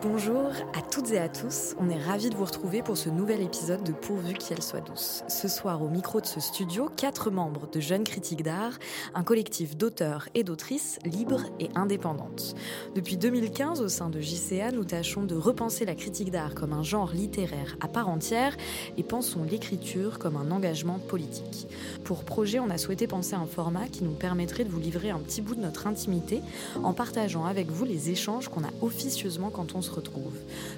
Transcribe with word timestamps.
Bonjour 0.00 0.52
à 0.74 0.80
toutes 0.80 1.10
et 1.10 1.18
à 1.18 1.28
tous, 1.28 1.74
on 1.80 1.90
est 1.90 2.00
ravis 2.00 2.30
de 2.30 2.36
vous 2.36 2.44
retrouver 2.44 2.82
pour 2.82 2.96
ce 2.96 3.08
nouvel 3.08 3.40
épisode 3.40 3.82
de 3.82 3.90
Pourvu 3.90 4.34
qu'elle 4.34 4.62
soit 4.62 4.80
douce. 4.80 5.24
Ce 5.26 5.48
soir 5.48 5.82
au 5.82 5.88
micro 5.88 6.20
de 6.20 6.26
ce 6.26 6.38
studio, 6.38 6.88
quatre 6.96 7.32
membres 7.32 7.68
de 7.68 7.80
Jeunes 7.80 8.04
Critiques 8.04 8.44
d'Art, 8.44 8.78
un 9.14 9.24
collectif 9.24 9.76
d'auteurs 9.76 10.28
et 10.36 10.44
d'autrices 10.44 11.00
libres 11.04 11.42
et 11.58 11.68
indépendantes. 11.74 12.54
Depuis 12.94 13.16
2015, 13.16 13.80
au 13.80 13.88
sein 13.88 14.08
de 14.08 14.20
JCA, 14.20 14.70
nous 14.70 14.84
tâchons 14.84 15.24
de 15.24 15.34
repenser 15.34 15.84
la 15.84 15.96
critique 15.96 16.30
d'art 16.30 16.54
comme 16.54 16.72
un 16.72 16.84
genre 16.84 17.10
littéraire 17.10 17.76
à 17.80 17.88
part 17.88 18.08
entière 18.08 18.56
et 18.96 19.02
pensons 19.02 19.42
l'écriture 19.42 20.20
comme 20.20 20.36
un 20.36 20.52
engagement 20.52 21.00
politique. 21.00 21.66
Pour 22.04 22.22
projet, 22.22 22.60
on 22.60 22.70
a 22.70 22.78
souhaité 22.78 23.08
penser 23.08 23.34
à 23.34 23.40
un 23.40 23.46
format 23.46 23.88
qui 23.88 24.04
nous 24.04 24.14
permettrait 24.14 24.64
de 24.64 24.70
vous 24.70 24.80
livrer 24.80 25.10
un 25.10 25.18
petit 25.18 25.42
bout 25.42 25.56
de 25.56 25.60
notre 25.60 25.88
intimité 25.88 26.40
en 26.84 26.92
partageant 26.92 27.46
avec 27.46 27.68
vous 27.68 27.84
les 27.84 28.10
échanges 28.10 28.48
qu'on 28.48 28.62
a 28.62 28.70
officieusement 28.80 29.50
quand 29.50 29.74
on 29.74 29.82
se 29.82 29.87
retrouve. 29.90 30.34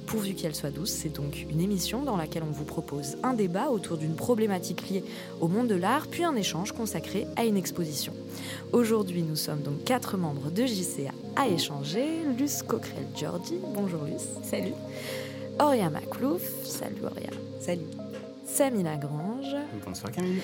Pourvu 0.06 0.34
qu'elle 0.34 0.54
soit 0.54 0.70
douce, 0.70 0.90
c'est 0.90 1.14
donc 1.14 1.46
une 1.50 1.60
émission 1.60 2.02
dans 2.02 2.16
laquelle 2.16 2.42
on 2.42 2.52
vous 2.52 2.64
propose 2.64 3.16
un 3.22 3.34
débat 3.34 3.70
autour 3.70 3.96
d'une 3.96 4.14
problématique 4.14 4.88
liée 4.88 5.04
au 5.40 5.48
monde 5.48 5.68
de 5.68 5.74
l'art, 5.74 6.06
puis 6.06 6.24
un 6.24 6.36
échange 6.36 6.72
consacré 6.72 7.26
à 7.36 7.44
une 7.44 7.56
exposition. 7.56 8.12
Aujourd'hui, 8.72 9.22
nous 9.22 9.36
sommes 9.36 9.60
donc 9.60 9.84
quatre 9.84 10.16
membres 10.16 10.50
de 10.50 10.66
JCA 10.66 11.12
à 11.36 11.48
échanger. 11.48 12.22
Luce 12.38 12.62
Coquerel-Giorgi, 12.62 13.58
bonjour 13.74 14.04
Luce. 14.04 14.28
Salut. 14.42 14.74
Auria 15.58 15.90
Maclouf, 15.90 16.42
salut 16.64 17.04
Auria. 17.04 17.30
Salut. 17.60 17.86
Samy 18.46 18.82
Lagrange. 18.82 19.54
Bonsoir 19.84 20.10
Camille 20.12 20.40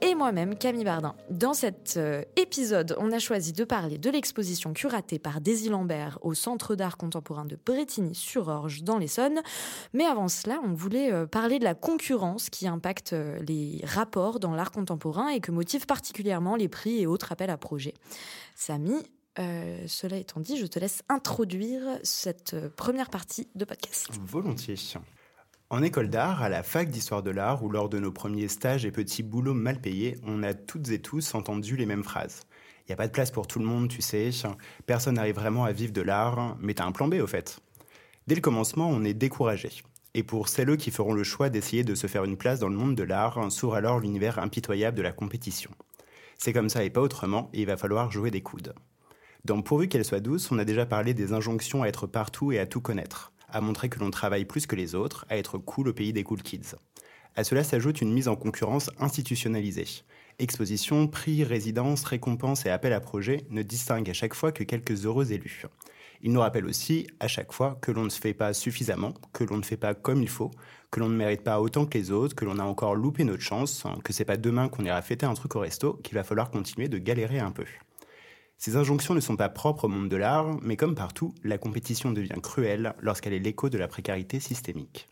et 0.00 0.14
moi-même, 0.14 0.56
Camille 0.56 0.84
Bardin. 0.84 1.14
Dans 1.30 1.54
cet 1.54 1.94
euh, 1.96 2.22
épisode, 2.36 2.96
on 2.98 3.12
a 3.12 3.18
choisi 3.18 3.52
de 3.52 3.64
parler 3.64 3.98
de 3.98 4.10
l'exposition 4.10 4.72
curatée 4.72 5.18
par 5.18 5.40
Daisy 5.40 5.68
Lambert 5.68 6.18
au 6.22 6.34
Centre 6.34 6.74
d'art 6.74 6.96
contemporain 6.96 7.44
de 7.44 7.58
Bretigny-sur-Orge 7.64 8.82
dans 8.82 8.98
l'Essonne. 8.98 9.40
Mais 9.92 10.04
avant 10.04 10.28
cela, 10.28 10.60
on 10.64 10.72
voulait 10.72 11.12
euh, 11.12 11.26
parler 11.26 11.58
de 11.58 11.64
la 11.64 11.74
concurrence 11.74 12.50
qui 12.50 12.68
impacte 12.68 13.12
euh, 13.12 13.38
les 13.46 13.80
rapports 13.84 14.40
dans 14.40 14.54
l'art 14.54 14.70
contemporain 14.70 15.28
et 15.28 15.40
que 15.40 15.52
motive 15.52 15.86
particulièrement 15.86 16.56
les 16.56 16.68
prix 16.68 17.00
et 17.00 17.06
autres 17.06 17.32
appels 17.32 17.50
à 17.50 17.56
projets. 17.56 17.94
Samy, 18.54 18.96
cela 19.86 20.16
étant 20.16 20.40
dit, 20.40 20.56
je 20.56 20.66
te 20.66 20.80
laisse 20.80 21.04
introduire 21.08 21.80
cette 22.02 22.56
première 22.70 23.08
partie 23.08 23.46
de 23.54 23.64
podcast. 23.64 24.08
Volontiers. 24.26 24.74
En 25.70 25.82
école 25.82 26.08
d'art, 26.08 26.42
à 26.42 26.48
la 26.48 26.62
fac 26.62 26.88
d'histoire 26.88 27.22
de 27.22 27.30
l'art 27.30 27.62
ou 27.62 27.68
lors 27.68 27.90
de 27.90 27.98
nos 27.98 28.10
premiers 28.10 28.48
stages 28.48 28.86
et 28.86 28.90
petits 28.90 29.22
boulots 29.22 29.52
mal 29.52 29.78
payés, 29.78 30.16
on 30.26 30.42
a 30.42 30.54
toutes 30.54 30.88
et 30.88 30.98
tous 30.98 31.34
entendu 31.34 31.76
les 31.76 31.84
mêmes 31.84 32.04
phrases. 32.04 32.44
Il 32.80 32.84
n'y 32.88 32.94
a 32.94 32.96
pas 32.96 33.06
de 33.06 33.12
place 33.12 33.30
pour 33.30 33.46
tout 33.46 33.58
le 33.58 33.66
monde, 33.66 33.88
tu 33.88 34.00
sais, 34.00 34.30
personne 34.86 35.16
n'arrive 35.16 35.34
vraiment 35.34 35.64
à 35.64 35.72
vivre 35.72 35.92
de 35.92 36.00
l'art, 36.00 36.56
mais 36.58 36.72
t'as 36.72 36.86
un 36.86 36.92
plan 36.92 37.06
B 37.06 37.16
au 37.16 37.26
fait. 37.26 37.60
Dès 38.26 38.34
le 38.34 38.40
commencement, 38.40 38.88
on 38.88 39.04
est 39.04 39.12
découragé. 39.12 39.68
Et 40.14 40.22
pour 40.22 40.48
celles 40.48 40.74
qui 40.78 40.90
feront 40.90 41.12
le 41.12 41.22
choix 41.22 41.50
d'essayer 41.50 41.84
de 41.84 41.94
se 41.94 42.06
faire 42.06 42.24
une 42.24 42.38
place 42.38 42.60
dans 42.60 42.70
le 42.70 42.76
monde 42.76 42.94
de 42.94 43.02
l'art, 43.02 43.52
s'ouvre 43.52 43.74
alors 43.74 44.00
l'univers 44.00 44.38
impitoyable 44.38 44.96
de 44.96 45.02
la 45.02 45.12
compétition. 45.12 45.70
C'est 46.38 46.54
comme 46.54 46.70
ça 46.70 46.82
et 46.82 46.88
pas 46.88 47.02
autrement, 47.02 47.50
et 47.52 47.60
il 47.60 47.66
va 47.66 47.76
falloir 47.76 48.10
jouer 48.10 48.30
des 48.30 48.40
coudes. 48.40 48.72
Dans 49.44 49.60
Pourvu 49.60 49.88
qu'elle 49.88 50.06
soit 50.06 50.20
douce, 50.20 50.50
on 50.50 50.58
a 50.58 50.64
déjà 50.64 50.86
parlé 50.86 51.12
des 51.12 51.34
injonctions 51.34 51.82
à 51.82 51.88
être 51.88 52.06
partout 52.06 52.52
et 52.52 52.58
à 52.58 52.64
tout 52.64 52.80
connaître 52.80 53.32
à 53.48 53.60
montrer 53.60 53.88
que 53.88 53.98
l'on 53.98 54.10
travaille 54.10 54.44
plus 54.44 54.66
que 54.66 54.76
les 54.76 54.94
autres, 54.94 55.26
à 55.28 55.36
être 55.36 55.58
cool 55.58 55.88
au 55.88 55.92
pays 55.92 56.12
des 56.12 56.24
cool 56.24 56.42
kids. 56.42 56.74
À 57.36 57.44
cela 57.44 57.64
s'ajoute 57.64 58.00
une 58.00 58.12
mise 58.12 58.28
en 58.28 58.36
concurrence 58.36 58.90
institutionnalisée. 58.98 60.04
Exposition, 60.38 61.08
prix, 61.08 61.44
résidence, 61.44 62.04
récompense 62.04 62.66
et 62.66 62.70
appel 62.70 62.92
à 62.92 63.00
projet 63.00 63.44
ne 63.50 63.62
distinguent 63.62 64.10
à 64.10 64.14
chaque 64.14 64.34
fois 64.34 64.52
que 64.52 64.64
quelques 64.64 65.06
heureux 65.06 65.32
élus. 65.32 65.64
Il 66.20 66.32
nous 66.32 66.40
rappelle 66.40 66.66
aussi 66.66 67.06
à 67.20 67.28
chaque 67.28 67.52
fois 67.52 67.78
que 67.80 67.92
l'on 67.92 68.04
ne 68.04 68.08
se 68.08 68.20
fait 68.20 68.34
pas 68.34 68.52
suffisamment, 68.52 69.14
que 69.32 69.44
l'on 69.44 69.56
ne 69.56 69.62
fait 69.62 69.76
pas 69.76 69.94
comme 69.94 70.22
il 70.22 70.28
faut, 70.28 70.50
que 70.90 71.00
l'on 71.00 71.08
ne 71.08 71.16
mérite 71.16 71.42
pas 71.42 71.60
autant 71.60 71.86
que 71.86 71.96
les 71.96 72.10
autres, 72.10 72.34
que 72.34 72.44
l'on 72.44 72.58
a 72.58 72.64
encore 72.64 72.94
loupé 72.94 73.24
notre 73.24 73.42
chance, 73.42 73.84
que 74.02 74.12
c'est 74.12 74.24
pas 74.24 74.36
demain 74.36 74.68
qu'on 74.68 74.84
ira 74.84 75.00
fêter 75.02 75.26
un 75.26 75.34
truc 75.34 75.54
au 75.54 75.60
resto, 75.60 75.94
qu'il 76.02 76.14
va 76.14 76.24
falloir 76.24 76.50
continuer 76.50 76.88
de 76.88 76.98
galérer 76.98 77.38
un 77.38 77.52
peu. 77.52 77.66
Ces 78.58 78.74
injonctions 78.74 79.14
ne 79.14 79.20
sont 79.20 79.36
pas 79.36 79.48
propres 79.48 79.84
au 79.84 79.88
monde 79.88 80.08
de 80.08 80.16
l'art, 80.16 80.58
mais 80.62 80.76
comme 80.76 80.96
partout, 80.96 81.32
la 81.44 81.58
compétition 81.58 82.10
devient 82.10 82.40
cruelle 82.42 82.92
lorsqu'elle 83.00 83.32
est 83.32 83.38
l'écho 83.38 83.68
de 83.68 83.78
la 83.78 83.86
précarité 83.86 84.40
systémique. 84.40 85.08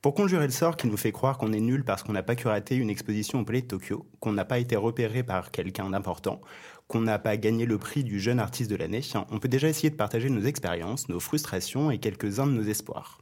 Pour 0.00 0.14
conjurer 0.14 0.46
le 0.46 0.52
sort 0.52 0.76
qui 0.76 0.86
nous 0.86 0.96
fait 0.96 1.10
croire 1.10 1.38
qu'on 1.38 1.52
est 1.52 1.60
nul 1.60 1.84
parce 1.84 2.04
qu'on 2.04 2.12
n'a 2.12 2.22
pas 2.22 2.36
curaté 2.36 2.76
une 2.76 2.88
exposition 2.88 3.40
au 3.40 3.44
Palais 3.44 3.62
de 3.62 3.66
Tokyo, 3.66 4.06
qu'on 4.20 4.32
n'a 4.32 4.44
pas 4.44 4.60
été 4.60 4.76
repéré 4.76 5.24
par 5.24 5.50
quelqu'un 5.50 5.90
d'important, 5.90 6.40
qu'on 6.86 7.00
n'a 7.00 7.18
pas 7.18 7.36
gagné 7.36 7.66
le 7.66 7.78
prix 7.78 8.04
du 8.04 8.20
jeune 8.20 8.38
artiste 8.38 8.70
de 8.70 8.76
l'année, 8.76 9.00
on 9.30 9.40
peut 9.40 9.48
déjà 9.48 9.68
essayer 9.68 9.90
de 9.90 9.96
partager 9.96 10.30
nos 10.30 10.42
expériences, 10.42 11.08
nos 11.08 11.20
frustrations 11.20 11.90
et 11.90 11.98
quelques-uns 11.98 12.46
de 12.46 12.52
nos 12.52 12.62
espoirs. 12.62 13.18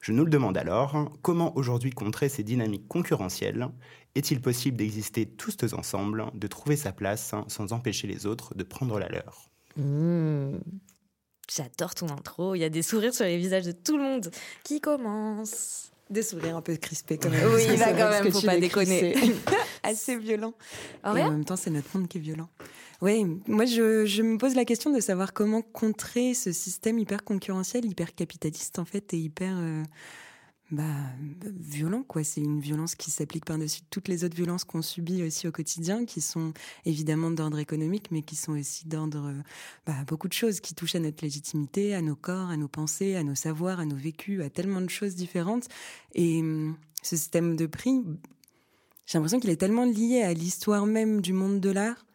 Je 0.00 0.12
nous 0.12 0.24
le 0.24 0.30
demande 0.30 0.58
alors, 0.58 1.12
comment 1.22 1.56
aujourd'hui 1.56 1.92
contrer 1.92 2.28
ces 2.28 2.42
dynamiques 2.42 2.88
concurrentielles 2.88 3.68
Est-il 4.14 4.40
possible 4.40 4.76
d'exister 4.76 5.26
tous 5.26 5.56
ensemble, 5.72 6.26
de 6.34 6.46
trouver 6.46 6.76
sa 6.76 6.92
place 6.92 7.34
sans 7.48 7.72
empêcher 7.72 8.06
les 8.06 8.26
autres 8.26 8.54
de 8.54 8.62
prendre 8.62 8.98
la 8.98 9.08
leur? 9.08 9.50
Mmh. 9.76 10.58
J'adore 11.54 11.94
ton 11.94 12.08
intro, 12.08 12.54
il 12.54 12.60
y 12.60 12.64
a 12.64 12.68
des 12.68 12.82
sourires 12.82 13.14
sur 13.14 13.24
les 13.24 13.38
visages 13.38 13.64
de 13.64 13.72
tout 13.72 13.96
le 13.96 14.02
monde. 14.02 14.30
Qui 14.64 14.80
commence? 14.80 15.90
Des 16.10 16.22
sourires 16.22 16.56
un 16.56 16.62
peu 16.62 16.76
crispés 16.76 17.16
quand 17.16 17.30
même. 17.30 17.50
Oui, 17.54 17.76
va 17.76 17.92
quand 17.92 18.10
même, 18.10 18.32
faut 18.32 18.42
pas 18.42 18.58
déconner. 18.58 19.14
Assez 19.82 20.16
violent. 20.16 20.54
Et 21.04 21.08
en 21.08 21.14
même 21.14 21.44
temps, 21.44 21.56
c'est 21.56 21.70
notre 21.70 21.96
monde 21.96 22.08
qui 22.08 22.18
est 22.18 22.20
violent. 22.20 22.48
Oui, 23.00 23.24
moi 23.48 23.64
je, 23.64 24.06
je, 24.06 24.22
me 24.22 24.38
pose 24.38 24.54
la 24.54 24.64
question 24.64 24.92
de 24.92 25.00
savoir 25.00 25.32
comment 25.32 25.60
contrer 25.60 26.34
ce 26.34 26.52
système 26.52 27.00
hyper 27.00 27.24
concurrentiel, 27.24 27.84
hyper 27.84 28.14
capitaliste 28.14 28.78
en 28.78 28.84
fait, 28.84 29.12
et 29.12 29.18
hyper 29.18 29.56
euh, 29.58 29.82
bah, 30.72 30.84
violent 31.60 32.02
quoi. 32.02 32.24
C'est 32.24 32.40
une 32.40 32.60
violence 32.60 32.94
qui 32.94 33.10
s'applique 33.10 33.44
par-dessus 33.44 33.82
toutes 33.90 34.08
les 34.08 34.24
autres 34.24 34.34
violences 34.34 34.64
qu'on 34.64 34.80
subit 34.80 35.22
aussi 35.22 35.46
au 35.46 35.52
quotidien, 35.52 36.06
qui 36.06 36.20
sont 36.20 36.54
évidemment 36.86 37.30
d'ordre 37.30 37.58
économique, 37.58 38.08
mais 38.10 38.22
qui 38.22 38.36
sont 38.36 38.58
aussi 38.58 38.88
d'ordre 38.88 39.32
bah, 39.86 39.94
beaucoup 40.06 40.28
de 40.28 40.32
choses 40.32 40.60
qui 40.60 40.74
touchent 40.74 40.94
à 40.94 41.00
notre 41.00 41.22
légitimité, 41.22 41.94
à 41.94 42.00
nos 42.00 42.16
corps, 42.16 42.48
à 42.48 42.56
nos 42.56 42.68
pensées, 42.68 43.16
à 43.16 43.22
nos 43.22 43.34
savoirs, 43.34 43.80
à 43.80 43.84
nos 43.84 43.96
vécus, 43.96 44.42
à 44.42 44.48
tellement 44.48 44.80
de 44.80 44.88
choses 44.88 45.14
différentes. 45.14 45.68
Et 46.14 46.42
ce 47.02 47.16
système 47.16 47.54
de 47.54 47.66
prix, 47.66 48.02
j'ai 49.06 49.18
l'impression 49.18 49.40
qu'il 49.40 49.50
est 49.50 49.56
tellement 49.56 49.84
lié 49.84 50.22
à 50.22 50.32
l'histoire 50.32 50.86
même 50.86 51.20
du 51.20 51.34
monde 51.34 51.60
de 51.60 51.70
l'art 51.70 52.06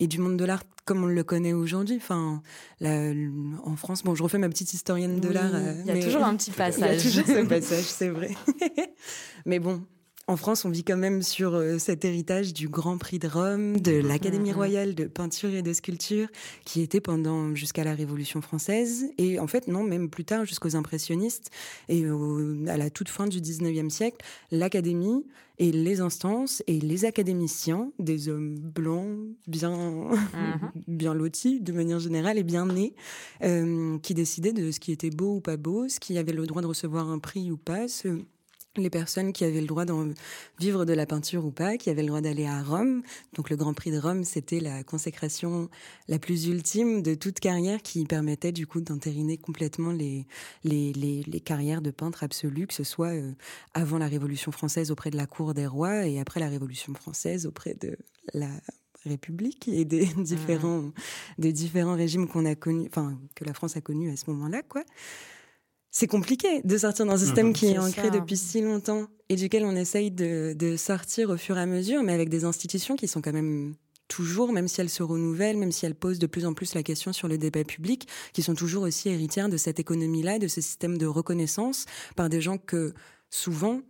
et 0.00 0.06
du 0.06 0.18
monde 0.18 0.36
de 0.36 0.44
l'art 0.44 0.62
comme 0.84 1.04
on 1.04 1.06
le 1.06 1.22
connaît 1.22 1.52
aujourd'hui. 1.52 1.96
Enfin, 1.96 2.42
en 2.82 3.76
France, 3.76 4.02
bon, 4.02 4.14
je 4.14 4.22
refais 4.22 4.38
ma 4.38 4.48
petite 4.48 4.74
historienne 4.74 5.20
de 5.20 5.28
l'art. 5.28 5.52
Il 5.80 5.86
y 5.86 5.90
a 5.90 6.02
toujours 6.02 6.24
un 6.24 6.34
petit 6.36 6.50
passage. 6.50 7.04
Il 7.04 7.16
y 7.16 7.18
a 7.18 7.22
toujours 7.22 7.36
ce 7.36 7.46
passage, 7.48 7.84
c'est 7.84 8.08
vrai. 8.08 8.30
mais 9.46 9.60
bon, 9.60 9.82
en 10.30 10.36
France, 10.36 10.64
on 10.64 10.70
vit 10.70 10.84
quand 10.84 10.96
même 10.96 11.22
sur 11.22 11.56
euh, 11.56 11.78
cet 11.78 12.04
héritage 12.04 12.54
du 12.54 12.68
Grand 12.68 12.98
Prix 12.98 13.18
de 13.18 13.26
Rome, 13.26 13.80
de 13.80 13.90
mm-hmm. 13.90 14.06
l'Académie 14.06 14.50
mm-hmm. 14.50 14.54
royale 14.54 14.94
de 14.94 15.06
peinture 15.06 15.52
et 15.52 15.62
de 15.62 15.72
sculpture, 15.72 16.28
qui 16.64 16.82
était 16.82 17.00
pendant 17.00 17.52
jusqu'à 17.56 17.82
la 17.82 17.94
Révolution 17.94 18.40
française, 18.40 19.06
et 19.18 19.40
en 19.40 19.48
fait, 19.48 19.66
non, 19.66 19.82
même 19.82 20.08
plus 20.08 20.24
tard, 20.24 20.44
jusqu'aux 20.44 20.76
impressionnistes, 20.76 21.50
et 21.88 22.04
à 22.68 22.76
la 22.76 22.90
toute 22.90 23.08
fin 23.08 23.26
du 23.26 23.40
19e 23.40 23.90
siècle, 23.90 24.24
l'Académie 24.52 25.26
et 25.58 25.72
les 25.72 26.00
instances 26.00 26.62
et 26.68 26.78
les 26.78 27.04
académiciens, 27.04 27.90
des 27.98 28.28
hommes 28.28 28.56
blancs, 28.56 29.18
bien, 29.48 29.72
mm-hmm. 29.72 30.70
bien 30.86 31.12
lotis 31.12 31.60
de 31.60 31.72
manière 31.72 31.98
générale 31.98 32.38
et 32.38 32.44
bien 32.44 32.66
nés, 32.66 32.94
euh, 33.42 33.98
qui 33.98 34.14
décidaient 34.14 34.52
de 34.52 34.70
ce 34.70 34.78
qui 34.78 34.92
était 34.92 35.10
beau 35.10 35.38
ou 35.38 35.40
pas 35.40 35.56
beau, 35.56 35.88
ce 35.88 35.98
qui 35.98 36.16
avait 36.18 36.32
le 36.32 36.46
droit 36.46 36.62
de 36.62 36.68
recevoir 36.68 37.10
un 37.10 37.18
prix 37.18 37.50
ou 37.50 37.56
pas, 37.56 37.88
ce 37.88 38.20
les 38.76 38.90
personnes 38.90 39.32
qui 39.32 39.44
avaient 39.44 39.60
le 39.60 39.66
droit 39.66 39.84
d'en 39.84 40.08
vivre 40.58 40.84
de 40.84 40.92
la 40.92 41.06
peinture 41.06 41.44
ou 41.44 41.50
pas, 41.50 41.76
qui 41.76 41.90
avaient 41.90 42.02
le 42.02 42.08
droit 42.08 42.20
d'aller 42.20 42.46
à 42.46 42.62
Rome. 42.62 43.02
Donc 43.34 43.50
le 43.50 43.56
Grand 43.56 43.74
Prix 43.74 43.90
de 43.90 43.98
Rome, 43.98 44.24
c'était 44.24 44.60
la 44.60 44.84
consécration 44.84 45.68
la 46.08 46.18
plus 46.18 46.46
ultime 46.46 47.02
de 47.02 47.14
toute 47.14 47.40
carrière 47.40 47.82
qui 47.82 48.04
permettait 48.04 48.52
du 48.52 48.66
coup 48.66 48.80
d'entériner 48.80 49.38
complètement 49.38 49.90
les, 49.90 50.26
les, 50.64 50.92
les, 50.92 51.40
carrières 51.40 51.82
de 51.82 51.90
peintre 51.90 52.22
absolu, 52.22 52.66
que 52.66 52.74
ce 52.74 52.84
soit 52.84 53.08
euh, 53.08 53.32
avant 53.74 53.98
la 53.98 54.06
Révolution 54.06 54.52
française 54.52 54.90
auprès 54.90 55.10
de 55.10 55.16
la 55.16 55.26
cour 55.26 55.54
des 55.54 55.66
rois 55.66 56.06
et 56.06 56.20
après 56.20 56.38
la 56.38 56.48
Révolution 56.48 56.94
française 56.94 57.46
auprès 57.46 57.74
de 57.74 57.96
la 58.34 58.50
République 59.04 59.68
et 59.68 59.84
des 59.84 60.06
différents, 60.06 60.92
des 61.38 61.52
différents 61.52 61.96
régimes 61.96 62.28
qu'on 62.28 62.44
a 62.44 62.54
connus, 62.54 62.88
enfin 62.88 63.18
que 63.34 63.44
la 63.44 63.54
France 63.54 63.76
a 63.76 63.80
connus 63.80 64.10
à 64.10 64.16
ce 64.16 64.30
moment-là, 64.30 64.62
quoi 64.62 64.84
c'est 65.90 66.06
compliqué 66.06 66.62
de 66.62 66.78
sortir 66.78 67.06
d'un 67.06 67.16
système 67.16 67.48
mhm. 67.48 67.52
qui 67.52 67.66
est, 67.66 67.78
ancré 67.78 68.10
depuis 68.10 68.36
si 68.36 68.60
longtemps 68.60 69.06
et 69.28 69.36
duquel 69.36 69.64
on 69.64 69.74
essaye 69.74 70.10
de, 70.10 70.54
de, 70.56 70.76
sortir 70.76 71.30
au 71.30 71.36
fur 71.36 71.56
et 71.58 71.60
à 71.60 71.66
mesure, 71.66 72.02
mais 72.02 72.12
avec 72.12 72.28
des 72.28 72.44
institutions 72.44 72.96
qui 72.96 73.08
sont 73.08 73.20
quand 73.20 73.32
même 73.32 73.74
toujours, 74.10 74.52
même 74.52 74.68
si 74.68 74.80
elles 74.80 74.90
se 74.90 75.02
renouvellent, 75.02 75.56
même 75.56 75.72
si 75.72 75.86
elles 75.86 75.94
posent 75.94 76.18
de 76.18 76.26
plus 76.26 76.44
en 76.44 76.52
plus 76.52 76.74
la 76.74 76.82
question 76.82 77.12
sur 77.12 77.28
le 77.28 77.38
débat 77.38 77.64
public, 77.64 78.08
qui 78.32 78.42
sont 78.42 78.54
toujours 78.54 78.82
aussi 78.82 79.08
héritières 79.08 79.48
de 79.48 79.56
cette 79.56 79.80
économie-là, 79.80 80.38
de 80.38 80.48
ce 80.48 80.60
système 80.60 80.98
de 80.98 81.06
reconnaissance 81.06 81.86
par 82.16 82.28
des 82.28 82.40
gens 82.40 82.58
que 82.58 82.92
souvent, 83.30 83.80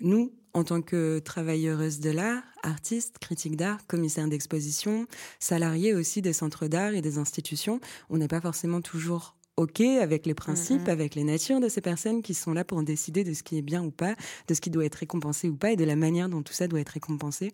nous, 0.00 0.32
en 0.52 0.64
tant 0.64 0.82
que 0.82 1.18
travailleuses 1.18 1.98
de 1.98 2.10
l'art, 2.10 2.42
artistes, 2.62 3.18
critiques 3.18 3.56
d'art, 3.56 3.86
commissaires 3.86 4.28
d'exposition, 4.28 5.06
salariés 5.40 5.94
aussi 5.94 6.22
des 6.22 6.32
centres 6.32 6.68
d'art 6.68 6.94
et 6.94 7.00
des 7.00 7.18
institutions, 7.18 7.80
on 8.10 8.18
n'est 8.18 8.28
pas 8.28 8.40
forcément 8.40 8.80
toujours 8.80 9.34
OK 9.56 9.80
avec 9.80 10.26
les 10.26 10.34
principes, 10.34 10.88
Mhm. 10.88 10.88
avec 10.88 11.14
les 11.14 11.22
natures 11.24 11.60
de 11.60 11.68
ces 11.68 11.80
personnes 11.80 12.22
qui 12.22 12.34
sont 12.34 12.52
là 12.52 12.64
pour 12.64 12.82
décider 12.82 13.22
de 13.24 13.32
ce 13.34 13.42
qui 13.44 13.56
est 13.58 13.62
bien 13.62 13.84
ou 13.84 13.90
pas, 13.92 14.16
de 14.48 14.54
ce 14.54 14.60
qui 14.60 14.70
doit 14.70 14.84
être 14.84 14.96
récompensé 14.96 15.48
ou 15.48 15.56
pas 15.56 15.72
et 15.72 15.76
de 15.76 15.84
la 15.84 15.96
manière 15.96 16.28
dont 16.28 16.42
tout 16.42 16.52
ça 16.52 16.66
doit 16.68 16.80
être 16.80 16.88
récompensé. 16.90 17.52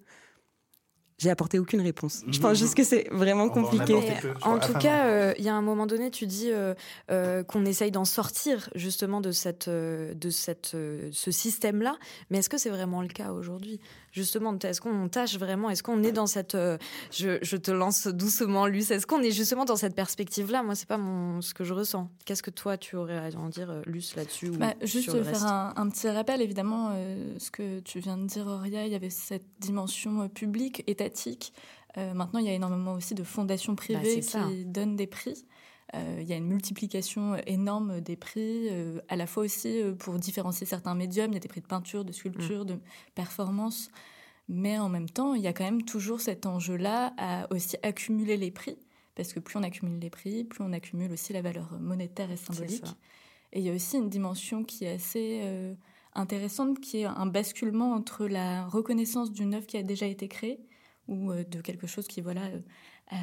J'ai 1.20 1.28
apporté 1.28 1.58
aucune 1.58 1.82
réponse. 1.82 2.22
Je 2.28 2.40
pense 2.40 2.52
Mhm. 2.52 2.56
juste 2.56 2.75
que 2.75 2.82
c'est 2.82 3.06
vraiment 3.11 3.44
en 3.44 3.50
compliqué. 3.50 3.94
en 4.40 4.58
tout 4.58 4.70
Enfin, 4.70 4.78
cas, 4.78 5.06
euh, 5.06 5.34
il 5.38 5.44
y 5.44 5.50
a 5.50 5.55
un 5.55 5.61
moment 5.61 5.87
donné, 5.87 6.11
tu 6.11 6.26
dis 6.26 6.50
euh, 6.50 6.72
euh, 7.11 7.43
qu'on 7.44 7.67
essaye 7.67 7.90
d'en 7.90 8.06
sortir 8.06 8.70
justement 8.75 9.20
de 9.20 9.31
cette, 9.31 9.69
euh, 9.69 10.14
de 10.14 10.31
cette, 10.31 10.72
euh, 10.75 11.11
ce 11.12 11.31
système-là. 11.31 11.96
Mais 12.31 12.38
est-ce 12.38 12.49
que 12.49 12.56
c'est 12.56 12.70
vraiment 12.70 13.02
le 13.02 13.08
cas 13.08 13.32
aujourd'hui? 13.32 13.81
Justement, 14.12 14.58
est-ce 14.58 14.81
qu'on 14.81 15.08
tâche 15.08 15.37
vraiment? 15.38 15.69
Est-ce 15.70 15.82
qu'on 15.84 16.02
est 16.02 16.11
dans 16.11 16.26
cette 16.26 16.55
euh, 16.55 16.78
je, 17.12 17.38
je 17.43 17.56
te 17.58 17.70
lance 17.70 18.06
doucement, 18.08 18.66
Luce. 18.66 18.90
Est-ce 18.90 19.06
qu'on 19.06 19.20
est 19.23 19.31
justement 19.31 19.64
dans 19.66 19.76
cette 19.76 19.94
perspective-là? 19.94 20.62
Moi, 20.64 20.75
c'est 20.75 20.88
pas 20.88 20.96
mon 20.99 21.43
ce 21.43 21.52
que 21.55 21.64
je 21.64 21.75
ressens. 21.75 22.08
Qu'est-ce 22.25 22.43
que 22.43 22.50
toi, 22.50 22.76
tu 22.78 22.96
aurais 22.96 23.19
à 23.19 23.28
en 23.38 23.49
dire, 23.50 23.70
euh, 23.70 23.82
Luce, 23.87 24.16
là-dessus 24.16 24.49
ou 24.49 24.56
Bah, 24.56 24.73
juste 24.82 25.05
sur 25.05 25.14
le 25.14 25.23
faire 25.23 25.44
un, 25.44 25.75
un 25.76 25.88
petit 25.90 26.08
rappel, 26.08 26.40
évidemment, 26.40 26.90
euh, 26.94 27.34
ce 27.38 27.50
que 27.50 27.78
tu 27.81 28.00
viens 28.00 28.16
de 28.16 28.26
dire, 28.26 28.46
Auria, 28.46 28.87
il 28.87 28.90
y 28.93 28.96
avait 28.96 29.11
cette 29.11 29.44
dimension 29.61 30.23
euh, 30.23 30.28
publique, 30.28 30.82
étatique. 30.87 31.10
Euh, 31.99 32.15
maintenant, 32.15 32.39
il 32.39 32.47
y 32.47 32.49
a 32.49 32.53
énormément 32.53 32.95
aussi 32.95 33.15
de 33.15 33.25
fondations 33.25 33.75
privées 33.75 34.21
c'est 34.21 34.21
qui 34.21 34.29
ça. 34.29 34.49
donnent 34.67 34.97
des 34.97 35.07
prix. 35.07 35.45
Euh, 35.95 36.19
il 36.21 36.29
y 36.29 36.33
a 36.33 36.37
une 36.37 36.47
multiplication 36.47 37.37
énorme 37.47 38.01
des 38.01 38.15
prix, 38.15 38.69
euh, 38.71 39.01
à 39.09 39.17
la 39.17 39.27
fois 39.27 39.43
aussi 39.43 39.83
pour 39.99 40.19
différencier 40.19 40.67
certains 40.67 40.95
médiums. 40.95 41.33
Il 41.33 41.35
y 41.35 41.37
a 41.37 41.41
des 41.41 41.49
prix 41.49 41.61
de 41.61 41.67
peinture, 41.67 42.05
de 42.05 42.12
sculpture, 42.12 42.65
de 42.65 42.79
performance. 43.15 43.91
Mais 44.49 44.79
en 44.79 44.89
même 44.89 45.09
temps, 45.09 45.35
il 45.35 45.43
y 45.43 45.47
a 45.47 45.53
quand 45.53 45.65
même 45.65 45.83
toujours 45.83 46.21
cet 46.21 46.47
enjeu-là 46.47 47.12
à 47.19 47.53
aussi 47.53 47.77
accumuler 47.83 48.37
les 48.37 48.51
prix. 48.51 48.79
Parce 49.17 49.33
que 49.33 49.41
plus 49.41 49.59
on 49.59 49.62
accumule 49.62 49.99
les 49.99 50.11
prix, 50.11 50.45
plus 50.45 50.65
on 50.65 50.73
accumule 50.73 51.12
aussi 51.12 51.33
la 51.33 51.43
valeur 51.43 51.69
monétaire 51.81 52.31
et 52.31 52.37
symbolique. 52.37 52.87
Et 53.53 53.59
il 53.59 53.67
y 53.67 53.71
a 53.71 53.75
aussi 53.75 53.97
une 53.97 54.09
dimension 54.09 54.65
qui 54.65 54.85
est 54.85 54.95
assez 54.95 55.75
intéressante, 56.15 56.81
qui 56.81 56.99
est 56.99 57.05
un 57.05 57.27
basculement 57.27 57.93
entre 57.93 58.27
la 58.27 58.67
reconnaissance 58.67 59.33
d'une 59.33 59.55
œuvre 59.55 59.67
qui 59.67 59.77
a 59.77 59.83
déjà 59.83 60.07
été 60.07 60.29
créée 60.29 60.61
ou 61.11 61.31
euh, 61.33 61.45
de 61.45 61.61
quelque 61.61 61.87
chose 61.87 62.07
qui 62.07 62.23
voilà 62.23 62.45
euh, 62.47 62.61
euh, 63.12 63.17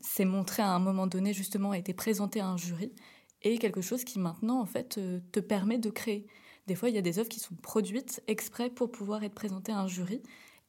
s'est 0.00 0.24
montré 0.24 0.62
à 0.62 0.70
un 0.70 0.78
moment 0.78 1.06
donné 1.06 1.34
justement 1.34 1.72
a 1.72 1.78
été 1.78 1.92
présenté 1.92 2.40
à 2.40 2.46
un 2.46 2.56
jury 2.56 2.92
et 3.42 3.58
quelque 3.58 3.82
chose 3.82 4.04
qui 4.04 4.18
maintenant 4.18 4.60
en 4.60 4.66
fait 4.66 4.98
te 5.32 5.40
permet 5.40 5.76
de 5.78 5.90
créer. 5.90 6.26
Des 6.66 6.74
fois, 6.74 6.88
il 6.88 6.94
y 6.94 6.98
a 6.98 7.02
des 7.02 7.18
œuvres 7.18 7.28
qui 7.28 7.40
sont 7.40 7.54
produites 7.56 8.22
exprès 8.26 8.70
pour 8.70 8.90
pouvoir 8.90 9.22
être 9.22 9.34
présentées 9.34 9.72
à 9.72 9.78
un 9.80 9.86
jury 9.86 10.22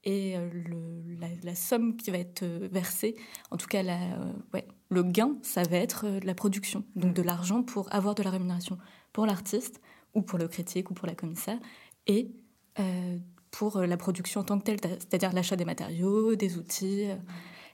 et 0.04 0.36
le- 0.38 1.16
la, 1.20 1.30
la 1.42 1.56
somme 1.56 1.96
qui 1.96 2.12
va 2.12 2.18
être 2.18 2.44
versée, 2.46 3.16
en 3.50 3.56
tout 3.58 3.68
cas 3.68 3.82
la, 3.82 4.00
euh, 4.20 4.34
ouais, 4.54 4.68
le 4.90 5.04
gain, 5.04 5.38
ça 5.42 5.64
va 5.64 5.78
être 5.78 6.06
la 6.24 6.36
production, 6.36 6.84
donc 6.98 7.14
de 7.14 7.22
l'argent 7.22 7.64
pour 7.64 7.94
avoir 7.94 8.14
de 8.14 8.24
la 8.24 8.30
rémunération 8.30 8.78
pour 9.14 9.26
l'artiste 9.26 9.80
ou 10.14 10.22
pour 10.22 10.38
le 10.38 10.48
critique 10.50 10.92
ou 10.92 10.94
pour 10.94 11.08
la 11.08 11.16
commissaire 11.16 11.60
et 12.08 12.32
euh, 12.80 13.18
pour 13.58 13.78
euh, 13.78 13.86
la 13.86 13.98
production 13.98 14.42
en 14.42 14.44
tant 14.44 14.60
que 14.60 14.64
telle, 14.64 14.80
c'est-à-dire 14.82 15.34
l'achat 15.34 15.56
des 15.56 15.66
matériaux, 15.66 16.36
des 16.36 16.58
outils. 16.58 17.06
euh. 17.10 17.16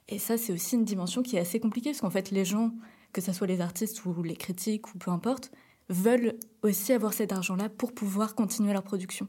Et 0.08 0.18
ça, 0.18 0.36
c'est 0.36 0.52
aussi 0.52 0.76
une 0.76 0.84
dimension 0.84 1.22
qui 1.22 1.36
est 1.36 1.40
assez 1.40 1.60
compliquée 1.60 1.90
parce 1.90 2.00
qu'en 2.00 2.10
fait, 2.10 2.30
les 2.30 2.44
gens, 2.44 2.72
que 3.12 3.20
ce 3.20 3.32
soit 3.32 3.46
les 3.46 3.60
artistes 3.60 4.04
ou 4.04 4.22
les 4.22 4.36
critiques 4.36 4.94
ou 4.94 4.98
peu 4.98 5.10
importe, 5.10 5.50
veulent 5.88 6.34
aussi 6.62 6.92
avoir 6.92 7.12
cet 7.12 7.32
argent-là 7.32 7.68
pour 7.68 7.92
pouvoir 7.92 8.34
continuer 8.34 8.72
leur 8.72 8.82
production. 8.82 9.28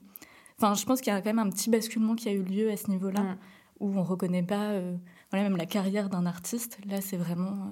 Enfin, 0.57 0.73
je 0.75 0.85
pense 0.85 1.01
qu'il 1.01 1.11
y 1.11 1.15
a 1.15 1.21
quand 1.21 1.29
même 1.33 1.39
un 1.39 1.49
petit 1.49 1.69
basculement 1.69 2.15
qui 2.15 2.29
a 2.29 2.31
eu 2.31 2.43
lieu 2.43 2.71
à 2.71 2.77
ce 2.77 2.89
niveau-là, 2.89 3.21
Mm. 3.21 3.37
où 3.79 3.97
on 3.97 4.03
reconnaît 4.03 4.43
pas, 4.43 4.71
euh, 4.71 4.95
voilà, 5.31 5.47
même 5.49 5.57
la 5.57 5.65
carrière 5.65 6.09
d'un 6.09 6.25
artiste. 6.25 6.77
Là, 6.85 7.01
c'est 7.01 7.17
vraiment 7.17 7.51
euh, 7.51 7.69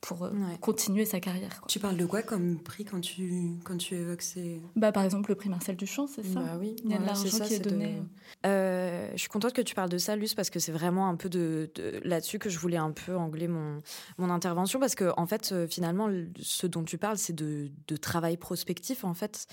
pour 0.00 0.24
euh, 0.24 0.30
Ouais. 0.30 0.56
continuer 0.60 1.04
sa 1.04 1.20
carrière. 1.20 1.60
quoi. 1.60 1.68
Tu 1.68 1.78
parles 1.78 1.96
de 1.96 2.06
quoi 2.06 2.22
comme 2.22 2.58
prix 2.58 2.84
quand 2.84 3.00
tu, 3.00 3.50
quand 3.64 3.76
tu 3.76 3.94
évoques 3.96 4.22
ces... 4.22 4.60
Bah, 4.76 4.92
par 4.92 5.02
exemple, 5.04 5.30
le 5.30 5.34
prix 5.34 5.48
Marcel 5.50 5.76
Duchamp, 5.76 6.06
c'est 6.06 6.24
ça. 6.24 6.40
Bah 6.40 6.56
oui, 6.58 6.74
Il 6.84 6.90
y 6.90 6.94
a 6.94 6.98
de 6.98 7.04
l'argent 7.04 7.38
qui 7.44 7.54
est 7.54 7.58
de- 7.58 7.68
donné. 7.70 8.02
Euh, 8.46 9.10
je 9.12 9.18
suis 9.18 9.28
contente 9.28 9.52
que 9.52 9.60
tu 9.60 9.74
parles 9.74 9.90
de 9.90 9.98
ça, 9.98 10.16
Luce, 10.16 10.34
parce 10.34 10.48
que 10.48 10.58
c'est 10.58 10.72
vraiment 10.72 11.08
un 11.08 11.16
peu 11.16 11.28
de, 11.28 11.70
de- 11.74 12.00
là-dessus 12.04 12.38
que 12.38 12.48
je 12.48 12.58
voulais 12.58 12.78
un 12.78 12.92
peu 12.92 13.14
angler 13.16 13.46
mon, 13.48 13.78
mon 14.16 14.30
intervention, 14.30 14.80
parce 14.80 14.94
que 14.94 15.12
en 15.18 15.26
fait, 15.26 15.50
euh, 15.52 15.66
finalement, 15.66 16.06
le- 16.06 16.28
ce 16.40 16.66
dont 16.66 16.82
tu 16.84 16.96
parles, 16.96 17.18
c'est 17.18 17.34
de, 17.34 17.70
de 17.86 17.96
travail 17.96 18.36
prospectif, 18.38 19.04
en 19.04 19.12
fait. 19.14 19.46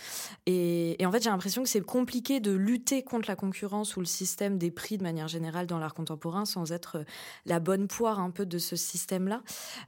Et, 0.46 1.02
et 1.02 1.06
en 1.06 1.12
fait, 1.12 1.22
j'ai 1.24 1.30
l'impression 1.30 1.64
que 1.64 1.70
c'est 1.70 1.82
compliqué 1.82 2.40
de 2.40 2.52
lutter 2.52 3.04
contre 3.04 3.28
la 3.30 3.36
concurrence 3.36 3.98
ou 3.98 4.00
le 4.00 4.06
système 4.06 4.58
des 4.58 4.72
prix 4.72 4.98
de 4.98 5.04
manière 5.04 5.28
générale 5.28 5.68
dans 5.68 5.80
l'art 5.80 5.94
contemporain 5.94 6.46
sans 6.46 6.72
être 6.72 7.04
la 7.46 7.60
bonne 7.60 7.88
poire 7.88 8.20
un 8.20 8.32
peu 8.32 8.46
de 8.46 8.58
ce 8.60 8.76
système-là, 8.78 9.42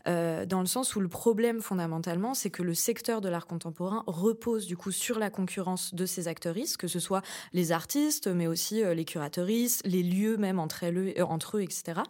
euh, 0.07 0.45
dans 0.49 0.59
le 0.59 0.65
sens 0.65 0.95
où 0.95 0.99
le 0.99 1.07
problème 1.07 1.61
fondamentalement, 1.61 2.33
c'est 2.33 2.49
que 2.49 2.63
le 2.63 2.73
secteur 2.73 3.21
de 3.21 3.29
l'art 3.29 3.47
contemporain 3.47 4.03
repose 4.07 4.65
du 4.65 4.75
coup 4.75 4.91
sur 4.91 5.19
la 5.19 5.29
concurrence 5.29 5.93
de 5.93 6.05
ses 6.05 6.27
actrices, 6.27 6.75
que 6.75 6.87
ce 6.87 6.99
soit 6.99 7.21
les 7.53 7.71
artistes, 7.71 8.27
mais 8.27 8.47
aussi 8.47 8.83
euh, 8.83 8.93
les 8.93 9.05
curateuristes, 9.05 9.81
les 9.85 10.03
lieux 10.03 10.37
même 10.37 10.59
entre 10.59 10.85
euh, 10.85 11.55
eux 11.55 11.61
etc. 11.61 12.01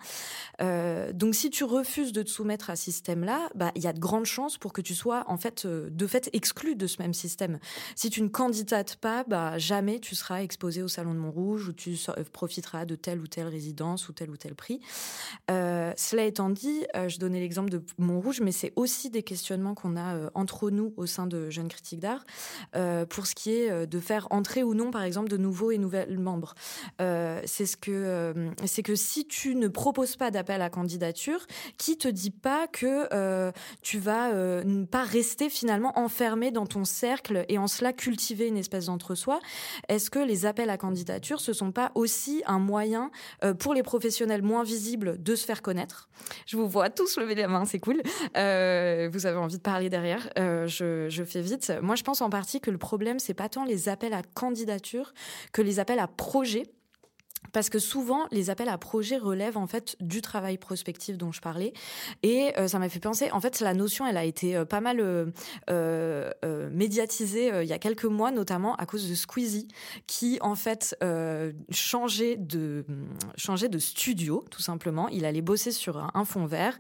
Euh, 0.62 1.12
donc 1.12 1.36
si 1.36 1.50
tu 1.50 1.66
refuses 1.66 2.14
de 2.14 2.24
te 2.24 2.30
soumettre 2.30 2.70
à 2.70 2.76
ce 2.76 2.86
système-là, 2.86 3.50
bah, 3.56 3.72
il 3.76 3.84
y 3.84 3.88
a 3.88 3.94
de 3.94 4.00
grandes 4.00 4.26
chances 4.26 4.58
pour 4.58 4.72
que 4.72 4.82
tu 4.82 4.96
sois 4.96 5.26
en 5.28 5.38
fait 5.38 5.68
de 5.68 6.08
fait 6.08 6.30
exclu 6.32 6.76
de 6.76 6.88
ce 6.88 7.02
même 7.02 7.14
système. 7.14 7.60
Si 7.96 8.10
tu 8.10 8.22
ne 8.22 8.30
candidates 8.30 8.96
pas, 8.96 9.26
bah, 9.26 9.58
jamais 9.58 10.00
tu 10.00 10.16
seras 10.16 10.42
exposé 10.42 10.82
au 10.82 10.88
Salon 10.88 11.14
de 11.14 11.20
Montrouge 11.20 11.68
ou 11.68 11.74
tu 11.74 11.98
profiteras 12.32 12.86
de 12.86 12.96
telle 12.96 13.20
ou 13.20 13.28
telle 13.28 13.48
résidence 13.48 14.08
ou 14.08 14.14
tel 14.14 14.30
ou 14.30 14.38
tel 14.38 14.56
prix. 14.56 14.80
Cela 15.50 16.24
étant 16.24 16.50
dit, 16.50 16.86
je 17.08 17.18
donnais 17.18 17.42
l'exemple 17.42 17.70
de 17.70 17.84
Montrouge, 17.98 18.29
mais 18.40 18.52
c'est 18.52 18.72
aussi 18.76 19.10
des 19.10 19.24
questionnements 19.24 19.74
qu'on 19.74 19.96
a 19.96 20.16
euh, 20.16 20.30
entre 20.36 20.70
nous 20.70 20.94
au 20.98 21.06
sein 21.06 21.26
de 21.26 21.50
Jeunes 21.50 21.68
Critiques 21.68 22.00
d'Art 22.00 22.24
euh, 22.76 23.06
pour 23.06 23.26
ce 23.26 23.34
qui 23.34 23.52
est 23.52 23.72
euh, 23.72 23.86
de 23.86 24.00
faire 24.00 24.28
entrer 24.30 24.62
ou 24.62 24.76
non, 24.76 24.92
par 24.92 25.02
exemple, 25.02 25.30
de 25.30 25.38
nouveaux 25.38 25.72
et 25.72 25.78
nouvelles 25.78 26.20
membres. 26.20 26.54
C'est 27.00 27.66
ce 27.66 27.78
que 27.78 28.34
c'est 28.66 28.84
que 28.84 28.96
si 28.96 29.26
tu 29.26 29.56
ne 29.56 29.68
proposes 29.68 30.16
pas 30.16 30.32
d'appel 30.32 30.62
à 30.62 30.70
candidature, 30.70 31.46
qui 31.78 31.98
te 31.98 32.08
dit 32.08 32.32
pas 32.32 32.68
que 32.68 33.52
tu 33.82 34.00
vas 34.00 34.34
ne 34.34 34.86
pas 34.86 35.04
rester 35.04 35.50
finalement 35.50 35.98
enfermé 35.98 36.52
dans 36.52 36.66
ton 36.66 36.86
cercle 36.86 37.46
et 37.48 37.58
en 37.58 37.68
cela 37.68 37.94
cultiver 37.94 38.48
une 38.48 38.58
espèce 38.58 38.86
d'entre-soi? 38.86 39.40
Est-ce 39.88 40.10
que 40.10 40.20
les 40.20 40.46
appels 40.46 40.70
à 40.70 40.78
candidature 40.78 41.40
ce 41.40 41.54
sont 41.54 41.72
pas 41.72 41.92
aussi 41.96 42.44
un 42.46 42.60
moyen 42.60 43.12
pour 43.60 43.74
les 43.74 43.84
professionnels 43.84 44.42
moins 44.42 44.64
visibles 44.64 45.22
de 45.22 45.36
se 45.36 45.46
faire 45.46 45.62
connaître? 45.62 46.10
Je 46.46 46.58
vous 46.58 46.68
vois 46.68 46.90
tous 46.90 47.18
lever 47.18 47.36
la 47.36 47.48
main, 47.48 47.66
c'est 47.66 47.80
cool. 47.80 48.02
Euh, 48.38 49.10
vous 49.12 49.26
avez 49.26 49.38
envie 49.38 49.58
de 49.58 49.62
parler 49.62 49.90
derrière. 49.90 50.30
Euh, 50.38 50.68
je, 50.68 51.10
je 51.10 51.24
fais 51.24 51.42
vite. 51.42 51.72
Moi, 51.82 51.96
je 51.96 52.04
pense 52.04 52.22
en 52.22 52.30
partie 52.30 52.62
que 52.62 52.72
le 52.72 52.78
problème, 52.78 53.20
c'est 53.20 53.34
pas 53.34 53.50
tant 53.50 53.66
les 53.66 53.90
appels 53.90 54.14
à 54.14 54.22
candidature 54.34 55.14
que 55.52 55.62
les 55.62 55.80
appels 55.80 56.00
à 56.00 56.08
projet. 56.08 56.64
Parce 57.52 57.70
que 57.70 57.80
souvent, 57.80 58.28
les 58.32 58.50
appels 58.50 58.70
à 58.70 58.78
projet 58.78 59.18
relèvent 59.18 59.58
en 59.58 59.68
fait 59.68 59.96
du 60.00 60.22
travail 60.22 60.58
prospectif 60.58 61.18
dont 61.18 61.32
je 61.32 61.42
parlais. 61.42 61.74
Et 62.24 62.52
euh, 62.58 62.68
ça 62.68 62.80
m'a 62.80 62.90
fait 62.90 63.00
penser, 63.00 63.32
en 63.32 63.42
fait, 63.42 63.60
la 63.60 63.74
notion, 63.74 64.06
elle 64.06 64.18
a 64.18 64.26
été 64.26 64.56
euh, 64.56 64.66
pas 64.66 64.82
mal 64.82 65.00
euh, 65.70 66.70
médiatisée 66.72 67.52
il 67.62 67.68
y 67.68 67.74
a 67.74 67.80
quelques 67.80 68.06
mois, 68.06 68.32
notamment 68.32 68.76
à 68.76 68.86
cause 68.86 69.10
de 69.10 69.16
Squeezie, 69.16 69.68
qui 70.08 70.38
en 70.42 70.56
fait 70.56 70.96
changeait, 71.70 72.36
de, 72.38 72.86
changeait 73.36 73.70
de 73.70 73.80
studio, 73.80 74.44
tout 74.52 74.62
simplement. 74.62 75.08
Il 75.10 75.26
allait 75.26 75.42
bosser 75.42 75.72
sur 75.72 75.98
un, 75.98 76.26
fond 76.26 76.46
vert. 76.46 76.78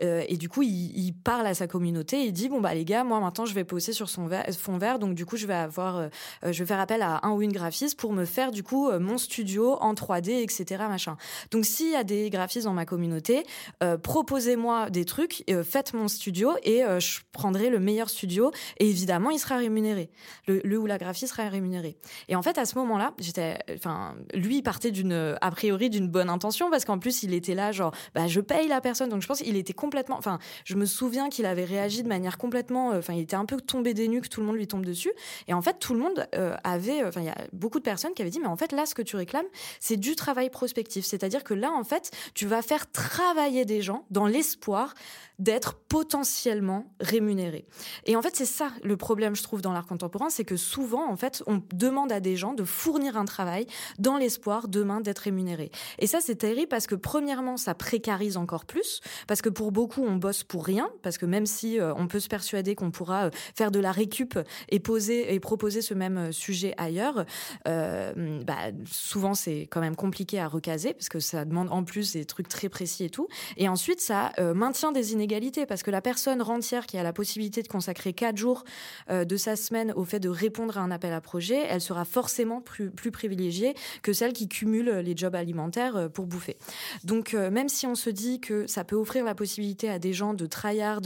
et 0.00 0.36
du 0.36 0.48
coup, 0.48 0.62
il, 0.62 1.12
parle 1.12 1.46
à 1.46 1.54
sa 1.54 1.66
communauté. 1.66 2.24
Il 2.24 2.32
dit, 2.32 2.48
bon, 2.48 2.60
bah 2.60 2.74
les 2.74 2.84
gars, 2.84 3.04
moi 3.04 3.20
maintenant, 3.20 3.46
je 3.46 3.54
vais 3.54 3.64
bosser 3.64 3.92
sur 3.92 4.08
son 4.08 4.28
fond 4.58 4.78
vert. 4.78 4.98
Donc 4.98 5.14
du 5.14 5.24
coup, 5.26 5.36
je 5.36 5.46
vais 5.46 5.54
avoir, 5.54 6.08
je 6.42 6.58
vais 6.58 6.66
faire 6.66 6.80
appel 6.80 7.02
à 7.02 7.20
un 7.26 7.32
ou 7.32 7.42
une 7.42 7.52
graphiste 7.52 7.98
pour 7.98 8.12
me 8.12 8.24
faire 8.24 8.50
du 8.50 8.62
coup 8.62 8.90
mon 8.98 9.18
studio 9.18 9.76
en 9.80 9.94
3D, 10.00 10.42
etc. 10.42 10.84
Machin. 10.88 11.16
Donc 11.50 11.64
s'il 11.64 11.90
y 11.90 11.96
a 11.96 12.04
des 12.04 12.30
graphistes 12.30 12.64
dans 12.64 12.72
ma 12.72 12.86
communauté, 12.86 13.44
euh, 13.82 13.98
proposez-moi 13.98 14.90
des 14.90 15.04
trucs, 15.04 15.44
euh, 15.50 15.62
faites 15.62 15.92
mon 15.94 16.08
studio 16.08 16.52
et 16.62 16.84
euh, 16.84 17.00
je 17.00 17.20
prendrai 17.32 17.70
le 17.70 17.78
meilleur 17.78 18.08
studio 18.08 18.50
et 18.78 18.88
évidemment 18.88 19.30
il 19.30 19.38
sera 19.38 19.56
rémunéré. 19.56 20.10
Le, 20.46 20.60
le 20.64 20.78
ou 20.78 20.86
la 20.86 20.98
graphiste 20.98 21.34
sera 21.34 21.48
rémunéré. 21.48 21.96
Et 22.28 22.36
en 22.36 22.42
fait 22.42 22.58
à 22.58 22.64
ce 22.64 22.76
moment-là, 22.78 23.14
j'étais, 23.18 23.58
enfin 23.74 24.14
lui 24.34 24.62
partait 24.62 24.90
d'une 24.90 25.36
a 25.40 25.50
priori 25.50 25.90
d'une 25.90 26.08
bonne 26.08 26.30
intention 26.30 26.70
parce 26.70 26.84
qu'en 26.84 26.98
plus 26.98 27.22
il 27.22 27.34
était 27.34 27.54
là 27.54 27.72
genre 27.72 27.92
bah 28.14 28.26
je 28.26 28.40
paye 28.40 28.68
la 28.68 28.80
personne 28.80 29.08
donc 29.08 29.22
je 29.22 29.26
pense 29.26 29.40
qu'il 29.40 29.56
était 29.56 29.72
complètement, 29.72 30.16
enfin 30.16 30.38
je 30.64 30.74
me 30.76 30.86
souviens 30.86 31.28
qu'il 31.28 31.46
avait 31.46 31.64
réagi 31.64 32.02
de 32.02 32.08
manière 32.08 32.38
complètement, 32.38 32.88
enfin 32.88 33.14
il 33.14 33.20
était 33.20 33.36
un 33.36 33.44
peu 33.44 33.60
tombé 33.60 33.94
des 33.94 34.08
nues 34.08 34.20
que 34.20 34.28
tout 34.28 34.40
le 34.40 34.46
monde 34.46 34.56
lui 34.56 34.66
tombe 34.66 34.84
dessus 34.84 35.12
et 35.48 35.54
en 35.54 35.62
fait 35.62 35.78
tout 35.78 35.94
le 35.94 36.00
monde 36.00 36.26
avait, 36.32 37.04
enfin 37.04 37.20
il 37.20 37.26
y 37.26 37.30
a 37.30 37.38
beaucoup 37.52 37.78
de 37.78 37.84
personnes 37.84 38.14
qui 38.14 38.22
avaient 38.22 38.30
dit 38.30 38.40
mais 38.40 38.46
en 38.46 38.56
fait 38.56 38.72
là 38.72 38.86
ce 38.86 38.94
que 38.94 39.02
tu 39.02 39.16
réclames 39.16 39.46
c'est 39.78 39.89
du 39.96 40.16
travail 40.16 40.50
prospectif. 40.50 41.04
C'est-à-dire 41.04 41.44
que 41.44 41.54
là, 41.54 41.70
en 41.72 41.84
fait, 41.84 42.10
tu 42.34 42.46
vas 42.46 42.62
faire 42.62 42.90
travailler 42.90 43.64
des 43.64 43.82
gens 43.82 44.04
dans 44.10 44.26
l'espoir 44.26 44.94
d'être 45.40 45.74
potentiellement 45.88 46.92
rémunérés. 47.00 47.66
Et 48.04 48.14
en 48.14 48.22
fait, 48.22 48.36
c'est 48.36 48.44
ça 48.44 48.70
le 48.84 48.96
problème, 48.96 49.34
je 49.34 49.42
trouve, 49.42 49.62
dans 49.62 49.72
l'art 49.72 49.86
contemporain, 49.86 50.28
c'est 50.28 50.44
que 50.44 50.56
souvent, 50.56 51.10
en 51.10 51.16
fait, 51.16 51.42
on 51.46 51.62
demande 51.74 52.12
à 52.12 52.20
des 52.20 52.36
gens 52.36 52.52
de 52.52 52.62
fournir 52.62 53.16
un 53.16 53.24
travail 53.24 53.66
dans 53.98 54.18
l'espoir 54.18 54.68
demain 54.68 55.00
d'être 55.00 55.20
rémunérés. 55.20 55.70
Et 55.98 56.06
ça, 56.06 56.18
c'est 56.20 56.36
terrible 56.36 56.68
parce 56.68 56.86
que 56.86 56.94
premièrement, 56.94 57.56
ça 57.56 57.74
précarise 57.74 58.36
encore 58.36 58.66
plus, 58.66 59.00
parce 59.26 59.40
que 59.40 59.48
pour 59.48 59.72
beaucoup, 59.72 60.04
on 60.04 60.16
bosse 60.16 60.44
pour 60.44 60.64
rien, 60.64 60.90
parce 61.02 61.16
que 61.16 61.26
même 61.26 61.46
si 61.46 61.80
euh, 61.80 61.94
on 61.94 62.06
peut 62.06 62.20
se 62.20 62.28
persuader 62.28 62.74
qu'on 62.74 62.90
pourra 62.90 63.26
euh, 63.26 63.30
faire 63.56 63.70
de 63.70 63.80
la 63.80 63.92
récup 63.92 64.38
et 64.68 64.78
poser 64.78 65.34
et 65.34 65.40
proposer 65.40 65.80
ce 65.80 65.94
même 65.94 66.18
euh, 66.18 66.32
sujet 66.32 66.74
ailleurs, 66.76 67.24
bah, 67.64 68.56
souvent 68.90 69.34
c'est 69.34 69.62
quand 69.70 69.80
même 69.80 69.96
compliqué 69.96 70.38
à 70.38 70.48
recaser 70.48 70.92
parce 70.92 71.08
que 71.08 71.20
ça 71.20 71.44
demande 71.44 71.68
en 71.70 71.82
plus 71.84 72.12
des 72.12 72.24
trucs 72.24 72.48
très 72.48 72.68
précis 72.68 73.04
et 73.04 73.10
tout. 73.10 73.28
Et 73.56 73.68
ensuite, 73.68 74.00
ça 74.00 74.32
maintient 74.54 74.92
des 74.92 75.12
inégalités 75.12 75.29
parce 75.68 75.82
que 75.82 75.90
la 75.90 76.00
personne 76.00 76.42
rentière 76.42 76.86
qui 76.86 76.98
a 76.98 77.02
la 77.02 77.12
possibilité 77.12 77.62
de 77.62 77.68
consacrer 77.68 78.12
quatre 78.12 78.36
jours 78.36 78.64
de 79.10 79.36
sa 79.36 79.56
semaine 79.56 79.92
au 79.96 80.04
fait 80.04 80.20
de 80.20 80.28
répondre 80.28 80.78
à 80.78 80.80
un 80.80 80.90
appel 80.90 81.12
à 81.12 81.20
projet, 81.20 81.64
elle 81.68 81.80
sera 81.80 82.04
forcément 82.04 82.60
plus, 82.60 82.90
privilégiée 83.10 83.74
que 84.02 84.12
celle 84.12 84.32
qui 84.32 84.48
cumule 84.48 84.90
les 84.90 85.16
jobs 85.16 85.34
alimentaires 85.34 86.08
pour 86.12 86.26
bouffer. 86.26 86.56
Donc, 87.04 87.34
même 87.34 87.68
si 87.68 87.86
on 87.86 87.94
se 87.94 88.10
dit 88.10 88.40
que 88.40 88.66
ça 88.66 88.84
peut 88.84 88.96
offrir 88.96 89.24
la 89.24 89.34
possibilité 89.34 89.88
à 89.88 89.98
des 89.98 90.12
gens 90.12 90.34
de 90.34 90.46
tryhard 90.46 91.02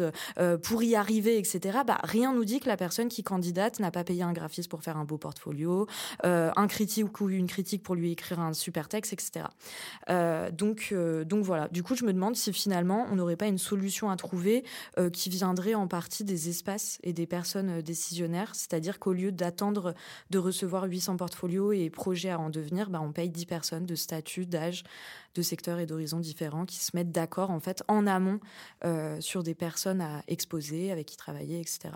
pour 0.63 0.83
y 0.83 0.95
arriver, 0.95 1.39
etc., 1.39 1.79
bah, 1.87 1.99
rien 2.03 2.33
nous 2.33 2.45
dit 2.45 2.61
que 2.61 2.69
la 2.69 2.77
personne 2.77 3.09
qui 3.09 3.23
candidate 3.23 3.81
n'a 3.81 3.91
pas 3.91 4.05
payé 4.05 4.23
un 4.23 4.33
graphiste 4.33 4.71
pour 4.71 4.83
faire 4.83 4.97
un 4.97 5.05
beau 5.05 5.19
portfolio, 5.19 5.87
euh, 6.25 6.51
un 6.57 6.67
critique 6.67 7.21
ou 7.21 7.31
une 7.31 7.47
critique 7.47 7.83
pour 7.83 7.95
lui 7.95 8.13
écrire 8.13 8.41
un 8.41 8.53
super 8.53 8.89
texte, 8.89 9.13
etc. 9.13 9.47
Euh, 10.11 10.51
donc, 10.51 10.89
euh, 10.93 11.25
donc 11.25 11.45
voilà. 11.45 11.69
Du 11.69 11.83
coup, 11.83 11.95
je 11.95 12.05
me 12.05 12.13
demande 12.13 12.37
si 12.37 12.53
finalement 12.53 13.07
on 13.11 13.17
n'aurait 13.17 13.37
pas 13.37 13.47
une 13.47 13.59
solution 13.59 14.11
à 14.11 14.14
trouver 14.17 14.65
qui 15.13 15.31
viendrait 15.31 15.75
en 15.75 15.89
partie 15.89 16.25
des 16.25 16.49
espaces 16.49 16.99
et 17.03 17.13
des 17.13 17.27
personnes 17.27 17.81
décisionnaires, 17.83 18.55
c'est-à-dire 18.55 18.99
qu'au 18.99 19.13
lieu 19.13 19.33
d'attendre 19.33 19.95
de 20.31 20.39
recevoir 20.39 20.85
800 20.85 21.17
portfolios 21.17 21.73
et 21.73 21.91
projets 21.91 22.31
à 22.31 22.39
en 22.39 22.51
devenir, 22.51 22.91
bah, 22.91 23.01
on 23.03 23.13
paye 23.13 23.31
10 23.31 23.47
personnes 23.47 23.87
de 23.87 23.95
statut, 23.95 24.47
d'âge, 24.47 24.85
de 25.35 25.43
secteurs 25.43 25.79
et 25.79 25.87
d'horizons 25.87 26.21
différents 26.21 26.65
qui 26.65 26.77
se 26.77 26.95
mettent 26.95 27.13
d'accord 27.13 27.51
en 27.51 27.61
fait 27.61 27.83
en 27.89 28.07
amont 28.07 28.41
sur 29.21 29.43
des 29.43 29.55
personnes 29.55 30.01
à 30.01 30.23
exposer, 30.29 30.93
avec 30.93 31.07
qui 31.07 31.17
travailler, 31.17 31.61
etc. 31.61 31.91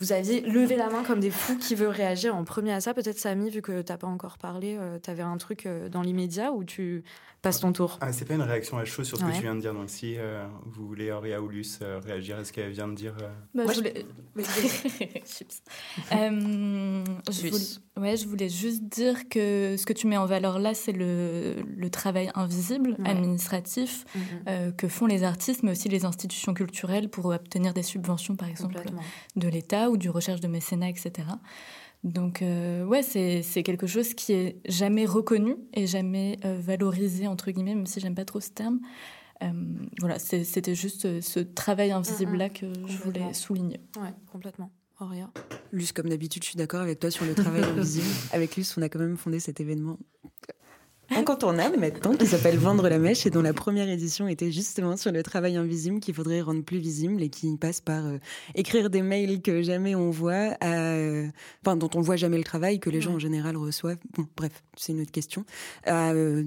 Vous 0.00 0.12
aviez 0.12 0.40
levé 0.40 0.76
la 0.76 0.90
main 0.90 1.04
comme 1.04 1.20
des 1.20 1.30
fous 1.30 1.56
qui 1.56 1.74
veut 1.74 1.88
réagir 1.88 2.34
en 2.34 2.44
premier 2.44 2.72
à 2.72 2.80
ça. 2.80 2.94
Peut-être 2.94 3.18
Samy, 3.18 3.48
vu 3.48 3.62
que 3.62 3.80
tu 3.80 3.92
n'as 3.92 3.98
pas 3.98 4.08
encore 4.08 4.38
parlé, 4.38 4.76
euh, 4.78 4.98
tu 5.00 5.08
avais 5.08 5.22
un 5.22 5.36
truc 5.36 5.66
euh, 5.66 5.88
dans 5.88 6.02
l'immédiat 6.02 6.52
ou 6.52 6.64
tu 6.64 7.04
passes 7.42 7.60
ton 7.60 7.72
tour 7.72 7.98
ah, 8.00 8.12
C'est 8.12 8.24
pas 8.24 8.34
une 8.34 8.42
réaction 8.42 8.76
à 8.76 8.84
chaud 8.84 9.04
sur 9.04 9.18
ce 9.18 9.24
que 9.24 9.30
tu 9.32 9.42
viens 9.42 9.54
de 9.54 9.60
dire. 9.60 9.72
Donc 9.72 9.88
si 9.90 10.16
euh, 10.18 10.44
vous 10.66 10.86
voulez, 10.86 11.12
Auréa 11.12 11.40
ou 11.40 11.48
réagir 12.04 12.38
à 12.38 12.44
ce 12.44 12.52
qu'elle 12.52 12.72
vient 12.72 12.88
de 12.88 12.94
dire. 12.94 13.14
Bah, 13.54 13.64
je, 13.68 13.74
voulais... 13.74 14.04
je, 17.30 17.48
voulais... 17.48 17.60
Ouais, 17.96 18.16
je 18.16 18.26
voulais 18.26 18.48
juste 18.48 18.82
dire 18.84 19.28
que 19.28 19.76
ce 19.78 19.86
que 19.86 19.92
tu 19.92 20.08
mets 20.08 20.16
en 20.16 20.26
valeur 20.26 20.58
là, 20.58 20.74
c'est 20.74 20.90
le, 20.90 21.54
le, 21.76 21.90
travail 21.90 22.30
invisible, 22.34 22.96
administratif, 23.04 24.04
mm-hmm. 24.16 24.74
que 24.74 24.88
font 24.88 25.06
les 25.06 25.22
artistes, 25.22 25.62
mais 25.62 25.70
aussi 25.70 25.88
les 25.88 26.04
institutions 26.04 26.54
culturelles 26.54 27.08
pour 27.08 27.26
obtenir 27.26 27.72
des 27.72 27.84
subventions, 27.84 28.34
par 28.34 28.48
exemple, 28.48 28.82
de 29.36 29.48
l'État 29.48 29.90
ou 29.90 29.96
du 29.96 30.10
recherche 30.10 30.40
de 30.40 30.48
mécénat, 30.48 30.88
etc. 30.88 31.24
Donc, 32.04 32.42
euh, 32.42 32.84
ouais, 32.84 33.02
c'est 33.02 33.62
quelque 33.62 33.86
chose 33.86 34.12
qui 34.12 34.34
est 34.34 34.60
jamais 34.66 35.06
reconnu 35.06 35.56
et 35.72 35.86
jamais 35.86 36.38
euh, 36.44 36.58
valorisé, 36.60 37.26
entre 37.26 37.50
guillemets, 37.50 37.74
même 37.74 37.86
si 37.86 37.98
j'aime 37.98 38.14
pas 38.14 38.26
trop 38.26 38.40
ce 38.40 38.50
terme. 38.50 38.80
Euh, 39.42 39.50
voilà, 40.00 40.18
c'était 40.18 40.74
juste 40.74 41.22
ce 41.22 41.40
travail 41.40 41.92
invisible-là 41.92 42.50
que 42.50 42.66
je 42.86 42.98
voulais 42.98 43.32
souligner. 43.32 43.80
Ouais, 43.96 44.12
complètement. 44.30 44.70
Auréa 45.00 45.30
Luce, 45.72 45.92
comme 45.92 46.08
d'habitude, 46.08 46.42
je 46.42 46.48
suis 46.50 46.56
d'accord 46.56 46.80
avec 46.80 47.00
toi 47.00 47.10
sur 47.10 47.24
le 47.24 47.34
travail 47.34 47.62
invisible. 47.64 48.06
avec 48.32 48.56
Luce, 48.56 48.76
on 48.76 48.82
a 48.82 48.88
quand 48.88 48.98
même 49.00 49.16
fondé 49.16 49.40
cet 49.40 49.60
événement 49.60 49.98
incontournable 51.10 51.78
maintenant 51.78 52.14
qui 52.14 52.26
s'appelle 52.26 52.56
Vendre 52.56 52.88
la 52.88 52.98
mèche 52.98 53.26
et 53.26 53.30
dont 53.30 53.42
la 53.42 53.52
première 53.52 53.88
édition 53.88 54.28
était 54.28 54.50
justement 54.50 54.96
sur 54.96 55.12
le 55.12 55.22
travail 55.22 55.56
invisible 55.56 56.00
qu'il 56.00 56.14
faudrait 56.14 56.40
rendre 56.40 56.62
plus 56.62 56.78
visible 56.78 57.22
et 57.22 57.28
qui 57.28 57.56
passe 57.56 57.80
par 57.80 58.06
euh, 58.06 58.18
écrire 58.54 58.90
des 58.90 59.02
mails 59.02 59.42
que 59.42 59.62
jamais 59.62 59.94
on 59.94 60.10
voit, 60.10 60.56
euh, 60.62 61.26
enfin 61.62 61.76
dont 61.76 61.90
on 61.94 62.00
voit 62.00 62.16
jamais 62.16 62.38
le 62.38 62.44
travail 62.44 62.80
que 62.80 62.90
les 62.90 63.00
gens 63.00 63.14
en 63.14 63.18
général 63.18 63.56
reçoivent. 63.56 63.98
Bon, 64.16 64.26
bref, 64.36 64.62
c'est 64.76 64.92
une 64.92 65.00
autre 65.02 65.10
question. 65.10 65.44
À 65.84 66.12
euh, 66.12 66.44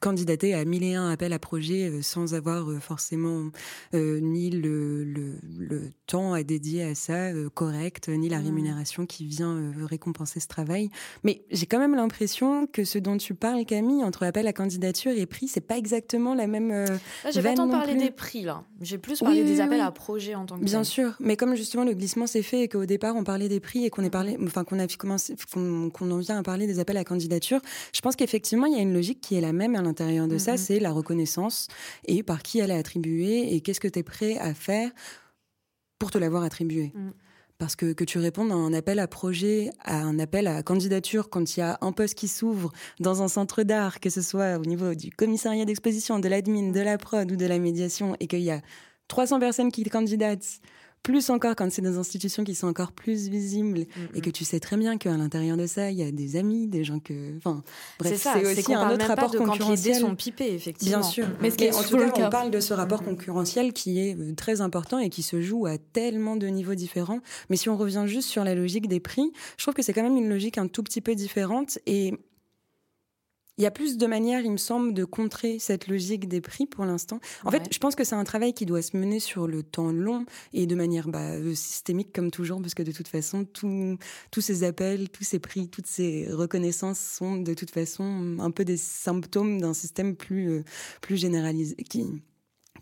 candidater 0.00 0.54
à 0.54 0.64
mille 0.64 0.84
et 0.84 0.94
un 0.94 1.10
appels 1.10 1.32
à 1.32 1.38
projets 1.38 2.02
sans 2.02 2.34
avoir 2.34 2.68
forcément 2.80 3.50
ni 3.92 4.50
le, 4.50 5.04
le, 5.04 5.38
le, 5.58 5.90
temps 6.06 6.32
à 6.32 6.42
dédier 6.42 6.84
à 6.84 6.94
ça 6.94 7.30
correct, 7.54 8.08
ni 8.08 8.28
la 8.28 8.38
rémunération 8.38 9.06
qui 9.06 9.26
vient 9.26 9.72
récompenser 9.84 10.40
ce 10.40 10.48
travail. 10.48 10.90
Mais 11.24 11.44
j'ai 11.50 11.66
quand 11.66 11.78
même 11.78 11.94
l'impression 11.94 12.66
que 12.66 12.84
ce 12.84 12.98
dont 12.98 13.16
tu 13.16 13.34
parles, 13.34 13.64
Camille, 13.64 13.91
entre 14.04 14.24
appel 14.24 14.46
à 14.46 14.52
candidature 14.52 15.12
et 15.12 15.26
prix, 15.26 15.48
c'est 15.48 15.60
pas 15.60 15.76
exactement 15.76 16.34
la 16.34 16.46
même. 16.46 16.70
Euh, 16.70 16.86
j'ai 17.30 17.42
pas 17.42 17.54
tant 17.54 17.68
parlé 17.68 17.94
des 17.94 18.10
prix 18.10 18.42
là. 18.42 18.64
J'ai 18.80 18.98
plus 18.98 19.20
parlé 19.20 19.44
des 19.44 19.60
appels 19.60 19.80
à 19.80 19.90
projets 19.90 20.34
en 20.34 20.46
tant 20.46 20.58
que. 20.58 20.64
Bien 20.64 20.84
sûr, 20.84 21.14
mais 21.20 21.36
comme 21.36 21.54
justement 21.54 21.84
le 21.84 21.94
glissement 21.94 22.26
s'est 22.26 22.42
fait 22.42 22.62
et 22.62 22.68
qu'au 22.68 22.86
départ 22.86 23.16
on 23.16 23.24
parlait 23.24 23.48
des 23.48 23.60
prix 23.60 23.84
et 23.84 23.90
qu'on 23.90 24.04
est 24.04 24.10
parlé, 24.10 24.36
enfin 24.42 24.64
qu'on 24.64 24.78
a 24.78 24.86
commencé, 24.86 25.34
qu'on 25.52 26.10
en 26.10 26.18
vient 26.18 26.38
à 26.38 26.42
parler 26.42 26.66
des 26.66 26.78
appels 26.78 26.96
à 26.96 27.04
candidature, 27.04 27.60
je 27.92 28.00
pense 28.00 28.16
qu'effectivement 28.16 28.66
il 28.66 28.74
y 28.74 28.78
a 28.78 28.82
une 28.82 28.94
logique 28.94 29.20
qui 29.20 29.34
est 29.34 29.40
la 29.40 29.52
même 29.52 29.76
à 29.76 29.82
l'intérieur 29.82 30.28
de 30.28 30.38
ça, 30.38 30.54
mm-hmm. 30.54 30.58
c'est 30.58 30.80
la 30.80 30.92
reconnaissance 30.92 31.68
et 32.06 32.22
par 32.22 32.42
qui 32.42 32.60
elle 32.60 32.70
est 32.70 32.78
attribuée 32.78 33.54
et 33.54 33.60
qu'est-ce 33.60 33.80
que 33.80 33.88
tu 33.88 33.98
es 33.98 34.02
prêt 34.02 34.38
à 34.38 34.54
faire 34.54 34.90
pour 35.98 36.10
te 36.10 36.18
l'avoir 36.18 36.42
attribuée. 36.42 36.92
Mm 36.94 37.10
parce 37.58 37.76
que, 37.76 37.92
tu 38.04 38.18
répondes 38.18 38.50
à 38.50 38.54
un 38.54 38.72
appel 38.72 38.98
à 38.98 39.06
projet, 39.06 39.70
à 39.84 40.02
un 40.02 40.18
appel 40.18 40.46
à 40.46 40.62
candidature 40.62 41.30
quand 41.30 41.56
il 41.56 41.60
y 41.60 41.62
a 41.62 41.78
un 41.80 41.92
poste 41.92 42.14
qui 42.14 42.28
s'ouvre 42.28 42.72
dans 43.00 43.22
un 43.22 43.28
centre 43.28 43.62
d'art, 43.62 44.00
que 44.00 44.10
ce 44.10 44.22
soit 44.22 44.58
au 44.58 44.64
niveau 44.64 44.94
du 44.94 45.10
commissariat 45.10 45.64
d'exposition, 45.64 46.18
de 46.18 46.28
l'admin, 46.28 46.72
de 46.72 46.80
la 46.80 46.98
prod 46.98 47.30
ou 47.30 47.36
de 47.36 47.46
la 47.46 47.58
médiation, 47.58 48.16
et 48.20 48.26
qu'il 48.26 48.40
y 48.40 48.50
a 48.50 48.60
300 49.08 49.40
personnes 49.40 49.70
qui 49.70 49.84
candidatent 49.84 50.60
plus 51.02 51.30
encore 51.30 51.56
quand 51.56 51.70
c'est 51.70 51.82
des 51.82 51.98
institutions 51.98 52.44
qui 52.44 52.54
sont 52.54 52.68
encore 52.68 52.92
plus 52.92 53.28
visibles 53.28 53.86
et 54.14 54.20
que 54.20 54.30
tu 54.30 54.44
sais 54.44 54.60
très 54.60 54.76
bien 54.76 54.98
qu'à 54.98 55.16
l'intérieur 55.16 55.56
de 55.56 55.66
ça, 55.66 55.90
il 55.90 55.98
y 55.98 56.02
a 56.02 56.10
des 56.12 56.36
amis, 56.36 56.68
des 56.68 56.84
gens 56.84 57.00
que. 57.00 57.36
Enfin, 57.38 57.62
bref, 57.98 58.20
c'est 58.20 58.46
aussi 58.46 58.74
un 58.74 58.94
autre 58.94 59.06
rapport 59.06 59.32
concurrentiel. 59.32 60.00
Quand 60.00 60.08
sont 60.08 60.16
pipés, 60.16 60.52
effectivement. 60.54 61.00
Bien 61.00 61.08
sûr. 61.08 61.26
Mais, 61.40 61.50
ce 61.50 61.74
en 61.74 61.82
tout 61.82 61.96
cas, 62.12 62.26
on 62.26 62.30
parle 62.30 62.50
de 62.50 62.60
ce 62.60 62.74
rapport 62.74 63.02
concurrentiel 63.02 63.72
qui 63.72 63.98
est 63.98 64.16
euh, 64.16 64.34
très 64.34 64.60
important 64.60 64.98
et 64.98 65.10
qui 65.10 65.22
se 65.22 65.40
joue 65.40 65.66
à 65.66 65.78
tellement 65.78 66.36
de 66.36 66.46
niveaux 66.46 66.74
différents. 66.74 67.20
Mais 67.50 67.56
si 67.56 67.68
on 67.68 67.76
revient 67.76 68.04
juste 68.06 68.28
sur 68.28 68.44
la 68.44 68.54
logique 68.54 68.88
des 68.88 69.00
prix, 69.00 69.32
je 69.56 69.64
trouve 69.64 69.74
que 69.74 69.82
c'est 69.82 69.92
quand 69.92 70.02
même 70.02 70.16
une 70.16 70.28
logique 70.28 70.58
un 70.58 70.68
tout 70.68 70.82
petit 70.82 71.00
peu 71.00 71.14
différente 71.14 71.78
et 71.86 72.14
il 73.58 73.64
y 73.64 73.66
a 73.66 73.70
plus 73.70 73.98
de 73.98 74.06
manières, 74.06 74.40
il 74.40 74.50
me 74.50 74.56
semble, 74.56 74.94
de 74.94 75.04
contrer 75.04 75.58
cette 75.58 75.86
logique 75.86 76.28
des 76.28 76.40
prix 76.40 76.66
pour 76.66 76.84
l'instant. 76.84 77.20
En 77.44 77.50
fait, 77.50 77.68
je 77.72 77.78
pense 77.78 77.94
que 77.94 78.04
c'est 78.04 78.14
un 78.14 78.24
travail 78.24 78.54
qui 78.54 78.66
doit 78.66 78.82
se 78.82 78.96
mener 78.96 79.20
sur 79.20 79.46
le 79.46 79.62
temps 79.62 79.92
long 79.92 80.24
et 80.52 80.66
de 80.66 80.74
manière 80.74 81.08
bah, 81.08 81.32
euh, 81.32 81.54
systémique 81.54 82.12
comme 82.12 82.30
toujours, 82.30 82.60
parce 82.60 82.74
que 82.74 82.82
de 82.82 82.92
toute 82.92 83.08
façon, 83.08 83.44
tous 83.44 84.40
ces 84.40 84.64
appels, 84.64 85.10
tous 85.10 85.24
ces 85.24 85.38
prix, 85.38 85.68
toutes 85.68 85.86
ces 85.86 86.28
reconnaissances 86.30 86.98
sont 86.98 87.36
de 87.36 87.54
toute 87.54 87.70
façon 87.70 88.36
un 88.38 88.50
peu 88.50 88.64
des 88.64 88.76
symptômes 88.76 89.60
d'un 89.60 89.74
système 89.74 90.16
plus, 90.16 90.50
euh, 90.50 90.64
plus 91.00 91.16
généralisé 91.16 91.76
qui, 91.76 92.06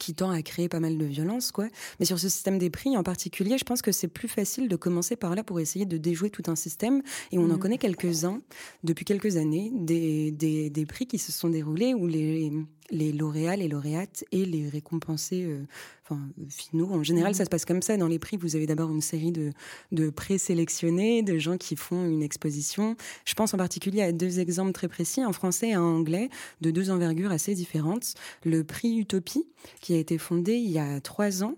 qui 0.01 0.15
tend 0.15 0.31
à 0.31 0.43
créer 0.43 0.69
pas 0.69 0.81
mal 0.81 0.99
de 0.99 1.05
violence, 1.05 1.53
quoi. 1.53 1.69
Mais 2.01 2.07
sur 2.07 2.19
ce 2.19 2.29
système 2.29 2.59
des 2.59 2.71
prix 2.71 2.97
en 2.97 3.05
particulier, 3.05 3.59
je 3.59 3.65
pense 3.65 3.83
que 3.83 3.93
c'est 3.93 4.09
plus 4.09 4.27
facile 4.27 4.67
de 4.67 4.75
commencer 4.75 5.15
par 5.15 5.37
là 5.37 5.45
pour 5.45 5.61
essayer 5.61 5.85
de 5.85 5.99
déjouer 5.99 6.31
tout 6.31 6.43
un 6.49 6.57
système. 6.57 7.03
Et 7.31 7.39
on 7.39 7.45
en 7.45 7.55
mmh. 7.55 7.59
connaît 7.59 7.79
quelques-uns 7.79 8.41
depuis 8.83 9.05
quelques 9.05 9.37
années, 9.37 9.71
des, 9.75 10.33
des, 10.33 10.71
des 10.71 10.87
prix 10.87 11.07
qui 11.07 11.19
se 11.19 11.31
sont 11.31 11.51
déroulés 11.51 11.95
où 11.95 12.07
les 12.07 12.51
les 12.91 13.13
lauréats, 13.13 13.57
les 13.57 13.69
lauréates 13.69 14.25
et 14.33 14.45
les 14.45 14.69
récompensés 14.69 15.45
euh, 15.45 15.65
enfin, 16.05 16.21
finaux. 16.49 16.89
En 16.93 17.03
général, 17.03 17.35
ça 17.35 17.45
se 17.45 17.51
passe 17.51 17.65
comme 17.65 17.83
ça. 17.83 17.97
Dans 17.97 18.09
les 18.09 18.19
prix, 18.19 18.37
vous 18.37 18.57
avez 18.57 18.67
d'abord 18.67 18.91
une 18.91 19.01
série 19.01 19.33
de, 19.33 19.53
de 19.93 20.11
présélectionnés, 20.11 21.23
de 21.23 21.39
gens 21.39 21.57
qui 21.57 21.77
font 21.77 22.07
une 22.07 22.23
exposition. 22.23 22.97
Je 23.25 23.35
pense 23.35 23.55
en 23.55 23.59
particulier 23.59 24.03
à 24.03 24.13
deux 24.13 24.41
exemples 24.41 24.73
très 24.73 24.89
précis, 24.89 25.23
un 25.23 25.33
français 25.33 25.69
et 25.69 25.75
un 25.75 25.83
anglais, 25.83 26.29
de 26.61 26.71
deux 26.71 26.91
envergures 26.91 27.33
assez 27.33 27.55
différentes. 27.55 28.15
Le 28.45 28.65
prix 28.65 28.99
Utopie, 28.99 29.47
qui 29.81 29.95
a 29.95 29.99
été 29.99 30.19
fondé 30.19 30.55
il 30.55 30.71
y 30.71 30.79
a 30.79 31.01
trois 31.01 31.43
ans, 31.43 31.57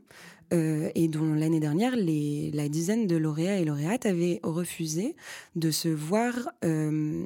euh, 0.52 0.90
et 0.94 1.08
dont 1.08 1.32
l'année 1.34 1.60
dernière, 1.60 1.96
les, 1.96 2.50
la 2.52 2.68
dizaine 2.68 3.06
de 3.06 3.16
lauréats 3.16 3.58
et 3.58 3.64
lauréates 3.64 4.04
avaient 4.04 4.40
refusé 4.42 5.16
de 5.56 5.70
se 5.70 5.88
voir 5.88 6.50
euh, 6.64 7.24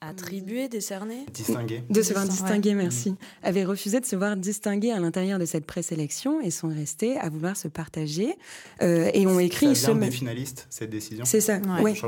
Attribué, 0.00 0.68
décerné 0.68 1.26
Distingué. 1.32 1.82
De 1.90 2.02
se 2.02 2.12
voir 2.12 2.24
distingué, 2.24 2.74
merci. 2.74 3.16
Avaient 3.42 3.64
refusé 3.64 3.98
de 3.98 4.06
se 4.06 4.14
voir 4.14 4.36
distingué 4.36 4.92
à 4.92 5.00
l'intérieur 5.00 5.40
de 5.40 5.44
cette 5.44 5.66
présélection 5.66 6.40
et 6.40 6.52
sont 6.52 6.68
restés 6.68 7.18
à 7.18 7.28
vouloir 7.28 7.56
se 7.56 7.66
partager 7.66 8.36
euh, 8.80 9.10
et 9.12 9.26
ont 9.26 9.40
écrit... 9.40 9.74
Ça 9.74 9.92
vient 9.92 10.00
des 10.06 10.12
finalistes, 10.12 10.68
cette 10.70 10.90
décision 10.90 11.24
C'est 11.24 11.40
ça, 11.40 11.60
oui. 11.82 12.00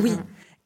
Oui. 0.00 0.12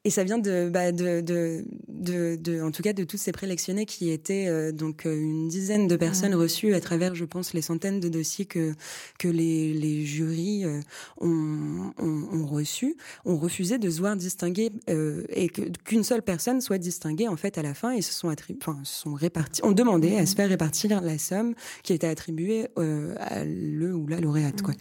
Et 0.04 0.10
ça 0.10 0.24
vient 0.24 0.38
de, 0.38 0.68
bah, 0.68 0.90
de, 0.90 1.20
de, 1.20 1.64
de, 1.86 2.34
de, 2.34 2.60
en 2.60 2.72
tout 2.72 2.82
cas, 2.82 2.92
de 2.92 3.04
tous 3.04 3.18
ces 3.18 3.30
prélectionnés 3.30 3.86
qui 3.86 4.10
étaient 4.10 4.48
euh, 4.48 4.72
donc 4.72 5.06
euh, 5.06 5.16
une 5.16 5.46
dizaine 5.46 5.86
de 5.86 5.94
personnes 5.94 6.34
reçues 6.34 6.74
à 6.74 6.80
travers, 6.80 7.14
je 7.14 7.24
pense, 7.24 7.54
les 7.54 7.62
centaines 7.62 8.00
de 8.00 8.08
dossiers 8.08 8.44
que 8.44 8.74
que 9.20 9.28
les, 9.28 9.72
les 9.72 10.04
jurys 10.04 10.64
euh, 10.64 10.80
ont, 11.20 11.92
ont, 11.98 12.28
ont, 12.32 12.46
reçus, 12.46 12.96
ont 13.24 13.36
refusé 13.36 13.78
de 13.78 13.88
se 13.90 14.00
voir 14.00 14.16
distinguer 14.16 14.72
et 14.88 15.48
qu'une 15.48 16.02
seule 16.02 16.22
personne 16.22 16.60
soit 16.60 16.78
distinguée 16.78 17.28
en 17.28 17.36
fait 17.36 17.56
à 17.56 17.62
la 17.62 17.74
fin 17.74 17.92
et 17.92 18.02
se 18.02 18.12
sont 18.12 18.34
enfin, 18.60 18.80
se 18.82 19.02
sont 19.02 19.14
répartis, 19.14 19.64
ont 19.64 19.70
demandé 19.72 20.16
à 20.16 20.26
se 20.26 20.34
faire 20.34 20.48
répartir 20.48 21.00
la 21.00 21.18
somme 21.18 21.54
qui 21.84 21.92
était 21.92 22.08
attribuée 22.08 22.66
à 22.76 23.44
le 23.44 23.94
ou 23.94 24.08
la 24.08 24.20
lauréate. 24.20 24.62
Quoi. 24.62 24.74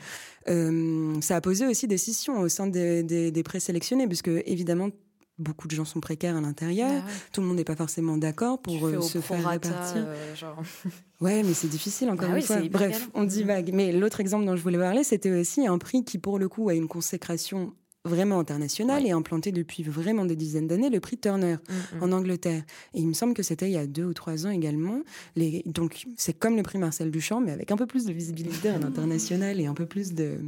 ça 1.22 1.36
a 1.36 1.42
posé 1.42 1.68
aussi 1.68 1.88
des 1.88 1.98
scissions 1.98 2.40
au 2.40 2.50
sein 2.50 2.66
des, 2.68 3.04
des, 3.04 3.32
des 3.32 3.44
présélectionnés, 3.44 4.08
puisque 4.08 4.32
évidemment 4.46 4.90
beaucoup 5.38 5.68
de 5.68 5.76
gens 5.76 5.86
sont 5.86 6.00
précaires 6.00 6.36
à 6.36 6.42
l'intérieur. 6.42 6.90
Bah 6.90 7.12
Tout 7.34 7.42
le 7.42 7.48
monde 7.48 7.58
n'est 7.58 7.64
pas 7.64 7.76
forcément 7.76 8.18
d'accord 8.18 8.62
pour 8.62 8.86
euh, 8.86 9.02
se 9.02 9.20
faire 9.20 9.48
répartir. 9.48 10.06
Euh, 10.06 10.36
ouais, 11.22 11.44
mais 11.44 11.54
c'est 11.54 11.68
difficile 11.68 12.10
encore 12.10 12.30
bah 12.30 12.38
une 12.38 12.44
fois. 12.44 12.58
Bref, 12.70 13.10
on 13.14 13.24
dit 13.24 13.44
vague. 13.44 13.72
Mais 13.74 13.92
l'autre 13.92 14.20
exemple 14.20 14.46
dont 14.46 14.56
je 14.56 14.62
voulais 14.62 14.78
parler, 14.78 15.04
c'était 15.04 15.32
aussi 15.32 15.66
un 15.68 15.78
prix 15.78 16.04
qui, 16.04 16.18
pour 16.18 16.40
le 16.40 16.48
coup, 16.48 16.70
a 16.70 16.74
une 16.74 16.88
consécration 16.88 17.74
vraiment 18.04 18.40
international 18.40 19.06
et 19.06 19.12
implanté 19.12 19.52
depuis 19.52 19.84
vraiment 19.84 20.26
des 20.26 20.36
dizaines 20.36 20.68
d'années, 20.68 20.90
le 20.90 21.00
prix 21.00 21.18
Turner 21.18 21.56
mm, 21.56 21.98
mm. 21.98 22.04
en 22.04 22.12
Angleterre. 22.12 22.64
Et 22.94 23.00
il 23.00 23.08
me 23.08 23.14
semble 23.14 23.34
que 23.34 23.44
c'était 23.44 23.68
il 23.68 23.74
y 23.74 23.78
a 23.78 23.86
deux 23.86 24.06
ou 24.06 24.14
trois 24.14 24.48
ans 24.48 24.50
également. 24.50 25.02
Les, 25.36 25.62
donc 25.66 26.06
c'est 26.18 26.34
comme 26.34 26.56
le 26.56 26.64
prix 26.64 26.80
Marcel 26.80 27.12
Duchamp, 27.12 27.42
mais 27.42 27.52
avec 27.52 27.72
un 27.72 27.78
peu 27.78 27.86
plus 27.86 28.06
de 28.06 28.14
visibilité 28.14 28.70
à 28.70 28.80
l'international 28.80 29.60
et 29.60 29.68
un 29.68 29.76
peu 29.76 29.86
plus 29.86 30.14
de, 30.14 30.40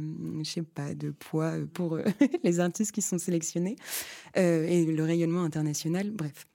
je 0.42 0.50
sais 0.50 0.62
pas, 0.62 0.94
de 0.94 1.10
poids 1.10 1.52
pour 1.72 1.94
euh, 1.94 2.04
les 2.44 2.60
artistes 2.60 2.92
qui 2.92 3.02
sont 3.02 3.18
sélectionnés 3.18 3.76
euh, 4.36 4.66
et 4.66 4.84
le 4.84 5.04
rayonnement 5.04 5.44
international. 5.44 6.10
Bref, 6.10 6.46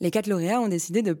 les 0.00 0.10
quatre 0.10 0.28
lauréats 0.28 0.60
ont 0.60 0.68
décidé 0.68 1.02
de 1.02 1.18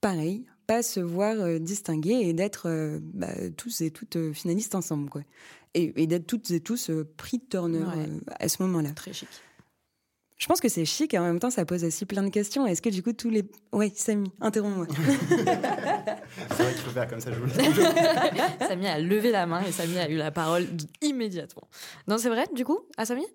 pareil 0.00 0.46
pas 0.66 0.82
se 0.82 1.00
voir 1.00 1.40
euh, 1.40 1.58
distinguer 1.58 2.12
et 2.12 2.34
d'être 2.34 3.00
bah, 3.14 3.32
tous 3.56 3.80
et 3.80 3.90
toutes 3.90 4.32
finalistes 4.34 4.74
ensemble 4.74 5.08
quoi 5.08 5.22
et, 5.74 6.06
d'être 6.06 6.26
toutes 6.26 6.50
et 6.50 6.60
tous 6.60 6.90
euh, 6.90 7.04
pris 7.16 7.38
de 7.38 7.44
Turner 7.44 7.84
euh, 7.96 8.06
à 8.38 8.48
ce 8.48 8.62
moment-là. 8.62 8.90
Très 8.90 9.12
chic. 9.12 9.28
Je 10.36 10.46
pense 10.46 10.60
que 10.60 10.68
c'est 10.68 10.84
chic 10.84 11.12
et 11.14 11.18
en 11.18 11.24
même 11.24 11.40
temps 11.40 11.50
ça 11.50 11.64
pose 11.64 11.84
aussi 11.84 12.06
plein 12.06 12.22
de 12.22 12.28
questions. 12.28 12.64
Est-ce 12.64 12.80
que 12.80 12.90
du 12.90 13.02
coup 13.02 13.12
tous 13.12 13.28
les... 13.28 13.42
Oui, 13.72 13.92
Samy, 13.96 14.30
interromps-moi. 14.40 14.86
c'est 14.96 16.62
vrai 16.62 16.72
qu'il 16.72 16.82
faut 16.82 16.90
faire 16.90 17.08
comme 17.08 17.20
ça, 17.20 17.32
je 17.32 17.40
vous 17.40 17.46
le 17.46 18.66
Samy 18.68 18.86
a 18.86 19.00
levé 19.00 19.32
la 19.32 19.46
main 19.46 19.62
et 19.62 19.72
Samy 19.72 19.98
a 19.98 20.08
eu 20.08 20.16
la 20.16 20.30
parole 20.30 20.66
immédiatement. 21.02 21.68
Non, 22.06 22.18
c'est 22.18 22.28
vrai 22.28 22.46
du 22.54 22.64
coup, 22.64 22.78
à 22.96 23.04
Samy? 23.04 23.26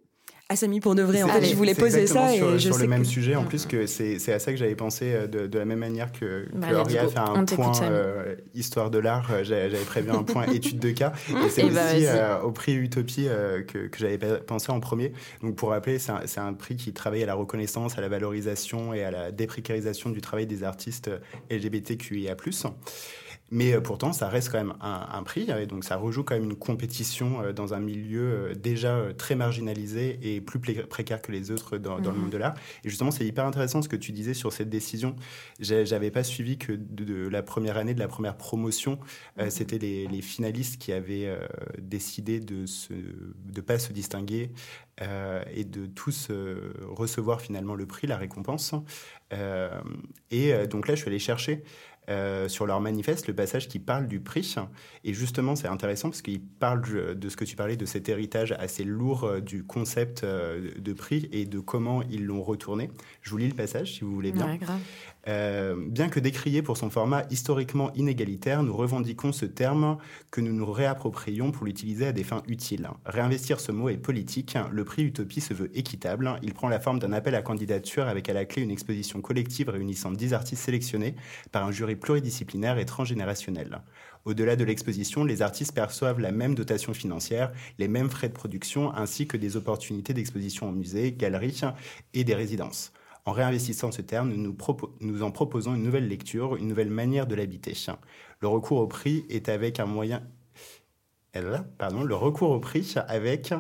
Ah, 0.50 0.58
Samy, 0.58 0.82
pour 0.82 0.94
de 0.94 1.02
vrai, 1.02 1.24
en 1.24 1.30
fait, 1.30 1.46
je 1.46 1.56
voulais 1.56 1.74
poser 1.74 2.06
ça. 2.06 2.28
Sur, 2.28 2.54
et 2.54 2.60
je 2.60 2.72
sur 2.72 2.78
le 2.78 2.88
même 2.88 3.06
sujet, 3.06 3.36
en 3.36 3.46
plus, 3.46 3.66
que 3.66 3.88
c'est 3.88 4.34
à 4.34 4.40
ça 4.40 4.52
que 4.52 4.58
j'avais 4.58 4.76
pensé 4.76 5.14
euh, 5.14 5.26
de, 5.28 5.48
de, 5.48 5.58
la 5.58 5.64
même 5.64 5.80
manière 5.80 6.12
que, 6.12 6.48
bah, 6.54 6.68
que 6.84 6.90
fait 6.90 7.18
un 7.18 7.46
point 7.46 7.82
euh, 7.82 8.36
histoire 8.54 8.92
de 8.92 9.00
l'art. 9.00 9.30
Euh, 9.32 9.44
j'avais 9.44 9.70
prévu 9.86 10.12
un 10.12 10.24
point 10.24 10.46
étude 10.54 10.80
de 10.80 10.92
cas. 10.92 11.14
et 11.30 11.50
c'est 11.50 11.64
bah, 11.70 11.82
aussi 11.96 12.06
au 12.44 12.52
prix 12.52 12.76
Utopie 12.76 13.28
que, 13.68 13.88
que 13.88 13.98
j'avais 13.98 14.18
pensé 14.18 14.72
en 14.72 14.82
premier. 14.82 15.14
Donc, 15.42 15.56
pour 15.56 15.70
rappeler, 15.70 15.98
c'est 15.98 16.12
un, 16.12 16.48
un, 16.48 16.54
prix 16.54 16.76
qui 16.76 16.92
travaille 16.92 17.24
à 17.24 17.28
la 17.28 17.36
reconnaissance, 17.36 17.98
à 17.98 18.02
la 18.02 18.10
valorisation 18.10 18.94
et 18.94 19.04
à 19.04 19.12
la 19.12 19.32
déprécarisation 19.32 20.10
du 20.10 20.20
travail 20.20 20.46
des 20.46 20.64
artistes 20.64 21.10
LGBTQIA. 21.50 22.36
Mais 23.54 23.74
euh, 23.74 23.82
pourtant, 23.82 24.14
ça 24.14 24.30
reste 24.30 24.52
quand 24.52 24.58
même 24.58 24.74
un, 24.82 25.22
prix, 25.22 25.48
et 25.48 25.68
donc 25.68 25.84
ça 25.84 25.96
rejoue 25.96 26.24
quand 26.24 26.34
même 26.34 26.46
une 26.46 26.56
compétition 26.56 27.40
euh, 27.44 27.54
dans 27.54 27.76
un 27.76 27.80
milieu 27.80 28.24
euh, 28.24 28.56
déjà 28.56 29.14
très 29.16 29.36
marginalisé 29.36 30.18
et 30.24 30.42
plus 30.42 30.58
précaire 30.58 31.22
que 31.22 31.32
les 31.32 31.52
autres 31.52 31.78
dans, 31.78 31.98
le 31.98 32.02
mhm. 32.02 32.18
monde 32.18 32.30
de 32.32 32.38
l'art. 32.38 32.56
Et 32.84 32.90
justement, 32.90 33.12
c'est 33.12 33.28
hyper 33.28 33.46
intéressant 33.46 33.84
ce 33.84 33.88
que 33.88 33.96
tu 33.96 34.12
disais 34.12 34.34
sur 34.34 34.52
cette 34.52 34.72
décision. 34.72 35.16
J'avais 35.60 36.10
pas 36.10 36.24
suivi 36.24 36.58
que 36.58 36.74
de, 36.74 37.28
la 37.28 37.44
première 37.44 37.78
année, 37.78 37.94
de 37.94 38.00
la 38.00 38.08
première 38.08 38.38
promotion, 38.38 38.98
mhm. 39.38 39.52
c'était 39.52 39.78
les, 39.78 40.22
finalistes 40.24 40.82
qui 40.82 40.92
avaient 40.92 41.38
décidé 41.78 42.40
de 42.40 42.66
ne 43.56 43.62
pas 43.62 43.78
se 43.78 43.94
distinguer 43.94 44.52
et 45.02 45.64
de 45.64 45.86
tous 45.86 46.30
recevoir 46.88 47.42
finalement 47.42 47.76
le 47.76 47.86
prix, 47.86 48.08
la 48.08 48.18
récompense. 48.18 48.74
et 50.32 50.68
donc 50.68 50.88
là, 50.88 50.96
je 50.96 51.02
suis 51.02 51.10
allé 51.10 51.20
chercher 51.20 51.64
euh, 52.10 52.50
sur 52.50 52.66
leur 52.66 52.82
manifeste 52.82 53.28
le 53.28 53.34
passage 53.34 53.68
qui 53.68 53.80
parle 53.80 54.08
du 54.08 54.20
prix. 54.20 54.56
Et 55.04 55.14
justement, 55.14 55.56
c'est 55.56 55.68
intéressant 55.68 56.10
parce 56.10 56.22
qu'il 56.22 56.42
parle 56.42 56.82
de 57.18 57.30
ce 57.30 57.38
que 57.38 57.46
tu 57.46 57.56
parlais, 57.56 57.78
de 57.78 57.86
cet 57.86 58.10
héritage 58.10 58.54
assez 58.60 58.84
lourd 58.84 59.24
euh, 59.24 59.40
du 59.40 59.64
concept 59.64 60.24
euh, 60.24 60.72
de 60.78 60.94
prix 60.94 61.30
et 61.32 61.46
de 61.46 61.60
comment 61.60 62.02
ils 62.04 62.26
l'ont 62.26 62.44
retourné. 62.44 62.90
Je 63.22 63.30
vous 63.30 63.38
lis 63.38 63.48
le 63.48 63.56
passage 63.56 63.94
si 63.94 64.02
vous 64.02 64.14
voulez 64.14 64.32
bien. 64.32 64.58
Bien 65.26 66.10
que 66.10 66.20
décrié 66.20 66.62
pour 66.62 66.78
son 66.78 66.90
format 66.90 67.24
historiquement 67.30 67.94
inégalitaire, 67.94 68.64
nous 68.64 68.76
revendiquons 68.76 69.32
ce 69.32 69.46
terme 69.46 69.98
que 70.32 70.42
nous 70.42 70.54
nous 70.54 70.70
réapproprions 70.72 71.52
pour 71.52 71.66
l'utiliser 71.66 72.08
à 72.08 72.12
des 72.12 72.24
fins 72.24 72.44
utiles. 72.48 72.90
Réinvestir 73.06 73.60
ce 73.60 73.72
mot 73.72 73.90
est 73.90 73.98
politique. 73.98 74.58
Le 74.72 74.84
prix 74.84 75.04
Utopie 75.04 75.42
se 75.42 75.54
veut 75.54 75.72
équitable. 75.78 76.38
Il 76.42 76.54
prend 76.54 76.68
la 76.68 76.80
forme 76.80 77.00
d'un 77.00 77.14
appel 77.14 77.36
à 77.36 77.42
candidature 77.42 78.08
avec 78.08 78.28
à 78.30 78.34
la 78.34 78.46
clé 78.46 78.64
une 78.64 78.72
exposition 78.72 79.22
collective 79.22 79.70
réunissant 79.70 80.12
10 80.12 80.34
artistes 80.34 80.64
sélectionnés 80.64 81.16
par 81.52 81.66
un 81.66 81.72
jury 81.72 81.96
pluridisciplinaire 81.96 82.78
et 82.78 82.86
transgénérationnel. 82.86 83.82
Au-delà 84.26 84.56
de 84.56 84.64
l'exposition, 84.64 85.26
les 85.26 85.42
artistes 85.42 85.74
perçoivent 85.74 86.20
la 86.20 86.32
même 86.32 86.56
dotation 86.56 86.94
financière, 86.94 87.52
les 87.78 87.90
mêmes 87.90 88.10
frais 88.10 88.30
de 88.30 88.34
production, 88.34 88.94
ainsi 88.96 89.28
que 89.28 89.36
des 89.36 89.58
opportunités 89.58 90.14
d'exposition 90.14 90.70
au 90.70 90.72
musée, 90.72 91.12
galeries 91.12 91.62
et 92.14 92.24
des 92.24 92.36
résidences. 92.36 92.94
En 93.26 93.32
réinvestissant 93.32 93.92
ce 93.92 94.02
terme, 94.02 94.34
nous, 94.34 94.56
nous 95.00 95.24
en 95.24 95.32
proposons 95.32 95.76
une 95.76 95.84
nouvelle 95.84 96.08
lecture, 96.08 96.58
une 96.58 96.68
nouvelle 96.68 96.90
manière 96.90 97.26
de 97.26 97.36
l'habiter. 97.36 97.74
Le 98.42 98.48
recours 98.48 98.80
au 98.80 98.88
prix 98.88 99.26
est 99.30 99.48
avec 99.50 99.80
un 99.80 99.86
moyen 99.86 100.24
pardon, 101.78 102.04
le 102.04 102.16
recours 102.16 102.52
au 102.52 102.60
prix 102.60 102.96
avec 103.08 103.54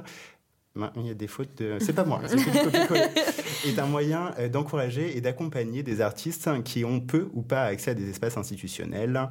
il 0.96 1.06
y 1.06 1.12
a 1.12 1.14
des 1.14 1.28
fautes 1.28 1.58
de... 1.58 1.78
C'est 1.80 1.94
pas 1.94 2.04
moi, 2.04 2.22
c'est 2.26 2.38
est 3.70 3.80
un 3.80 3.86
moyen 3.86 4.34
euh, 4.40 4.50
d'encourager 4.50 5.16
et 5.16 5.22
d'accompagner 5.22 5.84
des 5.84 6.02
artistes 6.02 6.50
qui 6.64 6.84
ont 6.84 7.00
peu 7.00 7.30
ou 7.34 7.42
pas 7.42 7.64
accès 7.64 7.92
à 7.92 7.94
des 7.94 8.10
espaces 8.10 8.38
institutionnels 8.38 9.30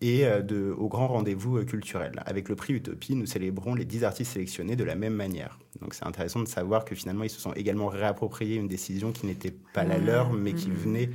et 0.00 0.24
euh, 0.24 0.40
de, 0.40 0.72
aux 0.76 0.88
grands 0.88 1.08
rendez-vous 1.08 1.58
euh, 1.58 1.64
culturels. 1.64 2.22
Avec 2.26 2.48
le 2.48 2.54
prix 2.54 2.74
Utopie, 2.74 3.16
nous 3.16 3.26
célébrons 3.26 3.74
les 3.74 3.84
10 3.84 4.04
artistes 4.04 4.32
sélectionnés 4.32 4.76
de 4.76 4.84
la 4.84 4.94
même 4.94 5.14
manière. 5.14 5.58
Donc 5.80 5.94
c'est 5.94 6.06
intéressant 6.06 6.40
de 6.40 6.48
savoir 6.48 6.84
que 6.84 6.94
finalement, 6.94 7.24
ils 7.24 7.30
se 7.30 7.40
sont 7.40 7.52
également 7.54 7.88
réappropriés 7.88 8.56
une 8.56 8.68
décision 8.68 9.10
qui 9.10 9.26
n'était 9.26 9.54
pas 9.72 9.82
la 9.82 9.98
leur, 9.98 10.32
mais 10.32 10.52
qui 10.52 10.68
mmh. 10.68 10.74
venait 10.74 11.10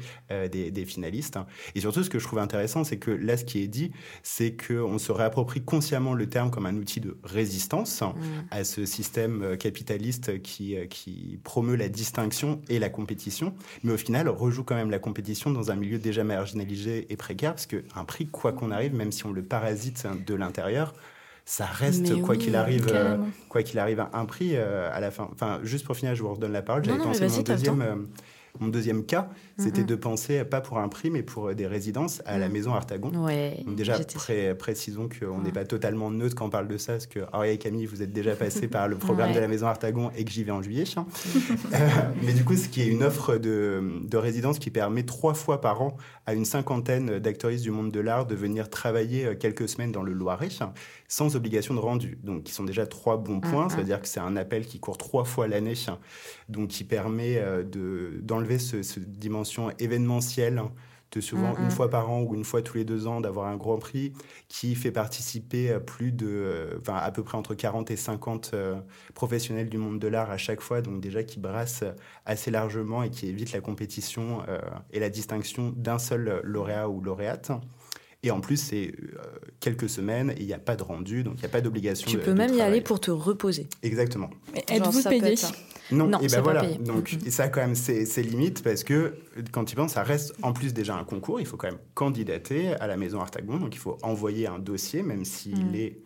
des, 0.49 0.69
des, 0.69 0.85
finalistes. 0.85 1.39
Et 1.75 1.79
surtout, 1.79 2.03
ce 2.03 2.09
que 2.09 2.19
je 2.19 2.25
trouve 2.25 2.39
intéressant, 2.39 2.83
c'est 2.83 2.97
que 2.97 3.09
là, 3.09 3.37
ce 3.37 3.45
qui 3.45 3.63
est 3.63 3.69
dit, 3.69 3.93
c'est 4.21 4.57
qu'on 4.57 4.97
se 4.97 5.13
réapproprie 5.13 5.61
consciemment 5.61 6.13
le 6.13 6.27
terme 6.27 6.51
comme 6.51 6.65
un 6.65 6.75
outil 6.75 6.99
de 6.99 7.17
résistance 7.23 8.01
mmh. 8.01 8.15
à 8.51 8.65
ce 8.65 8.85
système 8.85 9.55
capitaliste 9.69 10.41
qui, 10.41 10.75
qui 10.89 11.39
promeut 11.43 11.75
la 11.75 11.89
distinction 11.89 12.61
et 12.69 12.79
la 12.79 12.89
compétition, 12.89 13.53
mais 13.83 13.93
au 13.93 13.97
final 13.97 14.27
rejoue 14.27 14.63
quand 14.63 14.75
même 14.75 14.91
la 14.91 14.99
compétition 14.99 15.51
dans 15.51 15.71
un 15.71 15.75
milieu 15.75 15.99
déjà 15.99 16.23
marginalisé 16.23 17.05
et 17.09 17.17
précaire, 17.17 17.53
parce 17.53 17.67
qu'un 17.67 18.05
prix, 18.05 18.27
quoi 18.27 18.51
qu'on 18.51 18.71
arrive, 18.71 18.95
même 18.95 19.11
si 19.11 19.25
on 19.25 19.31
le 19.31 19.43
parasite 19.43 20.07
de 20.25 20.33
l'intérieur, 20.33 20.93
ça 21.49 21.65
reste 21.65 22.21
quoi 22.21 22.35
qu'il 22.35 22.55
arrive 22.55 22.87
euh, 22.93 23.17
quoi 23.49 23.63
qu'il 23.63 23.79
arrive 23.79 24.05
un 24.13 24.25
prix 24.25 24.51
euh, 24.53 24.87
à 24.93 24.99
la 24.99 25.09
fin. 25.09 25.27
Enfin 25.31 25.59
juste 25.63 25.83
pour 25.83 25.97
finir 25.97 26.13
je 26.13 26.21
vous 26.21 26.31
redonne 26.31 26.51
la 26.51 26.61
parole. 26.61 26.85
J'avais 26.85 26.99
pensé 26.99 27.27
mon 27.27 27.41
deuxième 27.41 27.81
euh, 27.81 27.95
mon 28.59 28.67
deuxième 28.67 29.03
cas, 29.03 29.29
c'était 29.59 29.83
de 29.83 29.95
penser, 29.95 30.43
pas 30.43 30.61
pour 30.61 30.79
un 30.79 30.87
prix, 30.87 31.09
mais 31.09 31.23
pour 31.23 31.53
des 31.53 31.67
résidences 31.67 32.21
à 32.25 32.37
la 32.37 32.49
maison 32.49 32.73
Artagon. 32.73 33.11
Ouais, 33.25 33.63
Donc 33.65 33.75
déjà, 33.75 33.97
précisons 34.57 35.07
qu'on 35.07 35.41
n'est 35.41 35.51
pas 35.51 35.65
totalement 35.65 36.09
neutre 36.11 36.35
quand 36.35 36.45
on 36.45 36.49
parle 36.49 36.67
de 36.67 36.77
ça, 36.77 36.93
parce 36.93 37.07
que 37.07 37.19
Aria 37.31 37.53
et 37.53 37.57
Camille, 37.57 37.85
vous 37.85 38.01
êtes 38.01 38.11
déjà 38.11 38.35
passés 38.35 38.67
par 38.67 38.87
le 38.87 38.95
programme 38.97 39.33
de 39.33 39.39
la 39.39 39.47
maison 39.47 39.67
Artagon 39.67 40.11
et 40.15 40.25
que 40.25 40.31
j'y 40.31 40.43
vais 40.43 40.51
en 40.51 40.61
juillet. 40.61 40.85
Euh, 41.73 41.87
mais 42.23 42.33
du 42.33 42.43
coup, 42.43 42.55
ce 42.55 42.67
qui 42.67 42.81
est 42.81 42.87
une 42.87 43.03
offre 43.03 43.37
de, 43.37 44.01
de 44.03 44.17
résidence 44.17 44.59
qui 44.59 44.69
permet 44.71 45.03
trois 45.03 45.33
fois 45.33 45.61
par 45.61 45.81
an 45.81 45.97
à 46.25 46.33
une 46.33 46.45
cinquantaine 46.45 47.19
d'actrices 47.19 47.61
du 47.61 47.71
monde 47.71 47.91
de 47.91 47.99
l'art 47.99 48.25
de 48.25 48.35
venir 48.35 48.69
travailler 48.69 49.25
euh, 49.25 49.35
quelques 49.35 49.67
semaines 49.69 49.91
dans 49.91 50.03
le 50.03 50.13
Loiret, 50.13 50.49
sans 51.07 51.35
obligation 51.35 51.73
de 51.73 51.79
rendu. 51.79 52.17
Donc, 52.23 52.43
qui 52.43 52.53
sont 52.53 52.63
déjà 52.63 52.85
trois 52.87 53.17
bons 53.17 53.39
points. 53.39 53.65
Mm, 53.65 53.69
C'est-à-dire 53.69 54.01
que 54.01 54.07
c'est 54.07 54.19
un 54.19 54.35
appel 54.35 54.65
qui 54.65 54.79
court 54.79 54.97
trois 54.97 55.25
fois 55.25 55.47
l'année, 55.47 55.73
donc 56.47 56.69
qui 56.69 56.83
permet 56.83 57.37
euh, 57.37 57.63
d'enlever 58.21 58.59
cette 58.59 59.11
dimension 59.11 59.48
événementielle 59.79 60.61
de 61.11 61.21
souvent 61.21 61.55
une 61.57 61.71
fois 61.71 61.89
par 61.89 62.11
an 62.11 62.21
ou 62.21 62.35
une 62.35 62.43
fois 62.43 62.61
tous 62.61 62.77
les 62.77 62.85
deux 62.85 63.07
ans 63.07 63.19
d'avoir 63.19 63.47
un 63.47 63.55
grand 63.55 63.77
prix 63.77 64.13
qui 64.47 64.75
fait 64.75 64.91
participer 64.91 65.77
plus 65.85 66.11
de, 66.11 66.77
enfin, 66.79 66.95
à 66.97 67.11
peu 67.11 67.23
près 67.23 67.37
entre 67.37 67.55
40 67.55 67.89
et 67.91 67.95
50 67.95 68.51
euh, 68.53 68.75
professionnels 69.15 69.69
du 69.69 69.77
monde 69.77 69.99
de 69.99 70.07
l'art 70.07 70.29
à 70.29 70.37
chaque 70.37 70.61
fois, 70.61 70.81
donc 70.81 71.01
déjà 71.01 71.23
qui 71.23 71.39
brasse 71.39 71.83
assez 72.25 72.51
largement 72.51 73.01
et 73.03 73.09
qui 73.09 73.27
évite 73.27 73.51
la 73.53 73.61
compétition 73.61 74.43
euh, 74.47 74.59
et 74.91 74.99
la 74.99 75.09
distinction 75.09 75.73
d'un 75.75 75.97
seul 75.97 76.41
lauréat 76.43 76.89
ou 76.89 77.01
lauréate. 77.01 77.51
Et 78.21 78.31
en 78.31 78.41
plus, 78.41 78.57
c'est 78.57 78.91
euh, 78.97 79.21
quelques 79.61 79.89
semaines 79.89 80.31
et 80.31 80.41
il 80.41 80.45
n'y 80.45 80.53
a 80.53 80.59
pas 80.59 80.75
de 80.75 80.83
rendu, 80.83 81.23
donc 81.23 81.35
il 81.37 81.39
n'y 81.39 81.45
a 81.45 81.49
pas 81.49 81.61
d'obligation. 81.61 82.09
Tu 82.09 82.17
peux 82.17 82.33
même 82.33 82.53
y 82.53 82.61
aller 82.61 82.81
pour 82.81 82.99
te 82.99 83.11
reposer. 83.11 83.67
Exactement. 83.81 84.29
Êtes-vous 84.67 85.03
payé 85.03 85.35
Non, 85.91 86.07
Non, 86.07 86.19
et 86.19 86.27
ben 86.27 86.35
pas 86.37 86.41
voilà. 86.41 86.61
payé. 86.61 86.77
Donc 86.77 87.13
Mhm. 87.13 87.27
et 87.27 87.31
ça 87.31 87.43
a 87.43 87.47
quand 87.49 87.61
même 87.61 87.75
ses, 87.75 88.05
ses 88.05 88.21
limites 88.23 88.61
parce 88.63 88.83
que 88.83 89.15
quand 89.51 89.65
tu 89.65 89.75
penses, 89.75 89.93
ça 89.93 90.03
reste 90.03 90.33
en 90.43 90.53
plus 90.53 90.73
déjà 90.73 90.95
un 90.95 91.03
concours. 91.03 91.39
Il 91.39 91.45
faut 91.47 91.57
quand 91.57 91.67
même 91.67 91.79
candidater 91.93 92.69
à 92.73 92.87
la 92.87 92.97
maison 92.97 93.19
Artagon. 93.21 93.57
Donc 93.57 93.73
il 93.75 93.79
faut 93.79 93.97
envoyer 94.03 94.47
un 94.47 94.59
dossier, 94.59 95.01
même 95.03 95.25
s'il 95.25 95.65
Mhm. 95.65 95.75
est 95.75 95.97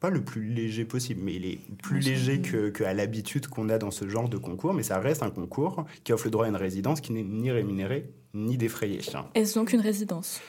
pas 0.00 0.10
le 0.10 0.22
plus 0.22 0.44
léger 0.44 0.84
possible, 0.84 1.20
mais 1.24 1.34
il 1.34 1.46
est 1.46 1.58
plus 1.82 1.98
léger 2.00 2.40
que, 2.42 2.68
que 2.68 2.84
à 2.84 2.92
l'habitude 2.92 3.46
qu'on 3.46 3.70
a 3.70 3.78
dans 3.78 3.90
ce 3.90 4.06
genre 4.08 4.28
de 4.28 4.36
concours. 4.36 4.74
Mais 4.74 4.82
ça 4.82 4.98
reste 5.00 5.22
un 5.22 5.30
concours 5.30 5.86
qui 6.02 6.12
offre 6.12 6.26
le 6.26 6.30
droit 6.30 6.44
à 6.44 6.48
une 6.48 6.56
résidence 6.56 7.00
qui 7.00 7.12
n'est 7.12 7.22
ni 7.22 7.50
rémunérée 7.50 8.10
ni 8.34 8.58
défrayée. 8.58 9.00
Est-ce 9.34 9.54
donc 9.54 9.72
une 9.72 9.80
résidence? 9.80 10.40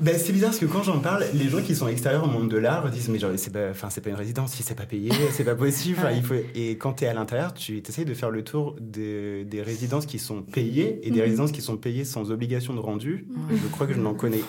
Ben, 0.00 0.16
c'est 0.18 0.32
bizarre 0.32 0.50
parce 0.50 0.60
que 0.60 0.66
quand 0.66 0.82
j'en 0.82 1.00
parle, 1.00 1.24
les 1.34 1.48
gens 1.48 1.60
qui 1.62 1.74
sont 1.74 1.88
extérieurs 1.88 2.24
au 2.24 2.28
monde 2.28 2.48
de 2.48 2.56
l'art 2.56 2.88
disent 2.90 3.08
mais 3.08 3.18
genre 3.18 3.32
c'est 3.36 3.52
pas, 3.52 3.70
enfin 3.70 3.90
c'est 3.90 4.00
pas 4.00 4.10
une 4.10 4.16
résidence, 4.16 4.52
si 4.52 4.62
c'est 4.62 4.74
pas 4.76 4.86
payé, 4.86 5.10
c'est 5.32 5.44
pas 5.44 5.54
possible. 5.56 5.96
Enfin, 5.98 6.08
Ouais. 6.08 6.16
il 6.18 6.22
faut... 6.22 6.34
Et 6.54 6.76
quand 6.78 6.94
tu 6.94 7.04
es 7.04 7.08
à 7.08 7.14
l'intérieur, 7.14 7.52
tu 7.54 7.78
essayes 7.86 8.04
de 8.04 8.14
faire 8.14 8.30
le 8.30 8.44
tour 8.44 8.76
de- 8.80 9.42
des 9.44 9.62
résidences 9.62 10.06
qui 10.06 10.18
sont 10.18 10.42
payées 10.42 11.00
et 11.02 11.10
des 11.10 11.16
Mhm. 11.18 11.24
résidences 11.24 11.52
qui 11.52 11.62
sont 11.62 11.76
payées 11.76 12.04
sans 12.04 12.30
obligation 12.30 12.74
de 12.74 12.80
rendu. 12.80 13.26
Je 13.50 13.66
crois 13.68 13.86
que 13.86 13.94
je 13.94 14.00
n'en 14.00 14.14
connais 14.14 14.40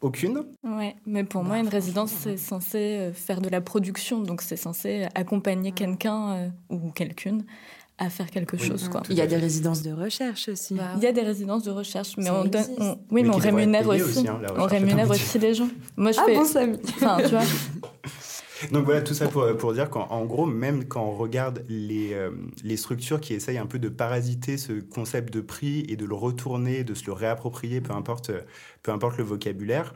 aucune. 0.00 0.44
Ouais, 0.62 0.94
mais 1.06 1.24
pour 1.24 1.42
moi, 1.42 1.58
une 1.58 1.68
résidence, 1.68 2.12
c'est 2.12 2.36
censé 2.36 2.78
euh, 2.78 3.12
faire 3.12 3.40
de 3.40 3.48
la 3.48 3.60
production, 3.60 4.20
donc 4.20 4.42
c'est 4.42 4.56
censé 4.56 5.06
accompagner 5.16 5.72
quelqu'un 5.72 6.30
euh, 6.34 6.48
ou 6.70 6.90
quelqu'une 6.92 7.44
à 7.98 8.08
faire 8.10 8.30
quelque 8.30 8.56
Oui. 8.56 8.66
chose, 8.66 8.88
quoi. 8.88 9.02
Il 9.10 9.16
y 9.16 9.20
a 9.20 9.26
des 9.26 9.36
résidences 9.36 9.82
de 9.82 9.92
recherche 9.92 10.48
aussi. 10.48 10.74
Bah, 10.74 10.92
Il 10.96 11.02
y 11.02 11.06
a 11.06 11.12
des 11.12 11.22
résidences 11.22 11.64
de 11.64 11.70
recherche, 11.70 12.16
mais 12.16 12.24
Ça 12.26 12.34
on 12.34 12.44
donne, 12.44 12.64
on- 12.78 12.90
oui, 12.92 12.96
mais, 13.10 13.22
Mais 13.24 13.28
on 13.30 13.36
rémunère 13.38 13.88
aussi, 13.88 14.02
aussi, 14.02 14.28
hein, 14.28 14.40
on 14.56 14.64
rémunère 14.66 15.10
aussi 15.10 15.38
les 15.38 15.54
gens. 15.54 15.68
Moi, 15.96 16.12
je 16.12 16.18
Ah 16.20 16.24
fais, 16.26 16.34
bon, 16.34 16.44
Samy 16.44 16.78
enfin, 16.84 17.18
tu 17.22 17.28
vois, 17.30 17.40
Donc 18.72 18.86
voilà, 18.86 19.02
tout 19.02 19.14
ça 19.14 19.28
pour, 19.28 19.46
pour 19.56 19.72
dire 19.72 19.88
qu'en 19.88 20.08
en 20.10 20.24
gros, 20.24 20.44
même 20.44 20.84
quand 20.86 21.04
on 21.04 21.12
regarde 21.16 21.64
les, 21.68 22.12
euh, 22.12 22.30
les 22.64 22.76
structures 22.76 23.20
qui 23.20 23.32
essayent 23.34 23.56
un 23.58 23.66
peu 23.66 23.78
de 23.78 23.88
parasiter 23.88 24.56
ce 24.58 24.72
concept 24.80 25.32
de 25.32 25.40
prix 25.40 25.84
et 25.88 25.94
de 25.94 26.04
le 26.04 26.14
retourner, 26.16 26.82
de 26.82 26.92
se 26.94 27.06
le 27.06 27.12
réapproprier, 27.12 27.80
peu 27.80 27.92
importe, 27.92 28.32
peu 28.82 28.90
importe 28.90 29.16
le 29.18 29.22
vocabulaire, 29.22 29.94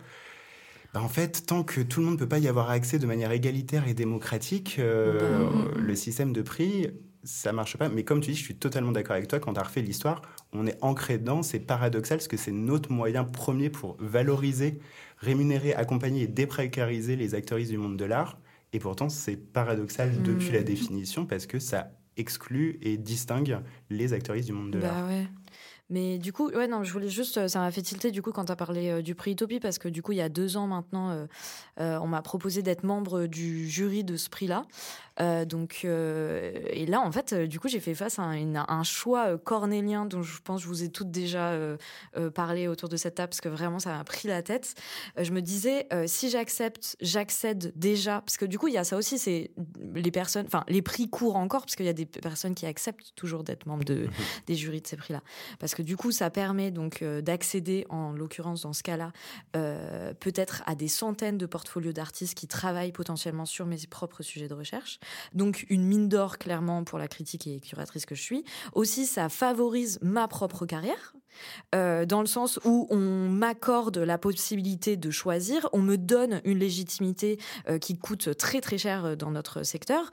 bah 0.95 1.01
en 1.03 1.09
fait, 1.09 1.45
tant 1.47 1.65
que 1.65 1.81
tout 1.81 1.99
le 2.01 2.07
monde 2.07 2.15
ne 2.15 2.21
peut 2.21 2.29
pas 2.29 2.39
y 2.39 2.47
avoir 2.47 2.71
accès 2.71 3.01
de 3.01 3.07
manière 3.07 3.33
égalitaire 3.33 3.89
et 3.89 3.95
démocratique, 3.95 4.77
euh, 4.79 5.19
Bah, 5.49 5.55
le 5.77 5.95
système 5.97 6.33
de 6.33 6.43
prix, 6.43 6.89
ça 7.25 7.53
marche 7.53 7.77
pas. 7.77 7.89
Mais 7.89 8.05
comme 8.05 8.21
tu 8.21 8.31
dis, 8.31 8.37
je 8.37 8.43
suis 8.43 8.57
totalement 8.57 8.93
d'accord 8.93 9.17
avec 9.17 9.29
toi, 9.29 9.39
quand 9.41 9.55
tu 9.55 9.61
as 9.61 9.63
refait 9.63 9.83
l'histoire, 9.83 10.23
on 10.53 10.67
est 10.67 10.77
ancré 10.83 11.19
dedans, 11.19 11.43
c'est 11.43 11.61
paradoxal, 11.61 12.19
parce 12.19 12.29
que 12.29 12.37
c'est 12.37 12.53
notre 12.53 12.91
moyen 12.93 13.25
premier 13.25 13.71
pour 13.71 13.97
valoriser, 14.01 14.81
rémunérer, 15.19 15.75
accompagner 15.75 16.23
et 16.23 16.27
déprécariser 16.27 17.17
les 17.17 17.35
actrices 17.35 17.69
du 17.69 17.79
monde 17.79 17.97
de 17.97 18.05
l'art. 18.05 18.39
Et 18.73 18.79
pourtant, 18.79 19.09
c'est 19.09 19.37
paradoxal 19.37 20.23
depuis 20.23 20.51
Mm. 20.51 20.55
la 20.55 20.63
définition, 20.63 21.27
parce 21.27 21.47
que 21.47 21.59
ça 21.59 21.91
exclut 22.17 22.79
et 22.83 22.97
distingue 22.97 23.61
les 23.91 24.13
actrices 24.13 24.47
du 24.47 24.53
monde 24.53 24.71
de 24.71 24.79
l'art. 24.79 25.03
Bah 25.03 25.09
ouais. 25.09 25.27
Mais 25.91 26.17
du 26.19 26.33
coup, 26.33 26.49
ouais, 26.49 26.69
non, 26.69 26.85
je 26.85 26.93
voulais 26.93 27.11
juste, 27.11 27.49
ça 27.49 27.59
m'a 27.59 27.71
fait 27.71 27.83
tilter 27.83 28.11
du 28.11 28.23
coup 28.23 28.33
quand 28.33 28.47
tu 28.47 28.53
as 28.53 28.57
parlé 28.57 28.89
euh, 28.89 29.03
du 29.03 29.15
prix 29.15 29.33
Utopie, 29.33 29.61
parce 29.61 29.79
que 29.79 29.89
du 29.89 30.01
coup, 30.01 30.13
il 30.13 30.19
y 30.19 30.23
a 30.23 30.31
deux 30.31 30.57
ans 30.57 30.67
maintenant, 30.67 31.11
euh, 31.11 31.27
euh, 31.81 31.99
on 32.01 32.07
m'a 32.07 32.23
proposé 32.23 32.63
d'être 32.63 32.83
membre 32.83 33.27
du 33.27 33.69
jury 33.69 34.03
de 34.03 34.17
ce 34.17 34.31
prix-là. 34.31 34.65
Euh, 35.21 35.45
donc, 35.45 35.81
euh, 35.85 36.53
et 36.71 36.87
là, 36.87 37.01
en 37.01 37.13
fait, 37.13 37.33
euh, 37.33 37.47
du 37.47 37.61
coup, 37.61 37.69
j'ai 37.69 37.81
fait 37.81 37.95
face 37.95 38.19
à 38.19 38.23
un, 38.23 38.33
une- 38.33 38.65
un 38.67 38.83
choix 38.83 39.37
cornélien 39.39 40.07
dont 40.07 40.23
je 40.23 40.41
pense 40.43 40.61
que 40.61 40.65
je 40.65 40.69
vous 40.69 40.83
ai 40.83 40.89
toutes 40.91 41.11
déjà 41.11 41.53
parlé 42.35 42.69
autour 42.69 42.89
de 42.89 42.97
cette 42.97 43.17
table, 43.17 43.31
parce 43.31 43.41
que 43.41 43.49
vraiment, 43.49 43.79
ça 43.79 43.97
m'a 43.97 44.05
pris 44.05 44.29
la 44.29 44.43
tête. 44.43 44.75
Je 45.19 45.31
me 45.33 45.41
disais, 45.41 45.87
si 46.07 46.31
j'accepte, 46.31 46.97
j'accède 47.01 47.73
déjà, 47.77 48.21
parce 48.21 48.37
que 48.37 48.45
du 48.45 48.59
coup, 48.59 48.69
il 48.69 48.75
y 48.75 48.79
a 48.79 48.85
ça 48.85 48.97
aussi, 48.97 49.19
c'est 49.19 49.51
les 49.95 50.11
personnes, 50.11 50.47
enfin, 50.47 50.65
les 50.69 50.83
prix 50.83 51.09
courent 51.09 51.37
encore, 51.37 51.63
parce 51.63 51.77
qu'il 51.77 51.87
y 51.87 51.91
a 51.91 51.93
des 51.95 52.07
personnes 52.07 52.55
qui 52.55 52.67
acceptent 52.67 53.13
toujours 53.17 53.45
d'être 53.45 53.67
membres 53.67 53.85
de, 53.85 54.09
des 54.47 54.55
jurys 54.55 54.81
de 54.81 54.87
ces 54.87 54.97
prix-là. 54.97 55.23
Parce 55.59 55.75
que 55.75 55.83
du 55.83 55.97
coup, 55.97 56.13
ça 56.13 56.31
permet 56.31 56.71
donc 56.71 57.03
d'accéder, 57.05 57.87
en 57.89 58.13
l'occurrence 58.13 58.63
dans 58.63 58.73
ce 58.73 58.83
cas-là, 58.83 59.13
peut-être 59.53 60.63
à 60.67 60.75
des 60.75 60.89
centaines 60.89 61.39
de 61.39 61.47
portfolios 61.47 61.93
d'artistes 61.93 62.35
qui 62.37 62.47
travaillent 62.47 62.93
potentiellement 62.93 63.47
sur 63.47 63.67
mes 63.67 63.79
propres 63.91 64.23
sujets 64.23 64.49
de 64.49 64.55
recherche. 64.55 64.99
Donc 65.35 65.67
une 65.69 65.85
mine 65.85 66.09
d'or 66.09 66.39
clairement 66.39 66.85
pour 66.85 66.99
la 66.99 67.09
critique 67.09 67.47
et 67.47 67.61
curatrice 67.61 68.07
que 68.07 68.15
je 68.15 68.23
suis. 68.23 68.45
Aussi, 68.73 69.07
ça 69.07 69.29
favorise 69.29 69.99
ma 70.03 70.29
propre 70.29 70.67
carrière. 70.67 71.15
Euh, 71.75 72.07
dans 72.07 72.21
le 72.21 72.27
sens 72.27 72.59
où 72.65 72.87
on 72.91 73.29
m'accorde 73.29 73.99
la 73.99 74.19
possibilité 74.19 74.97
de 74.97 75.11
choisir, 75.11 75.69
on 75.73 75.81
me 75.81 75.97
donne 75.97 76.41
une 76.45 76.59
légitimité 76.59 77.39
euh, 77.69 77.79
qui 77.79 77.97
coûte 77.97 78.37
très 78.37 78.61
très 78.61 78.79
cher 78.79 79.05
euh, 79.05 79.17
dans 79.17 79.31
notre 79.31 79.63
secteur. 79.63 80.11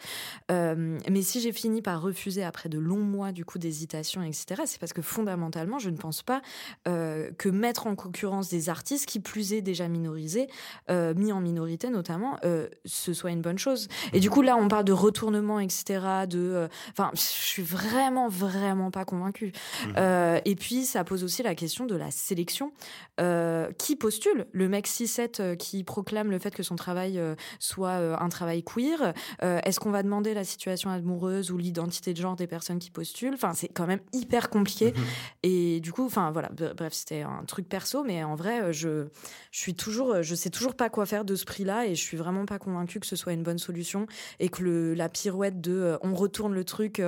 Euh, 0.52 0.98
mais 1.10 1.22
si 1.22 1.42
j'ai 1.42 1.52
fini 1.52 1.82
par 1.82 2.02
refuser 2.02 2.44
après 2.44 2.70
de 2.70 2.80
longs 2.80 2.98
mois 2.98 3.32
du 3.32 3.46
coup 3.46 3.60
d'hésitation, 3.60 4.24
etc., 4.24 4.64
c'est 4.66 4.80
parce 4.80 4.94
que 4.94 5.02
fondamentalement, 5.02 5.80
je 5.80 5.90
ne 5.90 5.98
pense 5.98 6.24
pas 6.24 6.42
que 6.84 7.50
mettre 7.50 7.88
en 7.88 7.96
concurrence 7.96 8.50
des 8.50 8.70
artistes 8.70 9.06
qui 9.06 9.20
plus 9.20 9.54
est 9.54 9.62
déjà 9.62 9.88
minorisés, 9.88 10.48
mis 10.90 11.32
en 11.32 11.42
minorité 11.42 11.90
notamment, 11.90 12.38
ce 12.86 13.14
soit 13.14 13.32
une 13.32 13.42
bonne 13.42 13.58
chose. 13.58 13.88
Et 14.14 14.20
du 14.20 14.30
coup 14.30 14.42
là, 14.42 14.58
on 14.58 14.68
parle 14.68 14.86
de 14.86 14.94
retournement, 14.94 15.60
etc. 15.60 16.26
De, 16.28 16.68
enfin, 16.92 17.12
je 17.14 17.20
suis 17.20 17.64
vraiment 17.64 18.28
vraiment 18.28 18.92
pas 18.92 19.06
convaincue. 19.06 19.52
Euh, 19.98 20.40
et 20.46 20.56
puis 20.56 20.86
ça 20.86 21.04
pose 21.10 21.24
aussi 21.24 21.42
la 21.42 21.56
question 21.56 21.88
de 21.88 21.96
la 21.96 22.12
sélection. 22.12 22.72
Euh, 23.20 23.72
qui 23.80 23.96
postule 23.96 24.46
Le 24.52 24.70
mec 24.70 24.88
6-7 24.88 25.42
euh, 25.42 25.56
qui 25.56 25.84
proclame 25.84 26.30
le 26.30 26.38
fait 26.38 26.54
que 26.54 26.62
son 26.62 26.76
travail 26.76 27.18
euh, 27.18 27.36
soit 27.58 27.96
un 27.96 28.30
travail 28.30 28.64
queer? 28.64 29.14
Euh, 29.44 29.60
Est-ce 29.64 29.80
qu'on 29.80 29.90
va 29.90 30.04
demander 30.04 30.36
la 30.36 30.44
situation 30.44 30.92
amoureuse 30.92 31.52
ou 31.52 31.58
l'identité 31.58 32.14
de 32.14 32.22
genre 32.22 32.36
des 32.36 32.46
personnes 32.46 32.78
qui 32.78 32.92
postulent? 32.92 33.34
Enfin, 33.34 33.54
c'est 33.54 33.70
quand 33.70 33.88
même 33.88 34.02
hyper 34.14 34.52
compliqué. 34.52 34.92
Mhm. 34.92 35.04
Et 35.42 35.80
du 35.80 35.92
coup, 35.92 36.06
enfin 36.06 36.30
voilà, 36.32 36.50
bref, 36.78 36.94
c'était 36.94 37.24
un 37.24 37.44
truc 37.48 37.68
perso, 37.68 38.04
mais 38.04 38.24
en 38.24 38.36
vrai, 38.36 38.72
je, 38.72 39.08
je 39.52 39.60
suis 39.60 39.74
toujours, 39.74 40.22
je 40.22 40.36
sais 40.36 40.52
toujours 40.52 40.76
pas 40.76 40.90
quoi 40.90 41.08
faire 41.08 41.26
de 41.26 41.36
ce 41.36 41.46
prix-là, 41.46 41.88
et 41.88 41.96
je 41.96 42.04
suis 42.04 42.18
vraiment 42.18 42.46
pas 42.46 42.60
convaincue 42.60 43.00
que 43.00 43.08
ce 43.08 43.16
soit 43.16 43.34
une 43.34 43.44
bonne 43.44 43.58
solution 43.58 44.06
et 44.40 44.50
que 44.50 44.62
le, 44.62 44.94
la 44.94 45.10
pirouette 45.10 45.60
de 45.60 45.72
euh, 45.72 45.98
on 46.04 46.14
retourne 46.14 46.54
le 46.54 46.64
truc 46.64 47.02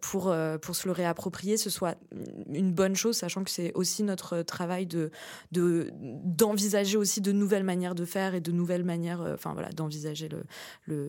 pour 0.00 0.34
pour 0.62 0.76
se 0.76 0.88
le 0.88 0.92
réapproprier, 0.92 1.56
ce 1.56 1.70
soit 1.70 1.96
une 2.52 2.72
bonne 2.72 2.87
chose, 2.96 3.16
sachant 3.16 3.44
que 3.44 3.50
c'est 3.50 3.72
aussi 3.74 4.02
notre 4.02 4.42
travail 4.42 4.86
de 4.86 5.10
de 5.52 5.90
d'envisager 6.24 6.96
aussi 6.96 7.20
de 7.20 7.32
nouvelles 7.32 7.64
manières 7.64 7.94
de 7.94 8.04
faire 8.04 8.34
et 8.34 8.40
de 8.40 8.52
nouvelles 8.52 8.84
manières, 8.84 9.20
euh, 9.22 9.34
enfin 9.34 9.52
voilà, 9.52 9.70
d'envisager 9.70 10.28
le, 10.28 10.42
le, 10.86 11.08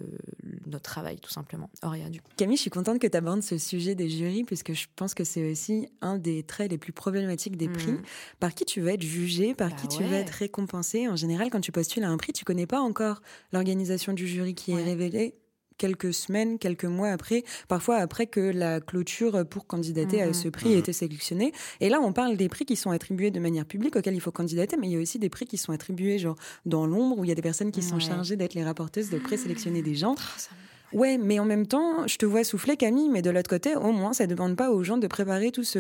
notre 0.66 0.84
travail 0.84 1.20
tout 1.20 1.30
simplement. 1.32 1.70
Auréa, 1.84 2.10
du 2.10 2.22
coup. 2.22 2.30
Camille, 2.38 2.58
je 2.58 2.62
suis 2.62 2.70
contente 2.70 3.00
que 3.00 3.08
tu 3.08 3.18
abordes 3.18 3.42
ce 3.44 3.58
sujet 3.58 3.96
des 3.96 4.10
jurys, 4.10 4.44
puisque 4.44 4.74
je 4.74 4.88
pense 4.96 5.14
que 5.14 5.24
c'est 5.24 5.50
aussi 5.52 5.88
un 6.02 6.18
des 6.18 6.44
traits 6.44 6.72
les 6.72 6.78
plus 6.78 6.94
problématiques 6.94 7.58
des 7.58 7.70
prix. 7.70 7.92
Mm. 7.94 8.02
Par 8.40 8.54
qui 8.54 8.66
tu 8.66 8.82
veux 8.82 8.90
être 8.90 9.02
jugé, 9.02 9.54
par 9.54 9.70
Bah 9.70 9.76
qui 9.76 9.88
tu 9.88 10.04
veux 10.04 10.16
être 10.16 10.30
récompensé. 10.32 11.08
En 11.08 11.16
général, 11.16 11.50
quand 11.50 11.62
tu 11.62 11.72
postules 11.72 12.04
à 12.04 12.10
un 12.10 12.18
prix, 12.18 12.34
tu 12.34 12.46
connais 12.46 12.68
pas 12.68 12.80
encore 12.82 13.22
l'organisation 13.52 14.14
du 14.14 14.28
jury 14.28 14.56
qui 14.56 14.74
Ouais. 14.74 14.82
est 14.82 14.86
révélée 14.86 15.36
quelques 15.80 16.14
semaines, 16.14 16.60
quelques 16.60 16.86
mois 16.86 17.10
après, 17.10 17.44
parfois 17.68 17.96
après 17.96 18.28
que 18.28 18.40
la 18.40 18.80
clôture 18.82 19.44
pour 19.50 19.66
candidater 19.66 20.22
à 20.22 20.28
Mhm. 20.28 20.34
ce 20.36 20.48
prix 20.50 20.70
Mhm. 20.70 20.76
ait 20.76 20.80
été 20.80 20.94
sélectionnée. 20.94 21.52
Et 21.80 21.90
là, 21.90 22.00
on 22.02 22.14
parle 22.14 22.38
des 22.38 22.50
prix 22.50 22.66
qui 22.66 22.76
sont 22.76 22.92
attribués 22.92 23.32
de 23.32 23.40
manière 23.40 23.66
publique 23.66 23.96
auxquels 23.96 24.14
il 24.14 24.22
faut 24.22 24.32
candidater, 24.32 24.78
mais 24.78 24.88
il 24.88 24.94
y 24.94 24.98
a 24.98 25.00
aussi 25.02 25.18
des 25.18 25.30
prix 25.30 25.48
qui 25.48 25.58
sont 25.58 25.72
attribués 25.72 26.20
genre 26.20 26.36
dans 26.68 26.86
l'ombre 26.86 27.18
où 27.18 27.24
il 27.26 27.30
y 27.30 27.32
a 27.32 27.36
des 27.36 27.42
personnes 27.42 27.72
qui 27.72 27.82
sont 27.82 27.98
chargées 28.00 28.36
d'être 28.36 28.54
les 28.54 28.64
rapporteuses, 28.64 29.10
de 29.10 29.18
présélectionner 29.18 29.82
des 29.82 29.96
gens. 29.96 30.16
Ah, 30.20 30.22
ça 30.38 30.50
Ouais, 30.92 31.18
mais 31.18 31.40
en 31.40 31.46
même 31.46 31.66
temps, 31.68 32.08
je 32.08 32.18
te 32.18 32.26
vois 32.26 32.44
souffler, 32.44 32.76
Camille, 32.76 33.10
mais 33.10 33.22
de 33.22 33.30
l'autre 33.30 33.50
côté, 33.50 33.76
au 33.76 33.92
moins, 33.92 34.12
ça 34.14 34.26
ne 34.28 34.34
demande 34.36 34.56
pas 34.56 34.72
aux 34.72 34.84
gens 34.84 34.98
de 34.98 35.08
préparer 35.08 35.52
tout 35.52 35.64
ce 35.64 35.80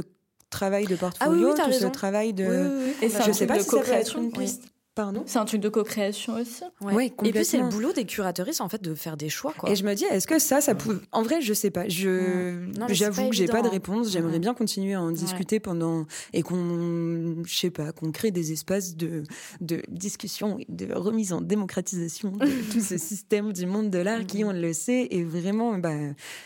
travail 0.51 0.85
de 0.85 0.95
portfolio, 0.95 1.47
Ah 1.47 1.49
oui, 1.49 1.53
t'as 1.57 1.65
tout 1.65 1.71
ce 1.73 1.85
travail 1.87 2.33
de. 2.33 2.45
Oui, 2.45 2.93
Et 3.01 3.09
Je 3.09 3.31
sais 3.31 3.47
pas 3.47 3.57
de 3.57 3.63
si 3.63 3.69
ça 3.69 3.81
peut 3.81 3.91
être 3.91 4.17
une 4.17 4.31
piste. 4.31 4.63
Pardon? 4.95 5.23
C'est 5.27 5.39
un 5.39 5.45
truc 5.45 5.61
de 5.61 5.69
co-création 5.69 6.33
aussi. 6.33 6.63
Ouais. 6.81 6.93
Ouais, 6.93 7.05
et 7.23 7.31
puis 7.31 7.45
c'est 7.45 7.57
le 7.57 7.63
complètement. 7.63 7.69
boulot 7.69 7.93
des 7.93 8.05
curatrices 8.05 8.59
en 8.59 8.67
fait 8.67 8.81
de 8.81 8.93
faire 8.95 9.15
des 9.15 9.29
choix 9.29 9.53
quoi. 9.57 9.69
Et 9.69 9.75
je 9.75 9.85
me 9.85 9.93
dis, 9.93 10.03
est-ce 10.05 10.27
que 10.27 10.39
ça, 10.39 10.59
ça 10.59 10.75
peut. 10.75 10.99
En 11.13 11.21
vrai, 11.21 11.41
je 11.41 11.53
sais 11.53 11.69
pas. 11.69 11.87
Je 11.87 12.67
j'avoue 12.89 13.29
que 13.29 13.35
j'ai 13.35 13.45
pas 13.47 13.61
de 13.61 13.67
hein. 13.67 13.71
réponse. 13.71 14.11
J'aimerais 14.11 14.39
bien 14.39 14.53
continuer 14.53 14.95
à 14.95 15.01
en 15.01 15.11
discuter 15.11 15.59
pendant 15.59 16.05
et 16.33 16.41
qu'on, 16.41 17.43
je 17.45 17.55
sais 17.57 17.69
pas, 17.69 17.91
qu'on 17.93 18.11
crée 18.11 18.31
des 18.31 18.51
espaces 18.51 18.95
de 18.97 19.23
de 19.61 19.81
discussion, 19.89 20.57
de 20.67 20.93
remise 20.93 21.31
en 21.33 21.41
démocratisation 21.41 22.31
de 22.31 22.45
tout 22.71 22.81
ce 22.81 22.97
système 22.97 23.53
du 23.53 23.65
monde 23.67 23.89
de 23.89 23.99
l'art 23.99 24.25
qui, 24.25 24.43
Mhm. 24.43 24.49
on 24.49 24.53
le 24.53 24.73
sait, 24.73 25.07
est 25.11 25.23
vraiment 25.23 25.77
bah, 25.77 25.93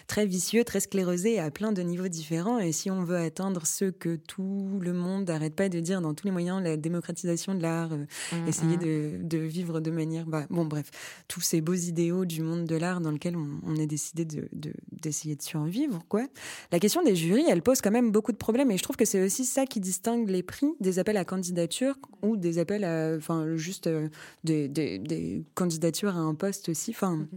très 0.07 0.25
vicieux, 0.25 0.63
très 0.63 0.79
sclérosé 0.79 1.39
à 1.39 1.49
plein 1.49 1.71
de 1.71 1.81
niveaux 1.81 2.07
différents. 2.07 2.59
Et 2.59 2.71
si 2.71 2.91
on 2.91 3.03
veut 3.03 3.17
atteindre 3.17 3.65
ce 3.65 3.85
que 3.85 4.15
tout 4.15 4.77
le 4.81 4.93
monde 4.93 5.27
n'arrête 5.27 5.55
pas 5.55 5.69
de 5.69 5.79
dire 5.79 6.01
dans 6.01 6.13
tous 6.13 6.25
les 6.27 6.31
moyens, 6.31 6.61
la 6.61 6.77
démocratisation 6.77 7.55
de 7.55 7.61
l'art, 7.61 7.93
euh, 7.93 8.05
Mm, 8.33 8.47
essayer 8.47 8.77
mm. 8.77 8.79
de, 8.79 9.11
de 9.23 9.37
vivre 9.37 9.79
de 9.79 9.91
manière. 9.91 10.25
Bah, 10.25 10.45
bon, 10.49 10.65
bref, 10.65 10.89
tous 11.27 11.41
ces 11.41 11.61
beaux 11.61 11.73
idéaux 11.73 12.25
du 12.25 12.41
monde 12.41 12.65
de 12.65 12.75
l'art 12.75 13.01
dans 13.01 13.11
lequel 13.11 13.35
on, 13.35 13.59
on 13.65 13.77
a 13.79 13.85
décidé 13.85 14.25
de- 14.25 14.47
de- 14.53 14.73
d'essayer 14.91 15.35
de, 15.35 15.41
survivre. 15.41 16.03
Quoi. 16.09 16.27
La 16.71 16.79
question 16.79 17.03
des 17.03 17.15
jurys, 17.15 17.45
elle 17.49 17.61
pose 17.61 17.81
quand 17.81 17.91
même 17.91 18.11
beaucoup 18.11 18.31
de 18.31 18.37
problèmes 18.37 18.71
et 18.71 18.77
je 18.77 18.83
trouve 18.83 18.95
que 18.95 19.05
c'est 19.05 19.23
aussi 19.23 19.45
ça 19.45 19.65
qui 19.65 19.79
distingue 19.79 20.29
les 20.29 20.43
prix 20.43 20.67
des 20.79 20.99
appels 20.99 21.17
à 21.17 21.25
candidature 21.25 21.95
ou 22.21 22.37
des 22.37 22.57
appels 22.59 22.83
à. 22.83 23.15
Enfin, 23.17 23.55
juste 23.55 23.87
euh, 23.87 24.09
des, 24.43 24.67
des- 24.67 24.99
des 24.99 25.43
candidatures 25.55 26.15
à 26.15 26.19
un 26.19 26.35
poste 26.35 26.69
aussi. 26.69 26.91
Enfin. 26.91 27.27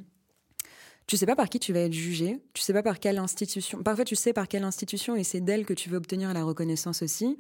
tu 1.07 1.17
sais 1.17 1.27
pas 1.27 1.37
par 1.37 1.49
qui 1.49 1.61
tu 1.61 1.73
vas 1.73 1.81
être 1.81 1.93
jugé, 1.93 2.41
tu 2.53 2.63
sais 2.63 2.73
pas 2.73 2.83
par 2.83 2.99
quelle 2.99 3.19
institution. 3.19 3.83
Parfois, 3.83 4.05
tu 4.05 4.17
sais 4.17 4.33
par 4.33 4.49
quelle 4.49 4.65
institution 4.65 5.15
et 5.15 5.23
c'est 5.25 5.41
d'elle 5.41 5.65
que 5.65 5.73
tu 5.75 5.89
veux 5.89 5.97
obtenir 5.99 6.33
la 6.35 6.43
reconnaissance 6.43 7.03
aussi. 7.03 7.39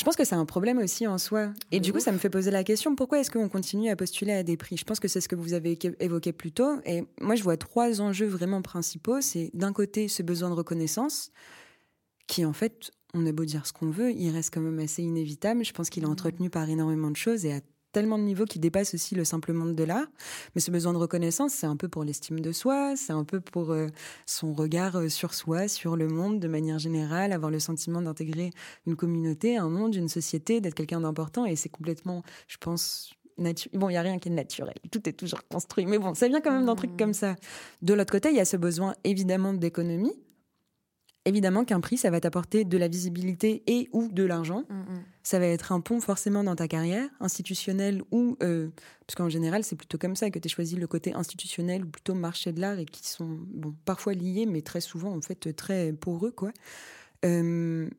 Je 0.00 0.04
pense 0.06 0.16
que 0.16 0.24
c'est 0.24 0.34
un 0.34 0.46
problème 0.46 0.78
aussi 0.78 1.06
en 1.06 1.18
soi. 1.18 1.52
Et 1.72 1.78
du 1.78 1.92
coup, 1.92 2.00
ça 2.00 2.10
me 2.10 2.16
fait 2.16 2.30
poser 2.30 2.50
la 2.50 2.64
question 2.64 2.96
pourquoi 2.96 3.20
est-ce 3.20 3.30
qu'on 3.30 3.50
continue 3.50 3.90
à 3.90 3.96
postuler 3.96 4.32
à 4.32 4.42
des 4.42 4.56
prix? 4.56 4.78
Je 4.78 4.84
pense 4.84 4.98
que 4.98 5.08
c'est 5.08 5.20
ce 5.20 5.28
que 5.28 5.36
vous 5.36 5.52
avez 5.52 5.78
évoqué 6.00 6.32
plus 6.32 6.52
tôt. 6.52 6.80
Et 6.86 7.04
moi, 7.20 7.34
je 7.34 7.42
vois 7.42 7.58
trois 7.58 8.00
enjeux 8.00 8.26
vraiment 8.26 8.62
principaux. 8.62 9.20
C'est 9.20 9.50
d'un 9.52 9.74
côté 9.74 10.08
ce 10.08 10.22
besoin 10.22 10.48
de 10.48 10.54
reconnaissance, 10.54 11.32
qui 12.26 12.46
en 12.46 12.54
fait, 12.54 12.92
on 13.12 13.26
a 13.26 13.32
beau 13.32 13.44
dire 13.44 13.66
ce 13.66 13.74
qu'on 13.74 13.90
veut, 13.90 14.10
il 14.12 14.30
reste 14.30 14.54
quand 14.54 14.62
même 14.62 14.78
assez 14.78 15.02
inévitable. 15.02 15.66
Je 15.66 15.72
pense 15.74 15.90
qu'il 15.90 16.02
est 16.02 16.06
mmh. 16.06 16.12
entretenu 16.12 16.48
par 16.48 16.66
énormément 16.70 17.10
de 17.10 17.16
choses 17.16 17.44
et 17.44 17.52
à 17.52 17.60
tellement 17.92 18.18
de 18.18 18.24
niveaux 18.24 18.44
qui 18.44 18.58
dépassent 18.58 18.94
aussi 18.94 19.14
le 19.14 19.24
simple 19.24 19.52
monde 19.52 19.74
de 19.74 19.84
l'art. 19.84 20.06
Mais 20.54 20.60
ce 20.60 20.70
besoin 20.70 20.92
de 20.92 20.98
reconnaissance, 20.98 21.52
c'est 21.52 21.66
un 21.66 21.76
peu 21.76 21.88
pour 21.88 22.04
l'estime 22.04 22.40
de 22.40 22.52
soi, 22.52 22.94
c'est 22.96 23.12
un 23.12 23.24
peu 23.24 23.40
pour 23.40 23.72
euh, 23.72 23.88
son 24.26 24.52
regard 24.52 24.96
euh, 24.96 25.08
sur 25.08 25.34
soi, 25.34 25.68
sur 25.68 25.96
le 25.96 26.08
monde 26.08 26.40
de 26.40 26.48
manière 26.48 26.78
générale, 26.78 27.32
avoir 27.32 27.50
le 27.50 27.60
sentiment 27.60 28.02
d'intégrer 28.02 28.50
une 28.86 28.96
communauté, 28.96 29.56
un 29.56 29.68
monde, 29.68 29.94
une 29.94 30.08
société, 30.08 30.60
d'être 30.60 30.74
quelqu'un 30.74 31.00
d'important. 31.00 31.44
Et 31.44 31.56
c'est 31.56 31.68
complètement, 31.68 32.22
je 32.48 32.56
pense, 32.58 33.14
Bon, 33.72 33.88
il 33.88 33.92
n'y 33.92 33.96
a 33.96 34.02
rien 34.02 34.18
qui 34.18 34.28
est 34.28 34.32
naturel, 34.32 34.74
tout 34.90 35.08
est 35.08 35.14
toujours 35.14 35.40
construit, 35.48 35.86
mais 35.86 35.98
bon, 35.98 36.12
ça 36.12 36.28
vient 36.28 36.42
quand 36.42 36.52
même 36.52 36.66
d'un 36.66 36.74
truc 36.74 36.90
mmh. 36.90 36.96
comme 36.98 37.14
ça. 37.14 37.36
De 37.80 37.94
l'autre 37.94 38.12
côté, 38.12 38.28
il 38.28 38.36
y 38.36 38.40
a 38.40 38.44
ce 38.44 38.58
besoin 38.58 38.94
évidemment 39.02 39.54
d'économie, 39.54 40.12
Évidemment 41.26 41.66
qu'un 41.66 41.80
prix, 41.80 41.98
ça 41.98 42.08
va 42.08 42.18
t'apporter 42.18 42.64
de 42.64 42.78
la 42.78 42.88
visibilité 42.88 43.62
et 43.66 43.90
ou 43.92 44.08
de 44.10 44.24
l'argent. 44.24 44.64
Mm, 44.70 44.74
mm. 44.74 45.04
Ça 45.22 45.38
va 45.38 45.46
être 45.46 45.70
un 45.72 45.80
pont 45.80 46.00
forcément 46.00 46.42
dans 46.42 46.56
ta 46.56 46.66
carrière, 46.66 47.08
institutionnelle 47.20 48.02
ou... 48.10 48.38
Euh, 48.42 48.68
parce 49.06 49.16
qu'en 49.16 49.28
général, 49.28 49.62
c'est 49.62 49.76
plutôt 49.76 49.98
comme 49.98 50.16
ça 50.16 50.30
que 50.30 50.38
tu 50.38 50.46
as 50.46 50.50
choisi 50.50 50.76
le 50.76 50.86
côté 50.86 51.12
institutionnel 51.12 51.84
ou 51.84 51.88
plutôt 51.88 52.14
marché 52.14 52.52
de 52.52 52.60
l'art 52.60 52.78
et 52.78 52.86
qui 52.86 53.06
sont 53.06 53.38
bon, 53.52 53.74
parfois 53.84 54.14
liés, 54.14 54.46
mais 54.46 54.62
très 54.62 54.80
souvent, 54.80 55.14
en 55.14 55.20
fait, 55.20 55.54
très 55.54 55.92
poreux, 55.92 56.30
quoi. 56.30 56.52
Euh, 57.26 57.90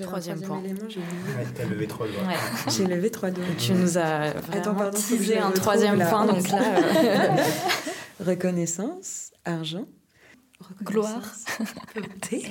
troisième, 0.00 0.40
point. 0.40 0.60
J'ai 0.88 1.66
levé 1.66 1.86
trois 1.86 2.08
doigts. 2.08 2.22
J'ai 2.68 2.86
levé 2.86 3.10
trois 3.10 3.30
doigts. 3.30 3.44
Tu 3.58 3.74
nous 3.74 3.96
as 3.96 4.34
Attends, 4.52 4.74
pardon, 4.74 4.98
teasé 4.98 5.38
un 5.38 5.52
troisième 5.52 5.98
point, 5.98 6.26
donc 6.26 6.48
là... 6.48 6.78
Euh, 6.96 7.44
Reconnaissance, 8.24 9.30
argent 9.44 9.86
gloire, 10.82 11.22
beauté, 11.94 12.44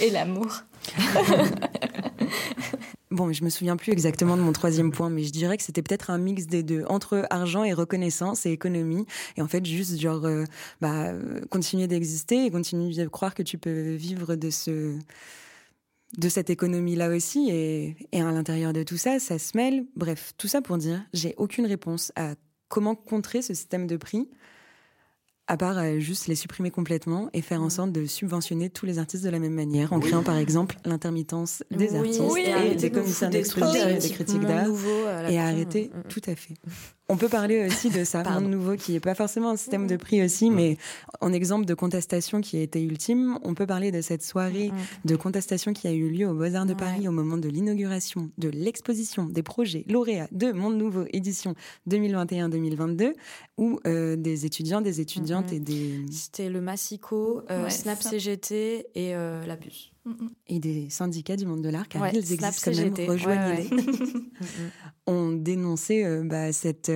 et 0.00 0.10
l'amour. 0.10 0.62
Bon, 3.12 3.32
je 3.32 3.44
me 3.44 3.50
souviens 3.50 3.76
plus 3.76 3.92
exactement 3.92 4.36
de 4.36 4.42
mon 4.42 4.52
troisième 4.52 4.90
point, 4.90 5.08
mais 5.08 5.22
je 5.22 5.30
dirais 5.30 5.56
que 5.56 5.62
c'était 5.62 5.80
peut-être 5.80 6.10
un 6.10 6.18
mix 6.18 6.46
des 6.48 6.62
deux, 6.62 6.84
entre 6.88 7.24
argent 7.30 7.64
et 7.64 7.72
reconnaissance 7.72 8.44
et 8.44 8.50
économie. 8.50 9.06
Et 9.38 9.42
en 9.42 9.48
fait, 9.48 9.64
juste 9.64 9.98
genre, 9.98 10.26
euh, 10.26 10.44
bah, 10.82 11.12
continuer 11.48 11.86
d'exister 11.86 12.44
et 12.44 12.50
continuer 12.50 12.92
de 12.92 13.08
croire 13.08 13.34
que 13.34 13.42
tu 13.42 13.56
peux 13.56 13.94
vivre 13.94 14.34
de 14.34 14.50
ce, 14.50 14.98
de 16.18 16.28
cette 16.28 16.50
économie-là 16.50 17.08
aussi. 17.08 17.48
Et, 17.48 17.96
et 18.12 18.20
à 18.20 18.30
l'intérieur 18.32 18.74
de 18.74 18.82
tout 18.82 18.98
ça, 18.98 19.18
ça 19.18 19.38
se 19.38 19.56
mêle. 19.56 19.86
Bref, 19.96 20.34
tout 20.36 20.48
ça 20.48 20.60
pour 20.60 20.76
dire, 20.76 21.02
j'ai 21.14 21.34
aucune 21.38 21.64
réponse 21.64 22.12
à 22.16 22.34
comment 22.68 22.96
contrer 22.96 23.40
ce 23.40 23.54
système 23.54 23.86
de 23.86 23.96
prix 23.96 24.28
à 25.48 25.56
part 25.56 25.78
euh, 25.78 25.98
juste 25.98 26.26
les 26.26 26.34
supprimer 26.34 26.70
complètement 26.70 27.28
et 27.32 27.42
faire 27.42 27.62
en 27.62 27.70
sorte 27.70 27.92
de 27.92 28.06
subventionner 28.06 28.70
tous 28.70 28.86
les 28.86 28.98
artistes 28.98 29.24
de 29.24 29.30
la 29.30 29.38
même 29.38 29.54
manière, 29.54 29.92
en 29.92 30.00
créant 30.00 30.22
par 30.22 30.36
exemple 30.36 30.76
l'intermittence 30.84 31.62
des 31.70 31.94
artistes 31.94 32.22
et 32.64 32.74
des 32.74 32.90
commissaires 32.90 33.30
d'exposition 33.30 33.88
et 33.88 33.98
des 33.98 34.10
critiques 34.10 34.40
d'art, 34.40 34.68
et 35.28 35.38
arrêter, 35.38 35.90
mm, 35.94 35.98
mm. 35.98 36.02
tout 36.08 36.22
à 36.26 36.34
fait. 36.34 36.54
On 37.08 37.16
peut 37.16 37.28
parler 37.28 37.64
aussi 37.64 37.88
de 37.88 38.02
ça, 38.02 38.24
monde 38.24 38.50
nouveau, 38.50 38.74
qui 38.74 38.92
n'est 38.92 39.00
pas 39.00 39.14
forcément 39.14 39.50
un 39.50 39.56
système 39.56 39.86
de 39.86 39.96
prix 39.96 40.24
aussi, 40.24 40.50
mais 40.50 40.76
en 41.20 41.32
exemple 41.32 41.64
de 41.64 41.74
contestation 41.74 42.40
qui 42.40 42.58
a 42.58 42.62
été 42.62 42.82
ultime, 42.82 43.38
on 43.44 43.54
peut 43.54 43.66
parler 43.66 43.92
de 43.92 44.00
cette 44.00 44.24
soirée 44.24 44.72
de 45.04 45.14
contestation 45.14 45.72
qui 45.72 45.86
a 45.86 45.92
eu 45.92 46.08
lieu 46.08 46.28
au 46.28 46.34
Beaux-Arts 46.34 46.66
de 46.66 46.74
Paris 46.74 47.06
au 47.06 47.12
moment 47.12 47.36
de 47.36 47.48
l'inauguration 47.48 48.30
de 48.38 48.48
l'exposition 48.48 49.26
des 49.26 49.44
projets 49.44 49.84
lauréats 49.88 50.26
de 50.32 50.50
Monde 50.50 50.78
Nouveau 50.78 51.04
édition 51.12 51.54
2021-2022, 51.88 53.12
où 53.56 53.78
euh, 53.86 54.16
des 54.16 54.44
étudiants, 54.44 54.80
des 54.80 55.00
étudiantes 55.40 55.52
et 55.52 55.60
des... 55.60 56.04
C'était 56.10 56.48
le 56.48 56.60
Massico, 56.60 57.42
euh, 57.50 57.68
Snap 57.68 58.02
CGT 58.02 58.86
et 58.94 59.14
euh, 59.14 59.44
la 59.46 59.56
Puce. 59.56 59.90
Et 60.46 60.60
des 60.60 60.88
syndicats 60.88 61.36
du 61.36 61.46
monde 61.46 61.62
de 61.62 61.68
l'art, 61.68 61.88
car 61.88 62.08
ils 62.08 62.18
existent 62.18 62.48
quand 62.62 62.76
même, 62.76 62.94
rejoignez-les. 63.08 63.68
on 65.06 65.32
dénonçait 65.32 66.04
euh, 66.04 66.22
bah, 66.24 66.52
cette, 66.52 66.92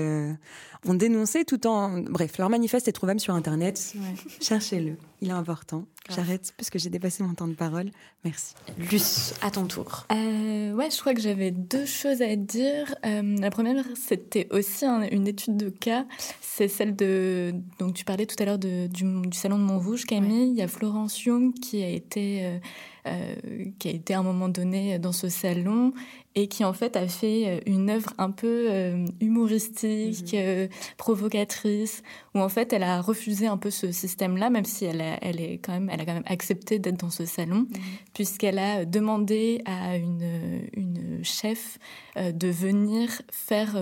euh, 0.87 0.91
on 0.91 0.95
dénonçait 0.95 1.45
tout 1.45 1.67
en, 1.67 2.01
bref, 2.01 2.39
leur 2.39 2.51
manifeste 2.51 2.89
est 2.89 2.93
trouvable 2.93 3.21
sur 3.21 3.35
internet. 3.35 3.95
Cherchez-le, 4.41 4.97
il 5.21 5.29
est 5.29 5.33
important. 5.33 5.87
J'arrête 6.09 6.53
parce 6.57 6.71
que 6.71 6.79
j'ai 6.79 6.91
dépassé 6.91 7.23
mon 7.23 7.35
temps 7.35 7.47
de 7.47 7.55
parole. 7.55 7.91
Merci. 8.25 8.55
Luce, 8.79 9.35
à 9.43 9.51
ton 9.51 9.67
tour. 9.67 10.07
Euh, 10.11 10.73
ouais, 10.73 10.91
je 10.91 10.99
crois 10.99 11.15
que 11.15 11.21
j'avais 11.21 11.53
deux 11.53 11.87
choses 11.87 12.21
à 12.21 12.35
dire. 12.35 12.95
la 13.05 13.51
première, 13.51 13.85
c'était 13.95 14.49
aussi 14.51 14.85
une 14.85 15.29
étude 15.29 15.57
de 15.57 15.69
cas. 15.69 16.07
C'est 16.41 16.69
celle 16.69 16.97
de, 16.97 17.55
donc 17.79 17.95
tu 17.95 18.05
parlais 18.05 18.27
tout 18.27 18.37
à 18.41 18.45
l'heure 18.45 18.59
du, 18.59 18.89
du, 18.89 19.39
salon 19.39 19.59
de 19.59 19.63
Montrouge, 19.63 20.05
Camille. 20.05 20.51
Il 20.51 20.57
y 20.57 20.63
a 20.63 20.69
Florence 20.69 21.23
Young 21.25 21.55
qui 21.55 21.83
a 21.83 21.89
été 21.89 22.61
euh, 23.07 23.35
qui 23.79 23.89
a 23.89 23.93
été 23.93 24.13
à 24.13 24.19
un 24.19 24.23
moment 24.23 24.51
donné 24.51 24.99
dans 24.99 25.13
ce 25.13 25.31
salon 25.31 25.95
et 26.35 26.49
qui 26.49 26.65
en 26.65 26.75
fait 26.75 26.97
a 26.97 27.09
fait 27.09 27.45
euh, 27.47 27.61
une 27.65 27.89
œuvre 27.89 28.13
un 28.19 28.31
peu 28.31 28.67
euh, 28.69 29.07
humoristique, 29.23 30.35
mhm. 30.35 30.69
Provocatrice, 30.97 32.03
où 32.35 32.41
en 32.41 32.49
fait 32.49 32.73
elle 32.73 32.83
a 32.83 33.01
refusé 33.01 33.47
un 33.47 33.57
peu 33.57 33.71
ce 33.71 33.93
système-là, 33.93 34.51
même 34.51 34.65
si 34.65 34.85
elle 34.85 35.01
a, 35.01 35.19
elle 35.23 35.41
est 35.41 35.59
quand 35.59 35.73
même, 35.73 35.91
elle 35.91 36.01
a 36.01 36.05
quand 36.05 36.15
même 36.15 36.23
accepté 36.27 36.79
d'être 36.79 36.99
dans 36.99 37.11
ce 37.11 37.27
salon, 37.27 37.61
mhm. 37.61 37.69
puisqu'elle 38.15 38.59
a 38.59 38.85
demandé 38.85 39.63
à 39.65 39.97
une, 39.97 40.63
une 40.75 41.21
chef 41.23 41.79
de 42.17 42.49
venir 42.49 43.23
faire 43.31 43.77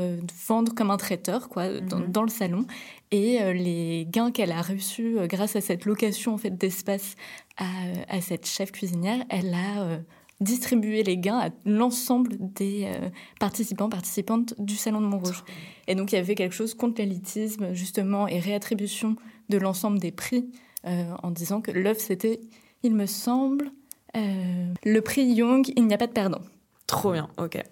vendre 0.46 0.74
comme 0.74 0.90
un 0.90 0.96
traiteur 0.96 1.48
quoi 1.48 1.80
dans, 1.80 1.98
mhm. 1.98 2.12
dans 2.12 2.22
le 2.22 2.28
salon 2.28 2.66
et 3.10 3.38
les 3.54 4.06
gains 4.10 4.30
qu'elle 4.30 4.52
a 4.52 4.60
reçus 4.60 5.16
grâce 5.24 5.56
à 5.56 5.60
cette 5.60 5.86
location 5.86 6.34
en 6.34 6.38
fait 6.38 6.56
d'espace 6.56 7.16
à, 7.56 8.20
cette 8.20 8.46
chef 8.46 8.72
cuisinière, 8.72 9.24
elle 9.28 9.54
a 9.54 9.98
euh, 10.40 10.44
distribué 10.44 11.02
les 11.02 11.18
gains 11.18 11.38
à 11.38 11.50
l'ensemble 11.64 12.36
des 12.38 12.84
euh, 12.86 13.08
participants, 13.40 13.88
participantes 13.88 14.54
du 14.58 14.76
Salon 14.76 15.00
de 15.00 15.06
Montrouge. 15.06 15.44
Et 15.86 15.94
donc 15.94 16.12
il 16.12 16.16
y 16.16 16.18
avait 16.18 16.34
quelque 16.34 16.54
chose 16.54 16.74
contre 16.74 17.00
l'élitisme, 17.00 17.72
justement, 17.74 18.28
et 18.28 18.38
réattribution 18.38 19.16
de 19.48 19.58
l'ensemble 19.58 19.98
des 19.98 20.12
prix, 20.12 20.50
euh, 20.86 21.04
en 21.22 21.30
disant 21.30 21.60
que 21.60 21.70
l'œuvre, 21.70 22.00
c'était, 22.00 22.40
il 22.82 22.94
me 22.94 23.06
semble, 23.06 23.70
le 24.14 25.00
prix 25.00 25.24
Young, 25.26 25.70
il 25.76 25.86
n'y 25.86 25.94
a 25.94 25.98
pas 25.98 26.08
de 26.08 26.12
perdant. 26.12 26.40
Trop 26.88 27.12
bien, 27.12 27.28
ok. 27.38 27.62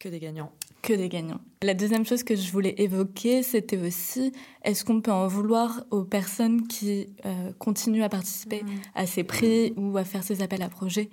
Que 0.00 0.08
des 0.08 0.20
gagnants 0.20 0.52
que 0.86 0.92
des 0.92 1.08
gagnants. 1.08 1.40
La 1.62 1.74
deuxième 1.74 2.06
chose 2.06 2.22
que 2.22 2.36
je 2.36 2.52
voulais 2.52 2.74
évoquer, 2.78 3.42
c'était 3.42 3.76
aussi, 3.76 4.32
est-ce 4.62 4.84
qu'on 4.84 5.00
peut 5.00 5.10
en 5.10 5.26
vouloir 5.26 5.84
aux 5.90 6.04
personnes 6.04 6.68
qui 6.68 7.08
euh, 7.24 7.50
continuent 7.58 8.04
à 8.04 8.08
participer 8.08 8.62
mmh. 8.62 8.68
à 8.94 9.06
ces 9.06 9.24
prix 9.24 9.74
ou 9.76 9.96
à 9.98 10.04
faire 10.04 10.22
ces 10.22 10.42
appels 10.42 10.62
à 10.62 10.68
projets 10.68 11.10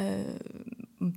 euh, 0.00 0.36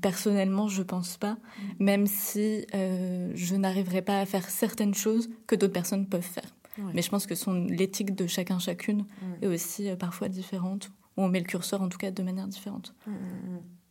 Personnellement, 0.02 0.68
je 0.68 0.82
pense 0.82 1.18
pas, 1.18 1.34
mmh. 1.34 1.84
même 1.84 2.08
si 2.08 2.66
euh, 2.74 3.32
je 3.36 3.56
n'arriverai 3.56 4.02
pas 4.02 4.20
à 4.20 4.26
faire 4.26 4.50
certaines 4.50 4.96
choses 4.96 5.30
que 5.46 5.56
d'autres 5.56 5.74
personnes 5.74 6.08
peuvent 6.08 6.22
faire. 6.22 6.56
Mais 6.94 7.02
je 7.02 7.10
pense 7.10 7.26
que 7.26 7.36
son 7.36 7.54
l'éthique 7.54 8.16
de 8.16 8.28
chacun 8.28 8.60
chacune 8.60 9.04
mmh. 9.04 9.44
est 9.44 9.48
aussi 9.48 9.90
parfois 9.98 10.28
différente, 10.28 10.90
ou 11.16 11.24
on 11.24 11.30
met 11.30 11.40
le 11.40 11.46
curseur 11.46 11.82
en 11.82 11.88
tout 11.88 12.00
cas 12.00 12.12
de 12.12 12.24
manière 12.24 12.48
différente. 12.48 12.96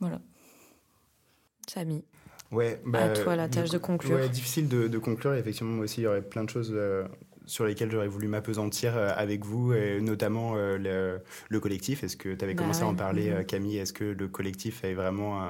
Voilà. 0.01 0.21
Samy. 1.69 2.05
Ouais, 2.51 2.81
bah, 2.87 3.05
à 3.05 3.09
toi 3.11 3.37
la 3.37 3.49
tâche 3.49 3.71
de 3.71 3.79
conclure. 3.79 4.17
Ouais, 4.17 4.29
difficile 4.29 4.69
de, 4.69 4.87
de, 4.87 4.99
conclure. 4.99 5.35
Effectivement, 5.35 5.73
moi 5.73 5.85
aussi, 5.85 6.03
il 6.03 6.05
y 6.05 6.07
aurait 6.07 6.23
plein 6.23 6.45
de 6.45 6.51
choses 6.51 6.73
euh, 6.73 7.07
sur 7.47 7.67
lesquels 7.67 7.91
j'aurais 7.91 8.09
voulu 8.09 8.29
m'apesantir 8.29 8.97
euh, 8.97 9.11
avec 9.17 9.45
vous, 9.45 9.73
et 9.73 10.01
notamment 10.01 10.53
euh, 10.57 10.79
le, 10.79 11.21
le, 11.49 11.61
collectif. 11.61 12.03
Est-ce 12.05 12.17
que 12.17 12.35
tu 12.35 12.45
avais 12.45 12.55
bah 12.55 12.63
commencé 12.63 12.83
à 12.83 12.87
en 12.87 12.95
parler, 12.95 13.31
mhm. 13.31 13.45
Camille? 13.45 13.79
Est-ce 13.79 13.93
que 13.93 14.05
le 14.05 14.29
collectif 14.29 14.85
est 14.85 14.95
vraiment 14.95 15.41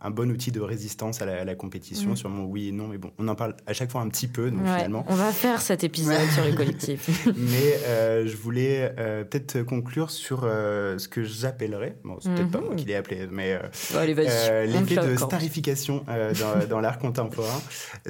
un, 0.00 0.10
bon 0.10 0.30
outil 0.30 0.50
de 0.50 0.60
résistance 0.60 1.20
à 1.22 1.44
la, 1.44 1.54
compétition? 1.54 2.10
Mhm. 2.10 2.16
Sûrement 2.16 2.44
oui 2.44 2.68
et 2.68 2.72
non, 2.72 2.88
mais 2.88 2.98
bon, 2.98 3.10
on 3.18 3.28
en 3.28 3.34
parle 3.34 3.54
à 3.66 3.72
chaque 3.72 3.90
fois 3.90 4.00
un 4.00 4.08
petit 4.08 4.28
peu, 4.28 4.50
donc 4.50 4.60
finalement. 4.60 5.04
On 5.08 5.14
va 5.14 5.32
faire 5.32 5.60
cet 5.60 5.84
épisode 5.84 6.28
sur 6.34 6.44
le 6.44 6.52
collectif. 6.56 7.26
mais 7.36 7.78
euh, 7.86 8.26
je 8.26 8.36
voulais 8.36 8.92
peut-être 8.96 9.62
conclure 9.62 10.10
sur 10.10 10.42
ce 10.42 11.08
que 11.08 11.22
j'appellerais, 11.24 11.96
bon, 12.04 12.18
c'est 12.20 12.34
peut-être 12.34 12.50
pas 12.50 12.60
moi 12.60 12.70
mhm. 12.70 12.76
qui 12.76 12.84
l'ai 12.86 12.94
appelé, 12.94 13.28
mais 13.30 13.58
l'effet 13.92 14.96
de 14.96 15.16
starification 15.16 16.04
dans, 16.06 16.66
dans 16.68 16.80
l'art 16.80 16.98
contemporain. 16.98 17.60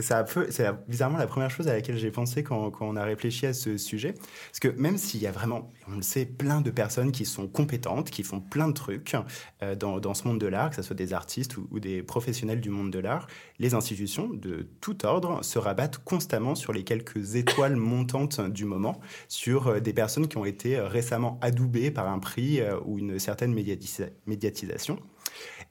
Ça 0.01 0.25
c'est 0.51 0.67
bizarrement 0.89 1.19
la 1.19 1.27
première 1.27 1.51
chose 1.51 1.69
à 1.69 1.73
laquelle 1.73 1.97
j'ai 1.97 2.11
pensé 2.11 2.43
quand, 2.43 2.71
quand 2.71 2.87
on 2.87 2.97
a 2.97 3.05
réfléchi 3.17 3.47
à 3.47 3.55
ce 3.55 3.79
sujet. 3.79 4.13
Parce 4.13 4.61
que 4.61 4.69
même 4.69 4.99
s'il 4.99 5.21
y 5.21 5.27
a 5.27 5.33
vraiment, 5.33 5.73
on 5.89 5.97
le 5.97 6.03
sait, 6.03 6.27
plein 6.27 6.61
de 6.61 6.71
personnes 6.71 7.13
qui 7.13 7.25
sont 7.25 7.49
compétentes, 7.49 8.11
qui 8.11 8.23
font 8.23 8.41
plein 8.41 8.69
de 8.69 8.75
trucs 8.75 9.17
euh, 9.63 9.75
dans, 9.75 9.99
dans, 10.01 10.15
ce 10.15 10.29
monde 10.29 10.39
de 10.39 10.47
l'art, 10.47 10.71
que 10.71 10.77
ce 10.77 10.83
soit 10.83 10.97
des 10.97 11.13
artistes 11.13 11.57
ou, 11.57 11.81
des 11.81 12.03
professionnels 12.03 12.61
du 12.61 12.71
monde 12.71 12.91
de 12.91 12.99
l'art, 12.99 13.27
les 13.59 13.75
institutions 13.75 14.29
de 14.29 14.69
tout 14.81 15.07
ordre 15.07 15.43
se 15.43 15.59
rabattent 15.59 15.99
constamment 15.99 16.55
sur 16.55 16.73
les 16.73 16.85
quelques 16.85 17.37
étoiles 17.37 17.77
montantes 17.77 18.41
du 18.41 18.65
moment, 18.65 19.01
sur 19.29 19.69
euh, 19.69 19.81
des 19.81 19.93
personnes 19.93 20.29
qui 20.29 20.37
ont 20.37 20.45
été 20.45 20.79
récemment 20.79 21.39
adoubées 21.41 21.91
par 21.91 22.09
un 22.09 22.19
prix 22.19 22.61
ou 22.85 22.99
une 22.99 23.19
certaine 23.19 23.55
médiatisation 23.55 24.99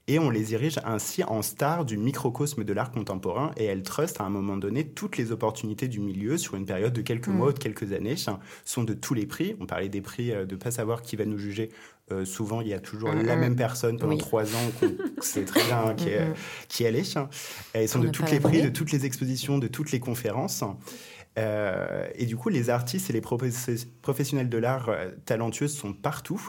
et 0.07 0.19
on 0.19 0.29
les 0.29 0.43
dirige 0.43 0.79
ainsi 0.85 1.23
en 1.23 1.41
stars 1.41 1.83
du 1.83 1.97
microcosme 1.97 2.63
de 2.63 2.73
l'art 2.73 2.91
contemporain 2.91 3.51
et 3.57 3.65
elles 3.65 3.81
trustent 3.81 4.21
à 4.21 4.23
un 4.23 4.29
moment 4.29 4.55
donné 4.57 4.87
toutes 4.87 5.17
les 5.17 5.31
opportunités 5.31 5.87
du 5.87 5.99
milieu 5.99 6.37
sur 6.37 6.55
une 6.55 6.65
période 6.65 6.93
de 6.93 7.01
quelques 7.01 7.27
mm. 7.27 7.33
mois 7.33 7.47
ou 7.49 7.53
de 7.53 7.59
quelques 7.59 7.91
années 7.91 8.15
sont 8.65 8.83
de 8.83 8.93
tous 8.93 9.15
les 9.15 9.25
prix. 9.25 9.55
On 9.59 9.65
parlait 9.65 9.89
des 9.89 10.01
prix 10.01 10.31
euh, 10.31 10.45
de 10.45 10.55
pas 10.55 10.69
savoir 10.69 11.01
qui 11.01 11.15
va 11.15 11.25
nous 11.25 11.39
juger. 11.39 11.69
Euh, 12.11 12.23
souvent, 12.23 12.61
il 12.61 12.67
y 12.67 12.73
a 12.73 12.79
toujours 12.79 13.13
mm, 13.13 13.23
la 13.23 13.35
mm. 13.35 13.39
même 13.39 13.55
personne 13.55 13.97
pendant 13.97 14.17
trois 14.17 14.43
ans, 14.43 14.71
c'est 15.21 15.45
très 15.45 15.63
bien 15.63 15.95
qui, 15.95 16.09
est, 16.09 16.27
qui 16.67 16.83
est 16.83 17.17
Elles 17.73 17.89
sont 17.89 17.99
de 17.99 18.09
tous 18.09 18.25
les 18.29 18.39
prix, 18.39 18.61
de 18.61 18.69
toutes 18.69 18.91
les 18.91 19.05
expositions, 19.05 19.57
de 19.57 19.67
toutes 19.67 19.91
les 19.91 19.99
conférences. 19.99 20.63
Euh, 21.38 22.08
et 22.15 22.26
du 22.26 22.38
coup, 22.38 22.50
les 22.50 22.69
artistes 22.69 23.10
et 23.10 23.13
les 23.13 23.21
professionnels 23.21 24.50
de 24.50 24.58
l'art 24.58 24.89
euh, 24.89 25.12
talentueux 25.26 25.67
sont 25.67 25.93
partout. 25.93 26.41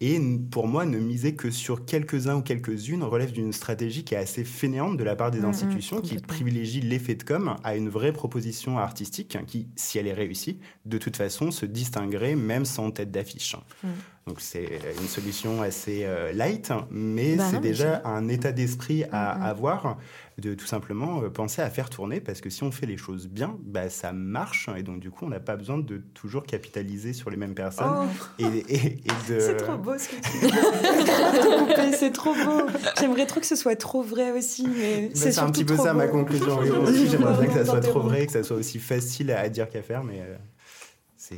Et 0.00 0.20
pour 0.50 0.66
moi, 0.66 0.86
ne 0.86 0.98
miser 0.98 1.34
que 1.34 1.50
sur 1.50 1.84
quelques-uns 1.84 2.36
ou 2.36 2.42
quelques-unes 2.42 3.02
relève 3.02 3.32
d'une 3.32 3.52
stratégie 3.52 4.04
qui 4.04 4.14
est 4.14 4.18
assez 4.18 4.44
fainéante 4.44 4.96
de 4.96 5.04
la 5.04 5.16
part 5.16 5.30
des 5.30 5.40
mmh, 5.40 5.42
mmh, 5.42 5.48
institutions, 5.48 6.00
qui 6.00 6.16
privilégie 6.18 6.80
l'effet 6.80 7.16
de 7.16 7.22
com 7.22 7.56
à 7.64 7.76
une 7.76 7.88
vraie 7.88 8.12
proposition 8.12 8.78
artistique 8.78 9.36
qui, 9.46 9.68
si 9.76 9.98
elle 9.98 10.06
est 10.06 10.14
réussie, 10.14 10.60
de 10.86 10.98
toute 10.98 11.16
façon 11.16 11.50
se 11.50 11.66
distinguerait 11.66 12.36
même 12.36 12.64
sans 12.64 12.90
tête 12.90 13.10
d'affiche. 13.10 13.56
Mmh. 13.82 13.88
Donc 14.28 14.40
c'est 14.40 14.78
une 15.00 15.08
solution 15.08 15.62
assez 15.62 16.04
euh, 16.04 16.32
light, 16.32 16.70
mais 16.90 17.36
bah 17.36 17.44
c'est 17.50 17.60
déjà 17.60 18.02
un 18.04 18.28
état 18.28 18.52
d'esprit 18.52 19.04
à 19.10 19.30
avoir 19.48 19.96
de 20.38 20.54
tout 20.54 20.66
simplement 20.66 21.22
euh, 21.22 21.30
penser 21.30 21.62
à 21.62 21.70
faire 21.70 21.90
tourner 21.90 22.20
parce 22.20 22.40
que 22.40 22.48
si 22.48 22.62
on 22.62 22.70
fait 22.70 22.86
les 22.86 22.96
choses 22.96 23.26
bien, 23.26 23.56
bah, 23.64 23.88
ça 23.88 24.12
marche 24.12 24.68
et 24.76 24.82
donc 24.82 25.00
du 25.00 25.10
coup 25.10 25.24
on 25.24 25.28
n'a 25.28 25.40
pas 25.40 25.56
besoin 25.56 25.78
de 25.78 25.98
toujours 26.14 26.44
capitaliser 26.44 27.12
sur 27.12 27.30
les 27.30 27.36
mêmes 27.36 27.54
personnes. 27.54 27.90
Oh. 27.90 28.44
Et, 28.44 28.74
et, 28.74 29.02
de... 29.28 29.40
C'est 29.40 29.56
trop 29.56 29.76
beau 29.76 29.98
ce 29.98 30.08
que 30.08 30.14
tu 30.16 30.46
dis. 30.46 31.92
c'est 31.98 32.12
trop 32.12 32.34
beau. 32.34 32.66
J'aimerais 33.00 33.26
trop 33.26 33.40
que 33.40 33.46
ce 33.46 33.56
soit 33.56 33.76
trop 33.76 34.02
vrai 34.02 34.30
aussi, 34.30 34.68
mais 34.68 35.10
c'est 35.14 35.38
un 35.38 35.50
petit 35.50 35.64
peu 35.64 35.76
ça 35.76 35.94
ma 35.94 36.06
conclusion. 36.06 36.60
J'aimerais 37.10 37.38
bien 37.38 37.46
que 37.46 37.54
ça 37.54 37.64
soit 37.64 37.80
trop 37.80 38.00
vrai, 38.00 38.26
que 38.26 38.32
ça 38.32 38.42
soit 38.42 38.56
aussi 38.56 38.78
facile 38.78 39.30
à 39.32 39.48
dire 39.48 39.68
qu'à 39.68 39.82
faire, 39.82 40.04
mais 40.04 40.20
euh, 40.20 40.36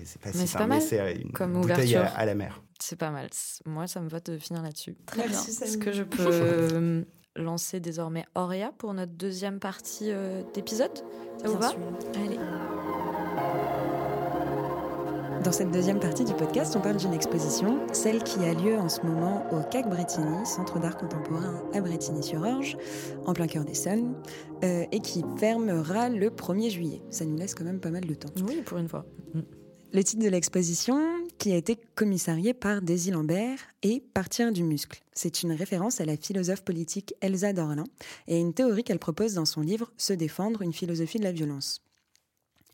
c'est 0.04 0.20
pas 0.20 0.32
si 0.32 0.46
simple. 0.46 0.74
C'est 0.80 1.16
une 1.16 1.32
Comme 1.32 1.60
bouteille 1.60 1.96
à, 1.96 2.24
la 2.24 2.34
mer. 2.34 2.62
C'est 2.80 2.96
pas 2.96 3.10
mal. 3.10 3.28
Moi, 3.66 3.86
ça 3.86 4.00
me 4.00 4.08
va 4.08 4.20
de 4.20 4.38
finir 4.38 4.62
là-dessus. 4.62 4.96
Très 5.06 5.28
bien. 5.28 5.38
Est-ce 5.38 5.78
que 5.78 5.92
je 5.92 6.02
peux 6.02 7.04
lancer 7.36 7.80
désormais 7.80 8.24
Auréa 8.34 8.72
pour 8.78 8.94
notre 8.94 9.12
deuxième 9.12 9.60
partie 9.60 10.10
euh, 10.10 10.42
d'épisode? 10.54 10.96
Ça 11.42 11.48
vous 11.48 11.58
va? 11.58 11.72
Allez. 12.16 12.38
Dans 15.44 15.52
cette 15.52 15.70
deuxième 15.70 16.00
partie 16.00 16.26
du 16.26 16.34
podcast, 16.34 16.76
on 16.76 16.82
parle 16.82 16.98
d'une 16.98 17.14
exposition, 17.14 17.80
celle 17.94 18.22
qui 18.22 18.40
a 18.44 18.52
lieu 18.52 18.76
en 18.76 18.90
ce 18.90 19.00
moment 19.00 19.46
au 19.52 19.62
CAC 19.62 19.88
Bretigny, 19.88 20.44
Centre 20.44 20.78
d'art 20.78 20.98
contemporain 20.98 21.62
à 21.72 21.80
Bretigny-sur-Orge, 21.80 22.76
en 23.24 23.32
plein 23.32 23.46
cœur 23.46 23.64
des 23.64 23.72
Sons, 23.72 24.14
euh, 24.64 24.84
et 24.92 25.00
qui 25.00 25.24
fermera 25.38 26.10
le 26.10 26.28
1er 26.28 26.68
juillet. 26.68 27.02
Ça 27.08 27.24
nous 27.24 27.36
laisse 27.38 27.54
quand 27.54 27.64
même 27.64 27.80
pas 27.80 27.88
mal 27.88 28.04
de 28.04 28.12
temps. 28.12 28.28
Oui, 28.46 28.60
pour 28.60 28.76
une 28.76 28.88
fois. 28.88 29.06
Le 29.92 30.04
titre 30.04 30.22
de 30.22 30.28
l'exposition, 30.28 31.00
qui 31.38 31.50
a 31.50 31.56
été 31.56 31.76
commissarié 31.96 32.54
par 32.54 32.80
Daisy 32.80 33.10
Lambert, 33.10 33.58
est 33.82 34.00
Partir 34.14 34.52
du 34.52 34.62
muscle. 34.62 35.02
C'est 35.14 35.42
une 35.42 35.50
référence 35.50 36.00
à 36.00 36.04
la 36.04 36.16
philosophe 36.16 36.62
politique 36.62 37.12
Elsa 37.20 37.52
Dorlin 37.52 37.82
et 38.28 38.36
à 38.36 38.38
une 38.38 38.54
théorie 38.54 38.84
qu'elle 38.84 39.00
propose 39.00 39.34
dans 39.34 39.46
son 39.46 39.62
livre 39.62 39.90
Se 39.96 40.12
défendre, 40.12 40.62
une 40.62 40.72
philosophie 40.72 41.18
de 41.18 41.24
la 41.24 41.32
violence. 41.32 41.82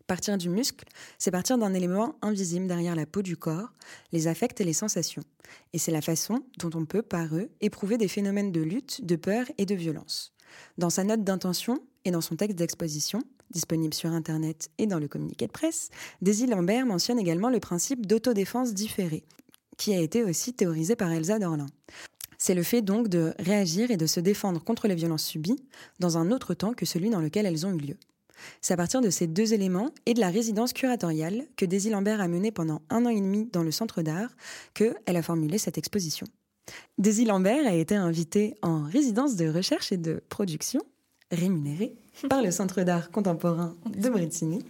Partir 0.07 0.37
du 0.37 0.51
muscle, 0.51 0.85
c'est 1.17 1.31
partir 1.31 1.57
d'un 1.57 1.73
élément 1.73 2.17
invisible 2.21 2.67
derrière 2.67 2.95
la 2.95 3.07
peau 3.07 3.23
du 3.23 3.39
corps, 3.39 3.73
les 4.13 4.29
affects 4.29 4.61
et 4.61 4.65
les 4.65 4.75
sensations. 4.75 5.25
Et 5.73 5.79
c'est 5.79 5.93
la 5.93 6.03
façon 6.03 6.43
dont 6.59 6.79
on 6.79 6.85
peut, 6.85 7.03
par 7.03 7.35
eux, 7.35 7.49
éprouver 7.63 7.97
des 7.97 8.09
phénomènes 8.09 8.53
de 8.53 8.61
lutte, 8.61 9.07
de 9.07 9.17
peur 9.17 9.47
et 9.57 9.65
de 9.65 9.75
violence. 9.75 10.35
Dans 10.77 10.91
sa 10.91 11.03
note 11.03 11.25
d'intention 11.25 11.79
et 12.05 12.11
dans 12.11 12.21
son 12.21 12.37
texte 12.37 12.59
d'exposition, 12.59 13.23
disponible 13.51 13.95
sur 13.95 14.11
Internet 14.11 14.71
et 14.79 14.87
dans 14.87 14.99
le 14.99 15.09
communiqué 15.09 15.47
de 15.47 15.53
presse, 15.53 15.91
Daisy 16.23 16.47
Lambert 16.47 16.87
mentionne 16.87 17.19
également 17.19 17.51
le 17.51 17.61
principe 17.61 18.07
d'autodéfense 18.07 18.75
différée, 18.75 19.25
qui 19.77 19.95
a 19.95 20.01
été 20.01 20.25
aussi 20.25 20.55
théorisé 20.55 20.97
par 20.97 21.13
Elsa 21.13 21.39
Dorlin. 21.39 21.67
C'est 22.39 22.55
le 22.55 22.63
fait 22.63 22.83
donc 22.83 23.09
de 23.09 23.35
réagir 23.39 23.91
et 23.91 23.97
de 23.97 24.07
se 24.07 24.21
défendre 24.21 24.63
contre 24.63 24.89
les 24.89 24.95
violences 24.95 25.25
subies 25.25 25.57
dans 26.01 26.19
un 26.19 26.31
autre 26.31 26.55
temps 26.55 26.75
que 26.75 26.87
celui 26.87 27.11
dans 27.11 27.21
lequel 27.21 27.47
elles 27.47 27.67
ont 27.67 27.73
eu 27.73 27.79
lieu. 27.79 27.97
C'est 28.61 28.75
à 28.75 28.77
partir 28.77 29.01
de 29.01 29.11
ces 29.11 29.27
deux 29.27 29.55
éléments 29.55 29.91
et 30.05 30.15
de 30.15 30.21
la 30.21 30.29
résidence 30.29 30.73
curatoriale 30.73 31.47
que 31.57 31.65
Daisy 31.65 31.91
Lambert 31.91 32.21
a 32.21 32.29
menée 32.29 32.53
pendant 32.53 32.83
un 32.91 33.07
an 33.07 33.11
et 33.11 33.21
demi 33.21 33.49
dans 33.53 33.63
le 33.63 33.71
centre 33.71 34.03
d'art 34.03 34.31
qu'elle 34.75 34.95
a 35.07 35.23
formulé 35.23 35.59
cette 35.59 35.79
exposition. 35.79 36.27
Daisy 36.99 37.25
Lambert 37.25 37.67
a 37.67 37.75
été 37.75 37.95
invitée 37.95 38.55
en 38.63 38.83
résidence 38.83 39.37
de 39.37 39.49
recherche 39.49 39.93
et 39.93 39.97
de 39.97 40.23
production 40.29 40.83
rémunérée 41.31 41.95
par 42.29 42.43
le 42.43 42.51
Centre 42.51 42.83
d'art 42.83 43.11
contemporain 43.11 43.75
de 43.87 44.09
Bretigny. 44.09 44.65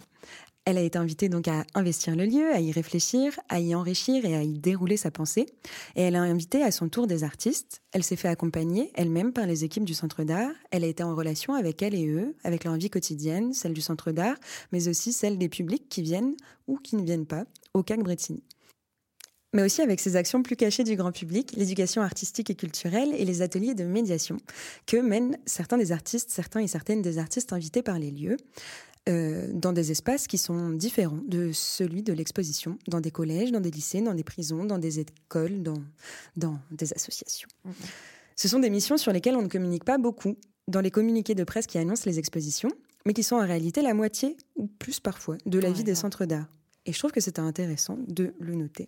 Elle 0.68 0.78
a 0.78 0.82
été 0.82 0.98
invitée 0.98 1.28
donc 1.28 1.46
à 1.46 1.64
investir 1.74 2.16
le 2.16 2.24
lieu, 2.24 2.52
à 2.52 2.58
y 2.58 2.72
réfléchir, 2.72 3.38
à 3.48 3.60
y 3.60 3.72
enrichir 3.72 4.24
et 4.24 4.34
à 4.34 4.42
y 4.42 4.58
dérouler 4.58 4.96
sa 4.96 5.12
pensée. 5.12 5.46
Et 5.94 6.02
elle 6.02 6.16
a 6.16 6.22
invité 6.22 6.60
à 6.64 6.72
son 6.72 6.88
tour 6.88 7.06
des 7.06 7.22
artistes. 7.22 7.82
Elle 7.92 8.02
s'est 8.02 8.16
fait 8.16 8.26
accompagner 8.26 8.90
elle-même 8.94 9.32
par 9.32 9.46
les 9.46 9.62
équipes 9.62 9.84
du 9.84 9.94
Centre 9.94 10.24
d'art. 10.24 10.50
Elle 10.72 10.82
a 10.82 10.88
été 10.88 11.04
en 11.04 11.14
relation 11.14 11.54
avec 11.54 11.82
elle 11.82 11.94
et 11.94 12.08
eux, 12.08 12.34
avec 12.42 12.64
leur 12.64 12.74
vie 12.74 12.90
quotidienne, 12.90 13.52
celle 13.52 13.74
du 13.74 13.80
Centre 13.80 14.10
d'art, 14.10 14.36
mais 14.72 14.88
aussi 14.88 15.12
celle 15.12 15.38
des 15.38 15.48
publics 15.48 15.88
qui 15.88 16.02
viennent 16.02 16.34
ou 16.66 16.78
qui 16.78 16.96
ne 16.96 17.04
viennent 17.04 17.26
pas 17.26 17.44
au 17.72 17.84
CAC 17.84 18.02
Bretigny 18.02 18.42
mais 19.56 19.62
aussi 19.62 19.80
avec 19.80 20.00
ses 20.00 20.16
actions 20.16 20.42
plus 20.42 20.54
cachées 20.54 20.84
du 20.84 20.96
grand 20.96 21.12
public, 21.12 21.54
l'éducation 21.56 22.02
artistique 22.02 22.50
et 22.50 22.54
culturelle 22.54 23.14
et 23.16 23.24
les 23.24 23.40
ateliers 23.40 23.74
de 23.74 23.84
médiation 23.84 24.36
que 24.84 24.98
mènent 24.98 25.38
certains 25.46 25.78
des 25.78 25.92
artistes, 25.92 26.28
certains 26.30 26.60
et 26.60 26.66
certaines 26.66 27.00
des 27.00 27.16
artistes 27.16 27.54
invités 27.54 27.82
par 27.82 27.98
les 27.98 28.10
lieux. 28.10 28.36
Euh, 29.08 29.48
dans 29.54 29.72
des 29.72 29.92
espaces 29.92 30.26
qui 30.26 30.36
sont 30.36 30.70
différents 30.70 31.20
de 31.28 31.52
celui 31.52 32.02
de 32.02 32.12
l'exposition, 32.12 32.76
dans 32.88 33.00
des 33.00 33.12
collèges, 33.12 33.52
dans 33.52 33.60
des 33.60 33.70
lycées, 33.70 34.02
dans 34.02 34.14
des 34.14 34.24
prisons, 34.24 34.64
dans 34.64 34.78
des 34.78 34.98
écoles, 34.98 35.62
dans, 35.62 35.80
dans 36.36 36.58
des 36.72 36.92
associations. 36.92 37.48
Mmh. 37.64 37.70
Ce 38.34 38.48
sont 38.48 38.58
des 38.58 38.68
missions 38.68 38.98
sur 38.98 39.12
lesquelles 39.12 39.36
on 39.36 39.42
ne 39.42 39.48
communique 39.48 39.84
pas 39.84 39.96
beaucoup 39.96 40.34
dans 40.66 40.80
les 40.80 40.90
communiqués 40.90 41.36
de 41.36 41.44
presse 41.44 41.68
qui 41.68 41.78
annoncent 41.78 42.02
les 42.04 42.18
expositions, 42.18 42.72
mais 43.06 43.14
qui 43.14 43.22
sont 43.22 43.36
en 43.36 43.46
réalité 43.46 43.80
la 43.80 43.94
moitié, 43.94 44.36
ou 44.56 44.66
plus 44.66 44.98
parfois, 44.98 45.38
de 45.46 45.60
la 45.60 45.70
vie 45.70 45.84
des 45.84 45.94
centres 45.94 46.26
d'art. 46.26 46.48
Et 46.84 46.92
je 46.92 46.98
trouve 46.98 47.12
que 47.12 47.20
c'est 47.20 47.38
intéressant 47.38 47.98
de 48.08 48.34
le 48.40 48.54
noter. 48.56 48.86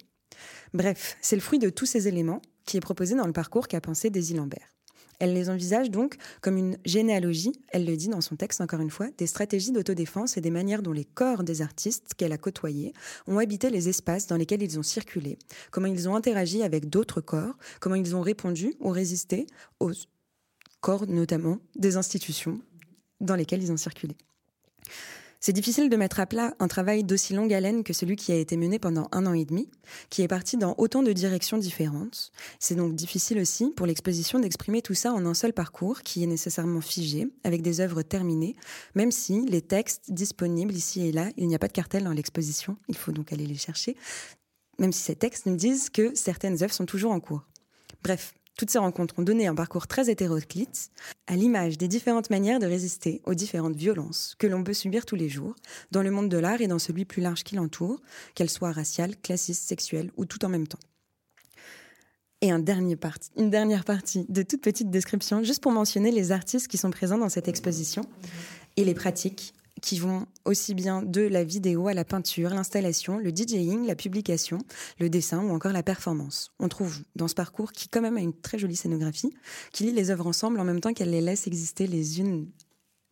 Bref, 0.75 1.17
c'est 1.21 1.37
le 1.37 1.43
fruit 1.43 1.59
de 1.59 1.71
tous 1.71 1.87
ces 1.87 2.09
éléments 2.09 2.43
qui 2.65 2.77
est 2.77 2.81
proposé 2.81 3.15
dans 3.15 3.27
le 3.27 3.33
parcours 3.33 3.69
qu'a 3.69 3.81
pensé 3.81 4.11
Daisy 4.11 4.35
Lambert. 4.35 4.75
Elle 5.19 5.35
les 5.35 5.51
envisage 5.51 5.91
donc 5.91 6.17
comme 6.41 6.57
une 6.57 6.79
généalogie, 6.85 7.53
elle 7.69 7.85
le 7.85 7.97
dit 7.97 8.09
dans 8.09 8.21
son 8.21 8.37
texte 8.37 8.61
encore 8.61 8.81
une 8.81 8.91
fois, 8.91 9.09
des 9.19 9.27
stratégies 9.27 9.73
d'autodéfense 9.73 10.37
et 10.37 10.41
des 10.41 10.51
manières 10.51 10.83
dont 10.83 10.93
les 10.93 11.05
corps 11.05 11.43
des 11.43 11.61
artistes 11.61 12.15
qu'elle 12.17 12.33
a 12.33 12.39
côtoyés 12.39 12.93
ont 13.27 13.39
habité 13.39 13.71
les 13.71 13.89
espaces 13.89 14.27
dans 14.27 14.37
lesquels 14.37 14.63
ils 14.63 14.79
ont 14.79 14.85
circulé, 14.85 15.39
comment 15.71 15.89
ils 15.89 16.09
ont 16.09 16.15
interagi 16.15 16.63
avec 16.63 16.89
d'autres 16.89 17.21
corps, 17.21 17.57
comment 17.81 17.97
ils 17.97 18.15
ont 18.15 18.21
répondu 18.21 18.75
ou 18.79 18.91
résisté 18.91 19.47
aux 19.81 19.93
corps 20.81 21.07
notamment 21.07 21.59
des 21.75 21.97
institutions 21.97 22.61
dans 23.21 23.35
lesquelles 23.35 23.63
ils 23.63 23.73
ont 23.73 23.77
circulé. 23.77 24.15
C'est 25.41 25.53
difficile 25.53 25.89
de 25.89 25.97
mettre 25.97 26.19
à 26.19 26.27
plat 26.27 26.55
un 26.59 26.67
travail 26.67 27.05
d'aussi 27.05 27.33
longue 27.33 27.53
haleine 27.55 27.85
que 27.85 27.93
celui 27.93 28.17
qui 28.17 28.33
a 28.33 28.37
été 28.37 28.57
mené 28.57 28.81
pendant 28.81 29.09
un 29.13 29.25
an 29.25 29.35
et 29.35 29.45
demi, 29.45 29.71
qui 30.11 30.23
est 30.23 30.29
parti 30.29 30.57
dans 30.57 30.75
autant 30.79 31.05
de 31.05 31.13
directions 31.13 31.59
différentes. 31.59 32.33
C'est 32.59 32.75
donc 32.75 32.97
difficile 32.97 33.39
aussi 33.39 33.71
pour 33.71 33.87
l'exposition 33.87 34.41
d'exprimer 34.41 34.83
tout 34.83 34.95
ça 34.95 35.13
en 35.13 35.25
un 35.27 35.35
seul 35.35 35.53
parcours 35.53 36.03
qui 36.03 36.25
est 36.25 36.27
nécessairement 36.27 36.81
figé, 36.81 37.29
avec 37.45 37.63
des 37.63 37.81
œuvres 37.81 38.03
terminées, 38.03 38.57
même 38.97 39.13
si 39.13 39.47
les 39.47 39.63
textes 39.63 40.11
disponibles 40.11 40.75
ici 40.75 41.07
et 41.07 41.13
là, 41.13 41.31
il 41.37 41.47
n'y 41.47 41.55
a 41.55 41.61
pas 41.61 41.69
de 41.69 41.73
cartel 41.73 42.03
dans 42.03 42.13
l'exposition, 42.13 42.77
il 42.89 42.97
faut 42.97 43.13
donc 43.13 43.33
aller 43.33 43.47
les 43.47 43.55
chercher, 43.55 43.97
même 44.81 44.93
si 44.93 45.03
ces 45.03 45.15
textes 45.15 45.47
nous 45.47 45.57
disent 45.57 45.89
que 45.89 46.15
certaines 46.17 46.63
œuvres 46.65 46.75
sont 46.75 46.87
toujours 46.87 47.13
en 47.13 47.21
cours. 47.21 47.47
Bref, 48.03 48.35
toutes 48.59 48.71
ces 48.71 48.79
rencontres 48.79 49.15
ont 49.19 49.23
donné 49.23 49.47
un 49.47 49.55
parcours 49.55 49.87
très 49.87 50.11
hétéroclite, 50.11 50.91
à 51.29 51.37
l'image 51.37 51.79
des 51.79 51.87
différentes 51.87 52.29
manières 52.29 52.59
de 52.59 52.67
résister 52.67 53.23
aux 53.25 53.35
différentes 53.35 53.77
violences 53.77 54.35
que 54.39 54.49
l'on 54.49 54.65
peut 54.65 54.75
subir 54.75 55.07
tous 55.07 55.15
les 55.15 55.29
jours, 55.29 55.55
dans 55.93 56.03
le 56.03 56.11
monde 56.11 56.29
de 56.29 56.37
l'art 56.37 56.61
et 56.61 56.67
dans 56.67 56.81
celui 56.81 57.05
plus 57.05 57.23
large 57.23 57.45
qui 57.45 57.55
l'entoure, 57.55 58.03
qu'elles 58.35 58.51
soient 58.51 58.73
raciales, 58.73 59.17
classistes, 59.17 59.67
sexuelles 59.67 60.11
ou 60.17 60.27
tout 60.27 60.45
en 60.45 60.49
même 60.49 60.67
temps. 60.67 60.81
Et 62.41 62.51
une 62.51 62.65
dernière 62.65 63.85
partie 63.85 64.27
de 64.29 64.43
toute 64.43 64.61
petite 64.61 64.91
description, 64.91 65.43
juste 65.45 65.63
pour 65.63 65.73
mentionner 65.73 66.11
les 66.11 66.33
artistes 66.33 66.67
qui 66.69 66.79
sont 66.79 66.91
présents 66.91 67.19
dans 67.19 67.29
cette 67.29 67.49
exposition 67.49 68.03
et 68.77 68.85
les 68.85 68.95
pratiques 68.95 69.55
qui 69.81 69.99
vont 69.99 70.27
aussi 70.45 70.75
bien 70.75 71.03
de 71.03 71.23
la 71.23 71.45
vidéo 71.45 71.89
à 71.89 71.95
la 71.95 72.05
peinture, 72.05 72.51
l'installation, 72.51 73.19
le 73.19 73.31
DJing, 73.31 73.87
la 73.87 73.95
publication, 73.95 74.59
le 74.99 75.11
dessin 75.11 75.43
ou 75.43 75.51
encore 75.51 75.73
la 75.73 75.83
performance. 75.83 76.53
On 76.59 76.69
trouve 76.69 77.03
dans 77.17 77.29
ce 77.29 77.35
parcours, 77.35 77.73
qui 77.73 77.89
quand 77.89 78.01
même 78.01 78.17
a 78.17 78.21
une 78.21 78.35
très 78.35 78.59
jolie 78.59 78.77
scénographie, 78.77 79.33
qui 79.73 79.85
lit 79.85 79.93
les 79.93 80.11
œuvres 80.11 80.27
ensemble 80.27 80.61
en 80.61 80.65
même 80.65 80.81
temps 80.81 80.93
qu'elle 80.93 81.11
les 81.11 81.21
laisse 81.21 81.47
exister 81.47 81.87
les 81.87 82.21
unes 82.21 82.49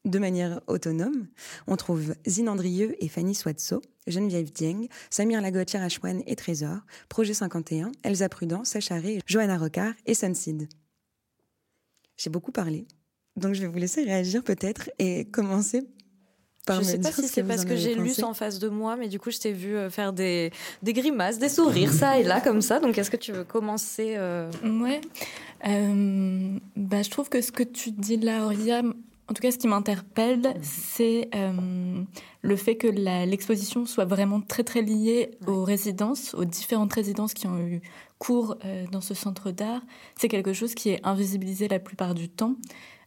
de 0.05 0.19
manière 0.19 0.61
autonome. 0.69 1.27
On 1.67 1.77
trouve 1.77 2.15
Zine 2.27 2.49
Andrieux 2.49 2.97
et 3.03 3.09
Fanny 3.09 3.35
Swatso, 3.35 3.83
Geneviève 4.07 4.53
Dieng, 4.53 4.87
Samir 5.11 5.41
Lagotière 5.41 5.83
Achouane 5.83 6.23
et 6.27 6.37
Trésor, 6.37 6.79
Projet 7.09 7.35
51, 7.35 7.93
Elsa 8.05 8.29
Prudent, 8.29 8.65
Sacha 8.65 8.97
Ré, 8.97 9.21
Johanna 9.27 9.59
Rocard 9.59 9.95
et 10.07 10.15
Sunseed. 10.15 10.69
J'ai 12.17 12.31
beaucoup 12.31 12.53
parlé, 12.53 12.87
donc 13.37 13.55
je 13.55 13.61
vais 13.61 13.67
vous 13.67 13.79
laisser 13.79 14.05
réagir 14.05 14.43
peut-être 14.43 14.91
et 14.99 15.27
commencer 15.27 15.83
je 16.75 16.83
sais 16.83 16.99
pas 16.99 17.13
si 17.13 17.29
c'est 17.29 17.43
parce 17.43 17.65
que 17.65 17.77
j'ai 17.77 17.95
lu 17.95 18.13
en 18.23 18.35
face 18.35 18.59
de 18.59 18.69
moi, 18.69 18.97
mais 18.97 19.09
du 19.09 19.19
coup, 19.19 19.31
je 19.31 19.39
t'ai 19.39 19.53
vu 19.53 19.77
euh, 19.77 19.91
faire 19.91 20.13
des, 20.13 20.51
des 20.83 20.93
grimaces, 20.93 21.39
des 21.39 21.49
sourires, 21.49 21.93
ça 21.93 22.19
et 22.19 22.23
là, 22.23 22.41
comme 22.41 22.61
ça. 22.61 22.81
Donc, 22.81 22.99
est-ce 22.99 23.11
que 23.11 23.17
tu 23.17 23.33
veux 23.33 23.45
commencer 23.45 24.15
euh... 24.17 24.51
Ouais. 24.65 25.01
Euh, 25.67 26.59
bah, 26.77 27.03
je 27.03 27.11
trouve 27.11 27.29
que 27.29 27.41
ce 27.41 27.53
que 27.53 27.63
tu 27.63 27.91
dis 27.91 28.17
là, 28.17 28.45
Auria, 28.45 28.83
en 28.83 29.35
tout 29.35 29.43
cas, 29.43 29.51
ce 29.51 29.59
qui 29.59 29.69
m'interpelle, 29.69 30.41
mhm. 30.41 30.55
c'est 30.63 31.29
euh, 31.35 32.03
le 32.43 32.57
fait 32.57 32.77
que 32.77 32.89
l'exposition 32.89 33.87
soit 33.87 34.05
vraiment 34.05 34.41
très, 34.41 34.65
très 34.65 34.83
liée 34.83 35.33
aux 35.47 35.65
résidences, 35.65 36.35
aux 36.35 36.45
différentes 36.45 36.93
résidences 36.93 37.35
qui 37.35 37.47
ont 37.47 37.59
eu 37.59 37.81
cours 38.19 38.57
dans 38.93 39.03
ce 39.03 39.13
centre 39.13 39.51
d'art. 39.51 39.83
C'est 40.19 40.29
quelque 40.29 40.55
chose 40.55 40.75
qui 40.75 40.89
est 40.89 41.01
invisibilisé 41.05 41.69
la 41.69 41.79
plupart 41.79 42.15
du 42.15 42.31
temps. 42.31 42.55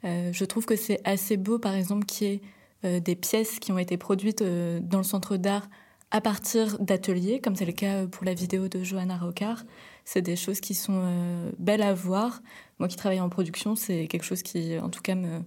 je 0.04 0.46
trouve 0.46 0.68
que 0.68 0.76
c'est 0.76 1.02
assez 1.04 1.36
beau, 1.36 1.58
par 1.58 1.74
exemple, 1.74 2.06
qu'il 2.06 2.28
y 2.28 2.32
ait 2.34 2.42
euh, 2.42 2.59
des 2.84 3.16
pièces 3.16 3.60
qui 3.60 3.72
ont 3.72 3.78
été 3.78 3.98
produites 3.98 4.42
euh, 4.42 4.80
dans 4.82 5.00
le 5.00 5.04
centre 5.04 5.38
d'art 5.38 5.70
à 6.12 6.22
partir 6.22 6.80
d'ateliers, 6.80 7.40
comme 7.40 7.56
c'est 7.56 7.66
le 7.66 7.72
cas 7.72 8.08
pour 8.08 8.26
la 8.26 8.34
vidéo 8.34 8.68
de 8.68 8.84
Johanna 8.84 9.18
Rocard. 9.18 9.64
C'est 10.06 10.22
des 10.24 10.36
choses 10.36 10.60
qui 10.60 10.74
sont 10.74 11.02
euh, 11.04 11.52
belles 11.60 11.84
à 11.84 11.94
voir. 11.94 12.42
Moi 12.80 12.88
qui 12.88 12.96
travaille 12.96 13.20
en 13.20 13.30
production, 13.30 13.76
c'est 13.76 14.08
quelque 14.08 14.24
chose 14.24 14.42
qui, 14.42 14.80
en 14.80 14.90
tout 14.90 15.02
cas, 15.02 15.14
me, 15.14 15.42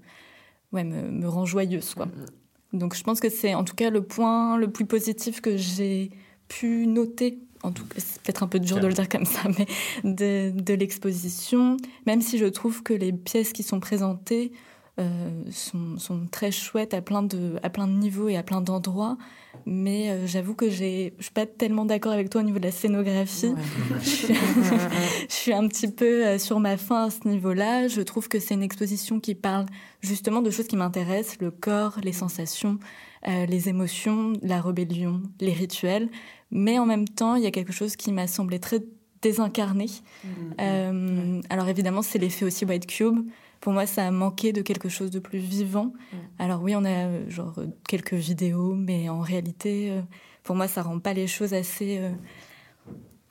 ouais, 0.72 0.84
me, 0.84 1.28
rend 1.28 1.46
joyeuse. 1.46 1.94
Quoi. 1.94 2.06
Mm-hmm. 2.06 2.78
Donc 2.78 2.94
je 2.94 3.02
pense 3.02 3.18
que 3.18 3.28
c'est 3.28 3.54
en 3.54 3.64
tout 3.64 3.74
cas 3.74 3.90
le 3.90 4.02
point 4.02 4.56
le 4.56 4.70
plus 4.70 4.86
positif 4.86 5.40
que 5.40 5.56
j'ai 5.56 6.10
pu 6.48 6.86
noter 6.86 7.40
en 7.62 7.70
tout 7.70 7.84
cas, 7.84 7.94
c'est 7.98 8.20
peut-être 8.22 8.42
un 8.42 8.48
peu 8.48 8.58
dur 8.58 8.80
de 8.80 8.86
le 8.86 8.92
dire 8.92 9.08
comme 9.08 9.24
ça, 9.24 9.42
mais 9.56 9.66
de, 10.02 10.50
de 10.50 10.74
l'exposition, 10.74 11.76
même 12.06 12.20
si 12.20 12.38
je 12.38 12.46
trouve 12.46 12.82
que 12.82 12.92
les 12.92 13.12
pièces 13.12 13.52
qui 13.52 13.62
sont 13.62 13.80
présentées 13.80 14.52
euh, 15.00 15.30
sont, 15.50 15.96
sont, 15.96 16.26
très 16.30 16.50
chouettes 16.50 16.92
à 16.92 17.00
plein 17.00 17.22
de, 17.22 17.56
à 17.62 17.70
plein 17.70 17.86
de 17.86 17.94
niveaux 17.94 18.28
et 18.28 18.36
à 18.36 18.42
plein 18.42 18.60
d'endroits. 18.60 19.16
Mais 19.64 20.10
euh, 20.10 20.26
j'avoue 20.26 20.54
que 20.54 20.68
je 20.68 21.10
suis 21.18 21.32
pas 21.32 21.46
tellement 21.46 21.86
d'accord 21.86 22.12
avec 22.12 22.28
toi 22.28 22.42
au 22.42 22.44
niveau 22.44 22.58
de 22.58 22.64
la 22.64 22.72
scénographie. 22.72 23.54
je, 24.02 25.24
suis, 25.28 25.52
un 25.54 25.66
petit 25.66 25.90
peu 25.90 26.26
euh, 26.26 26.38
sur 26.38 26.60
ma 26.60 26.76
fin 26.76 27.04
à 27.04 27.10
ce 27.10 27.26
niveau-là. 27.26 27.88
Je 27.88 28.02
trouve 28.02 28.28
que 28.28 28.38
c'est 28.38 28.52
une 28.52 28.62
exposition 28.62 29.18
qui 29.18 29.34
parle 29.34 29.64
justement 30.02 30.42
de 30.42 30.50
choses 30.50 30.66
qui 30.66 30.76
m'intéressent, 30.76 31.38
le 31.40 31.50
corps, 31.50 31.96
les 32.02 32.12
sensations, 32.12 32.78
les 33.26 33.70
émotions, 33.70 34.34
la 34.42 34.60
rébellion, 34.60 35.22
les 35.40 35.54
rituels. 35.54 36.10
Mais 36.50 36.78
en 36.78 36.84
même 36.84 37.08
temps, 37.08 37.36
il 37.36 37.42
y 37.44 37.46
a 37.46 37.50
quelque 37.50 37.72
chose 37.72 37.96
qui 37.96 38.12
m'a 38.12 38.26
semblé 38.26 38.58
très 38.58 38.80
désincarné. 39.22 39.86
Mmh. 40.24 41.40
alors 41.48 41.68
évidemment, 41.68 42.02
c'est 42.02 42.18
l'effet 42.18 42.44
aussi 42.44 42.66
White 42.66 42.86
Cube 42.86 43.20
pour 43.62 43.72
moi, 43.72 43.86
ça 43.86 44.04
a 44.04 44.10
manqué 44.10 44.52
de 44.52 44.60
quelque 44.60 44.88
chose 44.88 45.12
de 45.12 45.20
plus 45.20 45.38
vivant. 45.38 45.92
Mm. 46.12 46.16
Alors 46.40 46.62
oui, 46.62 46.74
on 46.74 46.84
a 46.84 47.06
euh, 47.06 47.30
genre 47.30 47.54
quelques 47.88 48.12
vidéos, 48.12 48.74
mais 48.74 49.08
en 49.08 49.20
réalité, 49.20 49.92
euh, 49.92 50.02
pour 50.42 50.56
moi, 50.56 50.66
ça 50.66 50.82
rend 50.82 50.98
pas 50.98 51.14
les 51.14 51.28
choses 51.28 51.54
assez, 51.54 51.98
euh, 51.98 52.10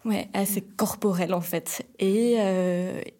ouais, 0.05 0.29
assez 0.33 0.61
corporelles 0.61 1.33
en 1.33 1.41
fait. 1.41 1.85
Et, 1.99 2.37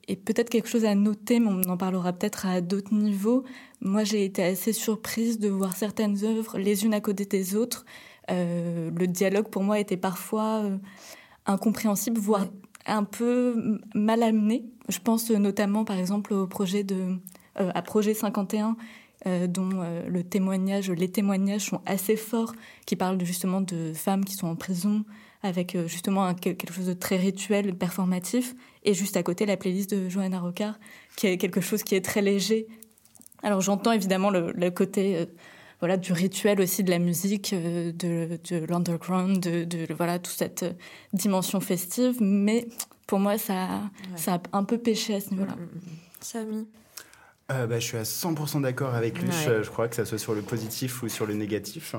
et 0.07 0.15
peut-être 0.15 0.49
quelque 0.49 0.69
chose 0.69 0.85
à 0.85 0.95
noter, 0.95 1.41
mais 1.41 1.49
on 1.49 1.69
en 1.69 1.75
parlera 1.75 2.13
peut-être 2.13 2.45
à 2.45 2.61
d'autres 2.61 2.93
niveaux. 2.93 3.43
Moi, 3.81 4.05
j'ai 4.05 4.23
été 4.23 4.41
assez 4.41 4.71
surprise 4.71 5.37
de 5.37 5.49
voir 5.49 5.75
certaines 5.75 6.23
œuvres 6.23 6.57
les 6.57 6.85
unes 6.85 6.93
à 6.93 7.01
côté 7.01 7.25
des 7.25 7.57
autres. 7.57 7.85
le 8.29 9.05
dialogue 9.05 9.49
pour 9.49 9.63
moi 9.63 9.79
était 9.79 9.97
parfois 9.97 10.63
incompréhensible, 11.45 12.21
voire 12.21 12.47
un 12.85 13.03
peu 13.03 13.79
mal 13.93 14.23
amené. 14.23 14.65
Je 14.89 14.99
pense 14.99 15.29
notamment, 15.29 15.85
par 15.85 15.97
exemple, 15.97 16.33
au 16.33 16.47
projet 16.47 16.83
de, 16.83 17.17
euh, 17.59 17.71
à 17.73 17.81
Projet 17.81 18.13
51, 18.13 18.77
euh, 19.27 19.47
dont 19.47 19.69
euh, 19.73 20.07
le 20.07 20.23
témoignage, 20.23 20.89
les 20.89 21.11
témoignages 21.11 21.65
sont 21.65 21.81
assez 21.85 22.15
forts, 22.15 22.53
qui 22.85 22.95
parlent 22.95 23.23
justement 23.23 23.61
de 23.61 23.93
femmes 23.93 24.25
qui 24.25 24.33
sont 24.33 24.47
en 24.47 24.55
prison, 24.55 25.03
avec 25.43 25.75
justement 25.87 26.35
quelque 26.35 26.71
chose 26.71 26.85
de 26.85 26.93
très 26.93 27.17
rituel, 27.17 27.75
performatif, 27.75 28.55
et 28.83 28.93
juste 28.93 29.17
à 29.17 29.23
côté 29.23 29.47
la 29.47 29.57
playlist 29.57 29.89
de 29.89 30.07
Johanna 30.07 30.39
Rocard, 30.39 30.79
qui 31.15 31.27
est 31.27 31.37
quelque 31.37 31.61
chose 31.61 31.81
qui 31.83 31.95
est 31.95 32.05
très 32.05 32.21
léger. 32.21 32.67
Alors 33.41 33.59
j'entends 33.59 33.91
évidemment 33.91 34.29
le 34.29 34.69
côté 34.69 35.25
voilà 35.81 35.97
du 35.97 36.13
rituel 36.13 36.61
aussi 36.61 36.83
de 36.83 36.91
la 36.91 36.99
musique, 36.99 37.53
euh, 37.53 37.91
de, 37.91 38.39
de 38.49 38.65
l'underground, 38.65 39.39
de, 39.39 39.63
de, 39.65 39.93
voilà 39.93 40.19
toute 40.19 40.35
cette 40.35 40.63
euh, 40.63 40.73
dimension 41.11 41.59
festive. 41.59 42.17
Mais 42.21 42.67
pour 43.07 43.19
moi, 43.19 43.37
ça, 43.37 43.81
ça 44.15 44.35
a 44.35 44.57
un 44.57 44.63
peu 44.63 44.77
péché 44.77 45.15
à 45.15 45.19
ce 45.19 45.31
niveau-là. 45.31 45.55
Mm, 45.55 45.61
mm, 45.61 45.65
mm. 45.65 45.97
Samy 46.21 46.67
euh, 47.55 47.67
bah, 47.67 47.79
je 47.79 47.85
suis 47.85 47.97
à 47.97 48.03
100% 48.03 48.61
d'accord 48.61 48.95
avec 48.95 49.21
lui. 49.21 49.29
Je, 49.31 49.69
crois 49.69 49.87
que 49.87 49.95
ça 49.95 50.05
soit 50.05 50.17
sur 50.17 50.33
le 50.33 50.41
positif 50.41 51.03
ou 51.03 51.09
sur 51.09 51.25
le 51.25 51.33
négatif. 51.33 51.95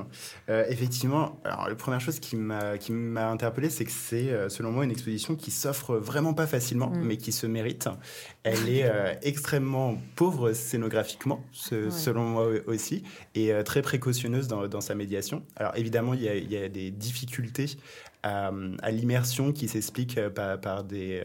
Euh, 0.49 0.65
effectivement, 0.69 1.39
alors 1.43 1.69
la 1.69 1.75
première 1.75 2.01
chose 2.01 2.19
qui 2.19 2.35
m'a 2.35 2.77
qui 2.77 2.91
m'a 2.91 3.29
interpellé, 3.29 3.69
c'est 3.69 3.85
que 3.85 3.91
c'est 3.91 4.29
euh, 4.29 4.49
selon 4.49 4.71
moi 4.71 4.83
une 4.83 4.91
exposition 4.91 5.35
qui 5.35 5.51
s'offre 5.51 5.95
vraiment 5.95 6.33
pas 6.33 6.47
facilement, 6.47 6.89
mm. 6.89 7.03
mais 7.03 7.17
qui 7.17 7.31
se 7.31 7.47
mérite. 7.47 7.89
Elle 8.43 8.67
est 8.67 9.19
extrêmement 9.21 9.97
pauvre 10.15 10.51
scénographiquement, 10.51 11.45
selon 11.53 12.25
moi 12.25 12.49
aussi, 12.67 13.03
et 13.35 13.53
très 13.63 13.81
précautionneuse 13.81 14.49
dans, 14.49 14.67
dans, 14.67 14.81
sa 14.81 14.95
médiation. 14.95 15.43
Alors 15.55 15.71
évidemment, 15.77 16.13
il 16.13 16.23
y 16.23 16.27
a, 16.27 16.35
il 16.35 16.51
y 16.51 16.57
a 16.57 16.67
des 16.67 16.91
difficultés 16.91 17.77
à, 18.21 18.51
à 18.81 18.91
l'immersion 18.91 19.53
qui 19.53 19.69
s'expliquent 19.69 20.19
par, 20.35 20.59
par 20.59 20.83
des 20.83 21.23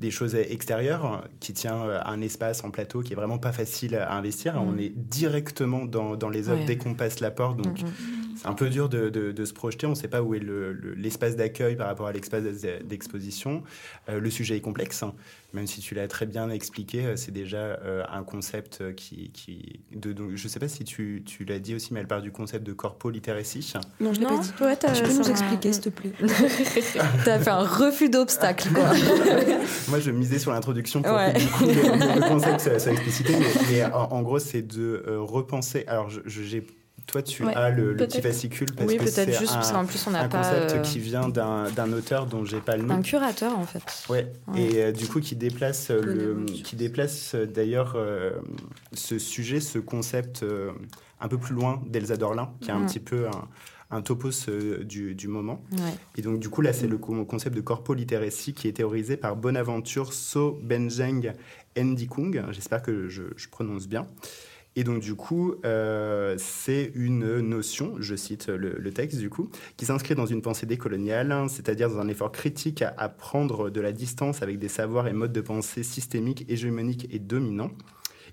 des 0.00 0.10
choses 0.10 0.34
extérieures 0.34 1.28
qui 1.40 1.52
tient 1.52 1.88
à 1.90 2.10
un 2.10 2.22
espace 2.22 2.64
en 2.64 2.70
plateau 2.70 3.02
qui 3.02 3.12
est 3.12 3.16
vraiment 3.16 3.38
pas 3.38 3.52
facile 3.52 3.94
à 3.96 4.14
investir. 4.14 4.54
On 4.56 4.72
mm. 4.72 4.80
est 4.80 4.92
directement 4.96 5.84
dans, 5.84 6.16
dans 6.16 6.30
les 6.30 6.48
œuvres 6.48 6.64
dès 6.64 6.78
qu'on 6.78 6.94
passe 6.94 7.20
la 7.20 7.30
porte, 7.30 7.58
donc 7.58 7.82
mm, 7.82 7.86
mm. 7.86 8.19
C'est 8.40 8.48
un 8.48 8.54
peu 8.54 8.70
dur 8.70 8.88
de, 8.88 9.10
de, 9.10 9.44
se 9.44 9.52
projeter. 9.52 9.86
On 9.86 9.90
ne 9.90 9.94
sait 9.94 10.08
pas 10.08 10.22
où 10.22 10.34
est 10.34 10.40
l'espace 10.96 11.36
d'accueil 11.36 11.76
par 11.76 11.88
rapport 11.88 12.06
à 12.06 12.12
l'espace 12.12 12.42
d'exposition. 12.84 13.62
Euh, 14.08 14.18
le 14.18 14.30
sujet 14.30 14.56
est 14.56 14.62
complexe. 14.62 15.02
Hein 15.02 15.12
même 15.52 15.66
si 15.66 15.80
tu 15.80 15.94
l'as 15.94 16.08
très 16.08 16.24
bien 16.26 16.48
expliqué, 16.48 17.04
euh, 17.04 17.16
c'est 17.16 17.32
déjà 17.32 17.58
euh, 17.58 18.02
un 18.10 18.22
concept 18.22 18.94
qui, 18.94 19.30
qui 19.30 19.80
de, 19.94 20.12
donc, 20.12 20.30
je 20.36 20.48
sais 20.48 20.58
pas 20.58 20.68
si 20.68 20.84
tu, 20.84 21.22
tu 21.26 21.44
l'as 21.44 21.58
dit 21.58 21.74
aussi, 21.74 21.92
mais 21.92 22.00
elle 22.00 22.06
part 22.06 22.22
du 22.22 22.30
concept 22.30 22.64
de 22.64 22.72
corpo 22.72 23.10
literacy. 23.10 23.74
Non, 24.00 24.14
je 24.14 24.20
l'ai 24.20 24.26
pas 24.26 24.38
dit. 24.38 24.52
Ouais, 24.60 24.76
tu 24.76 25.02
peux 25.02 25.12
nous 25.12 25.30
expliquer, 25.30 25.72
s'il 25.72 25.82
te 25.82 25.88
plaît. 25.90 26.12
tu 26.20 27.30
as 27.30 27.38
fait 27.40 27.50
un 27.50 27.64
refus 27.64 28.08
d'obstacle, 28.08 28.70
quoi. 28.72 28.90
Moi, 29.88 30.00
je 30.00 30.10
misais 30.12 30.38
sur 30.38 30.52
l'introduction 30.52 31.02
pour 31.02 31.12
que 31.12 31.38
du 31.38 31.46
coup, 31.48 31.66
le, 31.66 32.28
concept 32.28 32.60
soit, 32.60 32.92
explicité, 32.92 33.34
mais, 33.70 33.84
en, 33.84 34.22
gros, 34.22 34.38
c'est 34.38 34.62
de 34.62 35.04
repenser. 35.18 35.84
Alors, 35.88 36.08
j'ai 36.24 36.64
toi, 37.06 37.22
tu 37.22 37.46
as 37.46 37.70
le, 37.70 37.96
petit 37.96 38.20
fascicule 38.20 38.68
parce 38.76 38.90
oui, 38.90 38.98
que 38.98 39.06
c'est 39.06 39.32
juste 39.32 39.54
un, 39.54 39.80
en 39.80 39.84
plus 39.84 40.06
on 40.06 40.14
a 40.14 40.20
un 40.20 40.28
pas 40.28 40.38
concept 40.38 40.72
euh, 40.72 40.80
qui 40.80 40.98
vient 40.98 41.28
d'un 41.28 41.92
auteur 41.92 42.26
dont 42.26 42.44
j'ai 42.44 42.60
pas 42.60 42.76
le 42.76 42.84
nom. 42.84 42.94
Un 42.94 43.02
curateur 43.02 43.58
en 43.58 43.64
fait. 43.64 43.82
Ouais. 44.08 44.32
Et 44.56 44.82
euh, 44.82 44.92
du 44.92 45.06
coup 45.06 45.20
qui 45.20 45.36
déplace 45.36 45.90
le, 45.90 46.44
qui 46.46 46.76
déplace 46.76 47.34
euh, 47.34 47.46
d'ailleurs 47.46 47.96
ce 48.92 49.18
sujet, 49.18 49.60
ce 49.60 49.78
concept 49.78 50.44
un 51.20 51.28
peu 51.28 51.38
plus 51.38 51.54
loin 51.54 51.82
d'Elsa 51.86 52.16
Dorlin, 52.16 52.52
qui 52.60 52.70
est 52.70 52.72
un 52.72 52.86
petit 52.86 53.00
peu 53.00 53.26
un, 53.90 54.02
topos 54.02 54.48
du, 54.82 55.14
du, 55.14 55.28
moment. 55.28 55.62
Et 56.16 56.22
donc, 56.22 56.38
du 56.38 56.48
coup, 56.48 56.62
là, 56.62 56.72
c'est 56.72 56.86
le 56.86 56.96
concept 56.98 57.54
de 57.56 57.60
corpo 57.60 57.92
literacy 57.92 58.54
qui 58.54 58.68
est 58.68 58.72
théorisé 58.72 59.16
par 59.16 59.36
Bonaventure 59.36 60.12
So 60.12 60.58
Benjeng 60.62 61.34
Ndikung. 61.76 62.44
J'espère 62.50 62.82
que 62.82 63.08
je, 63.08 63.22
je, 63.36 63.48
prononce 63.48 63.88
bien. 63.88 64.06
Et 64.80 64.82
donc, 64.82 65.00
du 65.00 65.14
coup, 65.14 65.56
euh, 65.66 66.36
c'est 66.38 66.90
une 66.94 67.40
notion, 67.40 67.96
je 67.98 68.16
cite 68.16 68.46
le, 68.48 68.90
texte, 68.92 69.18
du 69.18 69.28
coup, 69.28 69.50
qui 69.76 69.84
s'inscrit 69.84 70.14
dans 70.14 70.24
une 70.24 70.40
pensée 70.40 70.64
décoloniale, 70.64 71.36
c'est-à-dire 71.50 71.90
dans 71.90 71.98
un 71.98 72.08
effort 72.08 72.32
critique 72.32 72.80
à, 72.80 73.10
prendre 73.10 73.68
de 73.68 73.78
la 73.82 73.92
distance 73.92 74.40
avec 74.40 74.58
des 74.58 74.68
savoirs 74.68 75.06
et 75.06 75.12
modes 75.12 75.34
de 75.34 75.40
pensée 75.42 75.82
systémiques, 75.82 76.46
hégémoniques 76.48 77.06
et 77.10 77.18
dominants. 77.18 77.72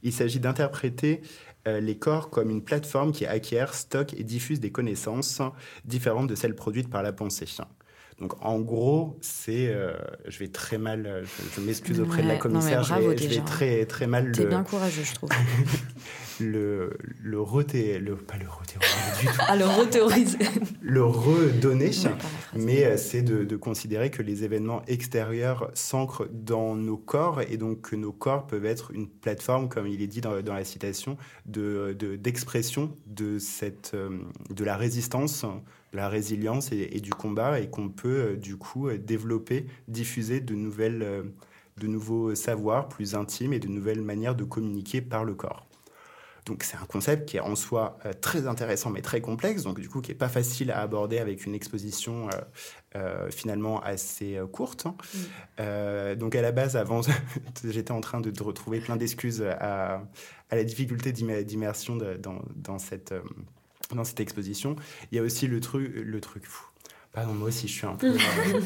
Il 0.03 0.13
s'agit 0.13 0.39
d'interpréter 0.39 1.19
euh, 1.67 1.81
les 1.81 1.97
corps 1.97 2.29
comme 2.29 2.49
une 2.49 2.63
plateforme 2.63 3.11
qui 3.11 3.25
acquiert, 3.25 3.73
stocke 3.73 4.13
et 4.13 4.23
diffuse 4.23 4.61
des 4.61 4.71
connaissances 4.71 5.41
différentes 5.83 6.27
de 6.27 6.35
celles 6.35 6.55
produites 6.55 6.89
par 6.89 7.03
la 7.03 7.11
pensée. 7.11 7.47
Donc 8.21 8.41
en 8.41 8.61
gros, 8.61 9.17
c'est, 9.19 9.67
euh, 9.67 9.91
je 10.29 10.39
vais 10.39 10.47
très 10.47 10.77
mal, 10.77 11.25
je, 11.57 11.59
m'excuse 11.59 11.99
auprès 11.99 12.23
de 12.23 12.29
la 12.29 12.37
commissaire, 12.37 12.83
je, 12.83 12.93
vais, 12.93 13.41
très 13.41 13.85
très 13.85 14.07
mal. 14.07 14.31
T'es 14.31 14.45
bien 14.45 14.63
courageux, 14.63 15.03
je 15.03 15.13
trouve. 15.13 15.29
le, 16.39 16.97
le, 17.21 17.41
reté, 17.41 17.99
le 17.99 18.15
pas 18.15 18.37
le 18.37 18.47
rethéoriser 18.47 19.21
du 19.21 19.27
tout. 19.27 19.33
Ah, 19.47 19.55
le 19.55 19.65
rethéoriser. 19.65 20.37
le 20.81 21.03
redonner, 21.03 21.91
mais 22.55 22.97
c'est 22.97 23.21
de, 23.21 23.43
de, 23.43 23.55
considérer 23.55 24.09
que 24.09 24.21
les 24.21 24.43
événements 24.43 24.81
extérieurs 24.87 25.71
s'ancrent 25.73 26.27
dans 26.31 26.75
nos 26.75 26.97
corps 26.97 27.41
et 27.41 27.57
donc 27.57 27.81
que 27.81 27.95
nos 27.95 28.11
corps 28.11 28.47
peuvent 28.47 28.65
être 28.65 28.91
une 28.91 29.07
plateforme, 29.07 29.69
comme 29.69 29.87
il 29.87 30.01
est 30.01 30.07
dit 30.07 30.21
dans, 30.21 30.41
dans 30.41 30.53
la 30.53 30.65
citation, 30.65 31.17
de, 31.45 31.93
d'expression 31.93 32.95
de, 33.05 33.39
cette, 33.39 33.95
de 33.95 34.63
la 34.63 34.77
résistance, 34.77 35.45
de 35.91 35.97
la 35.97 36.09
résilience 36.09 36.71
et, 36.71 36.89
et 36.91 36.99
du 36.99 37.11
combat 37.11 37.59
et 37.59 37.69
qu'on 37.69 37.89
peut 37.89 38.37
du 38.37 38.57
coup 38.57 38.91
développer, 38.91 39.65
diffuser 39.87 40.39
de 40.39 40.55
nouvelles 40.55 41.25
de 41.77 41.87
nouveaux 41.87 42.35
savoirs 42.35 42.89
plus 42.89 43.15
intimes 43.15 43.53
et 43.53 43.59
de 43.59 43.67
nouvelles 43.67 44.01
manières 44.01 44.35
de 44.35 44.43
communiquer 44.43 45.01
par 45.01 45.23
le 45.23 45.35
corps. 45.35 45.66
Donc 46.47 46.63
c'est 46.63 46.77
un 46.77 46.85
concept 46.85 47.27
qui 47.27 47.37
est 47.37 47.41
en 47.41 47.55
soi 47.55 47.99
euh, 48.05 48.13
très 48.13 48.47
intéressant 48.47 48.89
mais 48.89 49.01
très 49.01 49.19
complexe, 49.19 49.63
donc 49.63 49.79
du 49.79 49.89
coup 49.89 50.01
qui 50.01 50.11
n'est 50.11 50.17
pas 50.17 50.29
facile 50.29 50.71
à 50.71 50.79
aborder 50.79 51.19
avec 51.19 51.45
une 51.45 51.53
exposition 51.53 52.29
euh, 52.29 52.31
euh, 52.95 53.29
finalement 53.29 53.81
assez 53.81 54.39
courte. 54.51 54.85
Mm. 54.87 56.15
donc 56.15 56.35
à 56.35 56.41
la 56.41 56.51
base, 56.51 56.77
avant, 56.77 57.01
j'étais 57.63 57.91
en 57.91 58.01
train 58.01 58.21
de, 58.21 58.31
retrouver 58.41 58.79
plein 58.79 58.95
d'excuses 58.95 59.41
à, 59.41 60.01
la 60.51 60.63
difficulté 60.63 61.11
d'immersion 61.11 61.97
dans, 61.97 62.79
cette, 62.79 63.13
dans 63.93 64.05
cette 64.05 64.21
exposition. 64.21 64.77
Il 65.11 65.17
y 65.17 65.19
a 65.19 65.23
aussi 65.23 65.47
le 65.47 65.59
truc, 65.59 65.91
le 65.93 66.21
truc 66.21 66.45
fou 66.45 66.65
Pardon, 67.17 67.33
moi 67.33 67.47
aussi, 67.47 67.67
je 67.67 67.73
suis 67.73 67.87
un 67.87 67.95
peu. 67.95 68.13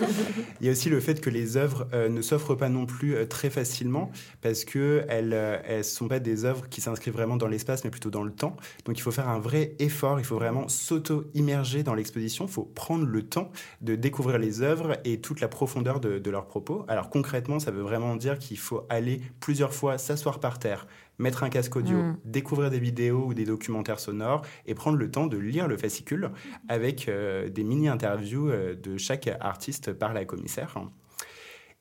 Il 0.60 0.66
y 0.66 0.68
a 0.68 0.74
aussi 0.74 0.90
le 0.90 1.00
fait 1.00 1.22
que 1.22 1.30
les 1.30 1.56
œuvres 1.56 1.88
euh, 1.94 2.10
ne 2.10 2.22
s'offrent 2.22 2.56
pas 2.58 2.68
non 2.68 2.86
plus 2.86 3.16
euh, 3.16 3.26
très 3.26 3.50
facilement 3.50 4.12
parce 4.42 4.66
que 4.66 5.06
elles, 5.08 5.32
euh, 5.34 5.84
sont 5.84 6.10
pas 6.10 6.20
des 6.20 6.44
œuvres 6.44 6.68
qui 6.68 6.82
s'inscrivent 6.82 7.14
vraiment 7.14 7.38
dans 7.38 7.48
l'espace, 7.48 7.86
mais 7.86 7.90
plutôt 7.90 8.10
dans 8.10 8.24
le 8.24 8.34
temps. 8.34 8.58
Donc, 8.84 8.98
il 8.98 9.02
faut 9.04 9.12
faire 9.12 9.30
un 9.30 9.40
vrai 9.40 9.78
effort. 9.80 10.20
Il 10.20 10.26
faut 10.26 10.36
vraiment 10.36 10.68
s'auto-immerger 10.68 11.84
dans 11.84 11.94
l'exposition. 11.94 12.44
Il 12.44 12.52
faut 12.52 12.66
prendre 12.66 13.06
le 13.06 13.22
temps 13.22 13.54
de 13.80 13.96
découvrir 13.96 14.38
les 14.38 14.62
œuvres 14.62 14.98
et 15.06 15.22
toute 15.22 15.40
la 15.40 15.48
profondeur 15.48 16.02
de, 16.02 16.20
de 16.20 16.30
leurs 16.30 16.48
propos. 16.48 16.84
Alors, 16.90 17.10
concrètement, 17.10 17.58
ça 17.58 17.72
veut 17.72 17.84
vraiment 17.84 18.18
dire 18.18 18.38
qu'il 18.38 18.58
faut 18.58 18.86
aller 18.90 19.22
plusieurs 19.40 19.74
fois 19.74 19.98
s'asseoir 19.98 20.42
par 20.42 20.60
terre, 20.60 20.88
mettre 21.18 21.44
un 21.44 21.50
casque 21.50 21.76
audio, 21.76 21.98
mm. 21.98 22.18
découvrir 22.26 22.70
des 22.70 22.80
vidéos 22.80 23.26
ou 23.28 23.34
des 23.34 23.46
documentaires 23.46 24.00
sonores 24.00 24.42
et 24.66 24.74
prendre 24.74 24.98
le 24.98 25.10
temps 25.10 25.28
de 25.28 25.38
lire 25.38 25.68
le 25.68 25.78
fascicule 25.78 26.32
avec 26.68 27.08
euh, 27.08 27.50
des 27.50 27.64
mini-interviews 27.64 28.50
euh, 28.50 28.76
de 28.76 28.98
chaque 28.98 29.30
artiste 29.40 29.94
par 29.94 30.14
la 30.14 30.26
commissaire. 30.26 30.76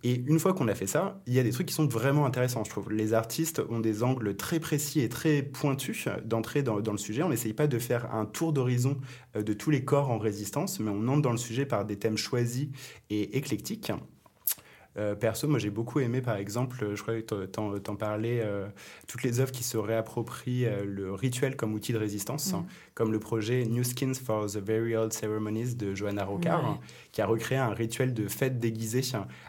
Et 0.03 0.14
une 0.14 0.39
fois 0.39 0.55
qu'on 0.55 0.68
a 0.68 0.74
fait 0.74 0.87
ça, 0.87 1.20
il 1.26 1.35
y 1.35 1.39
a 1.39 1.43
des 1.43 1.51
trucs 1.51 1.66
qui 1.66 1.74
sont 1.74 1.87
vraiment 1.87 2.24
intéressants, 2.24 2.64
je 2.64 2.70
trouve. 2.70 2.91
Les 2.91 3.12
artistes 3.12 3.62
ont 3.68 3.81
des 3.81 4.03
angles 4.03 4.35
très 4.35 4.59
précis 4.59 5.01
et 5.01 5.11
très 5.11 5.43
pointus 5.43 6.09
d'entrer 6.24 6.62
dans, 6.62 6.81
dans, 6.81 6.93
le 6.93 6.99
sujet. 6.99 7.22
On 7.22 7.28
n'essaye 7.28 7.53
pas 7.53 7.66
de 7.66 7.78
faire 7.78 8.14
un 8.14 8.24
tour 8.24 8.55
d'horizon 8.55 8.99
euh, 9.37 9.43
de 9.43 9.53
tous 9.53 9.70
les 9.70 9.85
corps 9.85 10.11
en 10.11 10.18
résistance, 10.18 10.81
mais 10.81 10.91
on 10.91 11.07
entre 11.09 11.22
dans 11.22 11.33
le 11.33 11.39
sujet 11.39 11.66
par 11.66 11.85
des 11.85 11.99
thèmes 11.99 12.16
choisis 12.16 12.68
et 13.11 13.37
éclectiques. 13.37 13.93
Euh, 14.97 15.14
perso, 15.14 15.47
moi 15.47 15.61
j'ai 15.61 15.70
beaucoup 15.70 16.01
aimé 16.01 16.20
par 16.20 16.36
exemple, 16.36 16.95
je 16.95 17.01
crois 17.01 17.20
que 17.20 17.47
t'en, 17.47 17.74
en 17.74 17.97
parlais, 17.97 18.41
euh, 18.41 18.66
toutes 19.07 19.22
les 19.22 19.38
œuvres 19.38 19.53
qui 19.53 19.62
se 19.62 19.76
réapproprient 19.76 20.66
euh, 20.66 20.84
le 20.84 21.14
rituel 21.14 21.57
comme 21.57 21.74
outil 21.74 21.93
de 21.93 21.99
résistance, 21.99 22.53
mm. 22.53 22.64
comme 22.95 23.12
le 23.12 23.20
projet 23.20 23.64
New 23.66 23.84
Skins 23.84 24.14
for 24.14 24.47
the 24.47 24.57
Very 24.57 24.97
Old 24.97 25.12
Ceremonies 25.12 25.76
de 25.76 25.95
Johanna 25.95 26.24
Rocard, 26.24 26.80
qui 27.12 27.22
a 27.22 27.26
recréé 27.26 27.59
un 27.59 27.72
rituel 27.72 28.14
de 28.14 28.26
fête 28.26 28.59
déguisée 28.59 29.03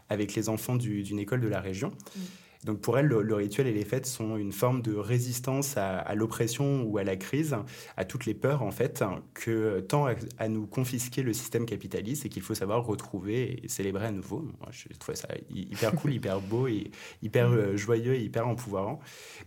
avec 0.09 0.35
les 0.35 0.47
enfants 0.47 0.75
d'une 0.75 1.19
école 1.19 1.41
de 1.41 1.47
la 1.47 1.59
région. 1.59 1.89
Mm. 1.89 2.19
Donc 2.65 2.79
pour 2.79 2.99
elle, 2.99 3.07
le, 3.07 3.33
rituel 3.33 3.65
et 3.67 3.73
les 3.73 3.85
fêtes 3.85 4.05
sont 4.05 4.37
une 4.37 4.51
forme 4.51 4.81
de 4.83 4.93
résistance 4.93 5.77
à, 5.77 6.13
l'oppression 6.13 6.83
ou 6.83 6.99
à 6.99 7.03
la 7.03 7.15
crise, 7.15 7.55
à 7.97 8.05
toutes 8.05 8.25
les 8.25 8.35
peurs 8.35 8.61
en 8.61 8.71
fait, 8.71 9.03
que 9.33 9.79
tend 9.79 10.07
à, 10.37 10.47
nous 10.47 10.67
confisquer 10.67 11.23
le 11.23 11.33
système 11.33 11.65
capitaliste 11.65 12.25
et 12.25 12.29
qu'il 12.29 12.43
faut 12.43 12.53
savoir 12.53 12.85
retrouver 12.85 13.63
et 13.63 13.67
célébrer 13.67 14.07
à 14.07 14.11
nouveau. 14.11 14.41
Moi, 14.59 14.69
je 14.71 14.87
trouve 14.99 15.15
ça 15.15 15.27
hyper 15.49 15.93
cool, 15.95 16.13
hyper 16.13 16.39
beau, 16.39 16.67
et 16.67 16.91
hyper 17.23 17.49
euh, 17.49 17.75
joyeux 17.77 18.13
et 18.13 18.21
hyper 18.21 18.47
empouvoirant. 18.47 18.99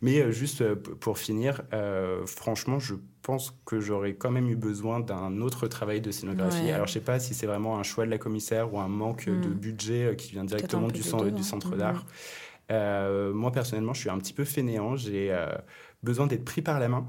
Mais 0.03 0.21
euh, 0.21 0.33
juste 0.33 0.63
euh, 0.63 0.75
pour 0.75 1.19
finir, 1.19 1.63
franchement, 2.27 2.79
je 2.79 2.95
pense 3.23 3.57
que 3.65 3.81
j'aurais 3.81 4.15
quand 4.15 4.31
même 4.31 4.49
eu 4.49 4.57
besoin 4.57 5.01
d'un 5.01 5.41
autre 5.41 5.67
travail 5.69 6.01
de 6.01 6.11
scénographie. 6.11 6.71
Alors, 6.71 6.87
je 6.87 6.93
sais 6.93 7.01
pas 7.01 7.19
si 7.21 7.33
c'est 7.35 7.47
vraiment 7.47 7.79
un 7.79 7.83
choix 7.83 8.05
de 8.05 8.11
la 8.11 8.19
commissaire 8.19 8.73
ou 8.75 8.81
un 8.81 8.89
manque 8.89 9.27
de 9.27 9.49
mm. 9.49 9.55
budget 9.55 10.17
qui 10.17 10.33
vient 10.33 10.45
directement 10.45 10.89
du, 10.89 11.03
centre, 11.03 11.31
du 11.31 11.43
centre 11.43 11.75
mm-hmm. 11.75 11.79
d'art. 11.79 12.07
Euh, 12.71 13.33
moi, 13.33 13.53
personnellement, 13.53 13.95
je 13.95 14.01
suis 14.01 14.11
un 14.11 14.19
petit 14.19 14.33
peu 14.33 14.45
fainéant. 14.45 14.97
J'ai 14.97 15.33
euh, 15.33 15.53
besoin 16.03 16.27
d'être 16.27 16.45
pris 16.45 16.63
par 16.63 16.81
la 16.81 16.89
main 16.89 17.07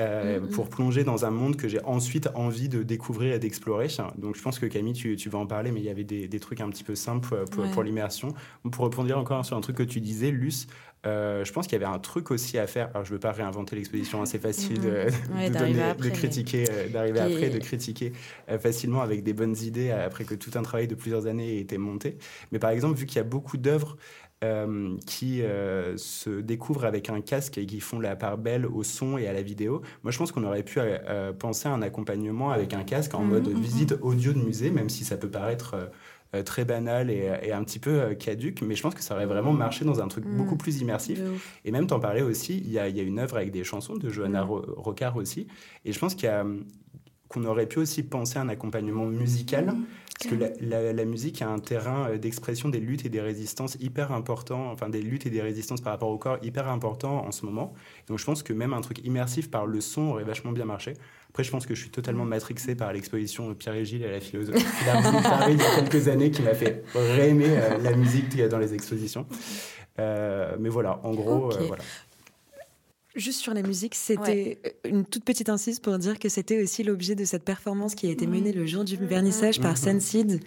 euh, 0.00 0.40
mm-hmm. 0.40 0.50
pour 0.50 0.68
plonger 0.68 1.04
dans 1.04 1.24
un 1.24 1.30
monde 1.30 1.56
que 1.56 1.68
j'ai 1.68 1.82
ensuite 1.84 2.28
envie 2.34 2.68
de 2.68 2.82
découvrir 2.82 3.34
et 3.34 3.38
d'explorer. 3.38 3.88
Donc, 4.18 4.36
je 4.36 4.42
pense 4.42 4.58
que 4.58 4.66
Camille, 4.66 4.94
tu, 4.94 5.28
vas 5.28 5.38
en 5.38 5.46
parler, 5.46 5.70
mais 5.70 5.80
il 5.80 5.86
y 5.86 5.90
avait 5.90 6.04
des, 6.04 6.40
trucs 6.40 6.60
un 6.60 6.68
petit 6.68 6.84
peu 6.84 6.94
simples 6.94 7.44
pour, 7.72 7.82
l'immersion. 7.82 8.34
Pour 8.70 8.84
répondre 8.84 9.16
encore 9.16 9.44
sur 9.44 9.56
un 9.56 9.60
truc 9.60 9.76
que 9.76 9.82
tu 9.82 10.00
disais, 10.00 10.30
Luce, 10.30 10.66
je 11.04 11.52
pense 11.52 11.66
qu'il 11.66 11.80
y 11.80 11.84
avait 11.84 11.92
un 11.92 12.00
truc 12.00 12.30
aussi 12.30 12.58
à 12.58 12.66
faire. 12.66 12.90
Alors, 12.90 13.04
je 13.04 13.10
ne 13.10 13.14
veux 13.14 13.20
pas 13.20 13.32
réinventer 13.32 13.76
l'exposition, 13.76 14.22
hein, 14.22 14.26
c'est 14.26 14.40
facile 14.40 14.80
de, 14.80 15.06
mm-hmm. 15.08 16.10
critiquer, 16.10 16.64
d'arriver 16.92 17.20
après, 17.20 17.50
de 17.50 17.58
critiquer 17.58 18.12
facilement 18.58 19.02
avec 19.02 19.22
des 19.22 19.32
bonnes 19.32 19.56
idées 19.56 19.92
après 19.92 20.24
que 20.24 20.34
tout 20.34 20.50
un 20.56 20.62
travail 20.62 20.88
de 20.88 20.94
plusieurs 20.94 21.26
années 21.26 21.56
ait 21.56 21.60
été 21.60 21.78
monté. 21.78 22.18
Mais 22.52 22.58
par 22.58 22.70
exemple, 22.70 22.98
vu 22.98 23.06
qu'il 23.06 23.16
y 23.16 23.20
a 23.20 23.24
beaucoup 23.24 23.56
d'œuvres 23.56 23.96
euh, 24.44 24.98
qui 25.06 25.40
euh, 25.40 25.96
se 25.96 26.28
découvrent 26.28 26.84
avec 26.84 27.08
un 27.08 27.22
casque 27.22 27.56
et 27.56 27.64
qui 27.64 27.80
font 27.80 27.98
la 27.98 28.16
part 28.16 28.36
belle 28.36 28.66
au 28.66 28.82
son 28.82 29.16
et 29.16 29.26
à 29.26 29.32
la 29.32 29.40
vidéo. 29.40 29.80
Moi, 30.02 30.12
je 30.12 30.18
pense 30.18 30.30
qu'on 30.30 30.44
aurait 30.44 30.62
pu 30.62 30.78
euh, 30.78 31.32
penser 31.32 31.70
à 31.70 31.72
un 31.72 31.80
accompagnement 31.80 32.50
avec 32.50 32.74
un 32.74 32.84
casque 32.84 33.14
en 33.14 33.24
mode 33.24 33.48
mhm, 33.48 33.58
visite 33.58 33.92
mhm. 33.92 33.98
audio 34.02 34.34
de 34.34 34.38
musée, 34.38 34.70
même 34.70 34.90
si 34.90 35.04
ça 35.04 35.16
peut 35.16 35.30
paraître 35.30 35.90
très 36.44 36.66
banal 36.66 37.08
et, 37.08 37.50
un 37.50 37.64
petit 37.64 37.78
peu 37.78 38.14
caduque, 38.14 38.60
mais 38.60 38.74
je 38.74 38.82
pense 38.82 38.94
que 38.94 39.02
ça 39.02 39.14
aurait 39.14 39.24
vraiment 39.24 39.54
marché 39.54 39.86
dans 39.86 40.00
un 40.00 40.08
truc 40.08 40.26
beaucoup 40.26 40.56
plus 40.56 40.82
immersif. 40.82 41.18
Et 41.64 41.70
même 41.70 41.86
t'en 41.86 41.98
parlais 41.98 42.20
aussi, 42.20 42.58
il 42.58 42.70
y, 42.70 42.78
a, 42.78 42.88
une 42.88 43.18
œuvre 43.18 43.36
avec 43.36 43.52
des 43.52 43.64
chansons 43.64 43.96
de 43.96 44.10
Johanna 44.10 44.42
Rocard 44.42 45.16
aussi, 45.16 45.46
et 45.86 45.92
je 45.92 45.98
pense 45.98 46.14
qu'on 46.14 47.44
aurait 47.44 47.66
pu 47.66 47.78
aussi 47.78 48.02
penser 48.02 48.38
à 48.38 48.42
un 48.42 48.50
accompagnement 48.50 49.06
musical 49.06 49.76
parce 50.18 50.34
que 50.34 50.64
la, 50.64 51.04
musique 51.04 51.42
a 51.42 51.48
un 51.48 51.58
terrain 51.58 52.08
euh, 52.08 52.18
d'expression 52.18 52.68
des 52.68 52.80
luttes 52.80 53.04
et 53.04 53.08
des 53.08 53.20
résistances 53.20 53.76
hyper 53.80 54.12
important, 54.12 54.70
enfin 54.70 54.88
des 54.88 55.02
luttes 55.02 55.26
et 55.26 55.30
des 55.30 55.42
résistances 55.42 55.80
par 55.80 55.92
rapport 55.92 56.08
au 56.08 56.18
corps 56.18 56.38
hyper 56.42 56.68
important 56.68 57.26
en 57.26 57.32
ce 57.32 57.44
moment. 57.44 57.74
Donc 58.08 58.18
je 58.18 58.24
pense 58.24 58.42
que 58.42 58.52
même 58.52 58.72
un 58.72 58.80
truc 58.80 59.04
immersif 59.04 59.50
par 59.50 59.66
le 59.66 59.80
son 59.80 60.02
aurait 60.02 60.24
vachement 60.24 60.52
bien 60.52 60.64
marché. 60.64 60.94
Après, 61.28 61.44
je 61.44 61.50
pense 61.50 61.66
que 61.66 61.74
je 61.74 61.82
suis 61.82 61.90
totalement 61.90 62.24
mm. 62.24 62.30
matrixé 62.30 62.74
par 62.74 62.92
l'exposition 62.94 63.54
Pierre 63.54 63.74
et 63.74 63.84
Gilles 63.84 64.04
et 64.04 64.10
la 64.10 64.20
philosophie 64.20 64.64
il 65.50 65.58
y 65.58 65.60
a 65.60 65.82
quelques 65.82 66.08
années 66.08 66.30
qui 66.30 66.40
m'a 66.40 66.54
fait 66.54 66.82
réaimer 66.94 67.50
euh, 67.50 67.78
la 67.78 67.94
musique 67.94 68.30
qu'il 68.30 68.40
y 68.40 68.42
a 68.42 68.48
dans 68.48 68.58
les 68.58 68.72
expositions. 68.72 69.26
Euh, 69.98 70.56
mais 70.58 70.70
voilà, 70.70 71.00
en 71.04 71.12
gros, 71.12 71.50
voilà. 71.50 71.82
Juste 73.16 73.40
sur 73.40 73.54
la 73.54 73.62
musique, 73.62 73.94
c'était 73.94 74.60
une 74.84 75.06
toute 75.06 75.24
petite 75.24 75.48
incise 75.48 75.80
pour 75.80 75.96
dire 75.98 76.18
que 76.18 76.28
c'était 76.28 76.62
aussi 76.62 76.82
l'objet 76.82 77.14
de 77.14 77.24
cette 77.24 77.44
performance 77.44 77.94
qui 77.94 78.08
a 78.08 78.10
été 78.10 78.26
menée 78.26 78.52
le 78.52 78.66
jour 78.66 78.84
du 78.84 78.96
vernissage 78.96 79.58
par. 79.58 79.76
Sensid 79.76 80.40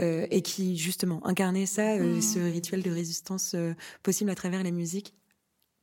euh, 0.00 0.26
et 0.30 0.42
qui 0.42 0.76
justement 0.76 1.26
incarnait 1.26 1.66
ça, 1.66 1.94
euh, 1.94 2.20
ce 2.20 2.38
rituel 2.38 2.82
de 2.82 2.90
résistance 2.90 3.52
euh, 3.54 3.74
possible 4.02 4.30
à 4.30 4.34
travers 4.34 4.62
la 4.62 4.70
musique. 4.70 5.14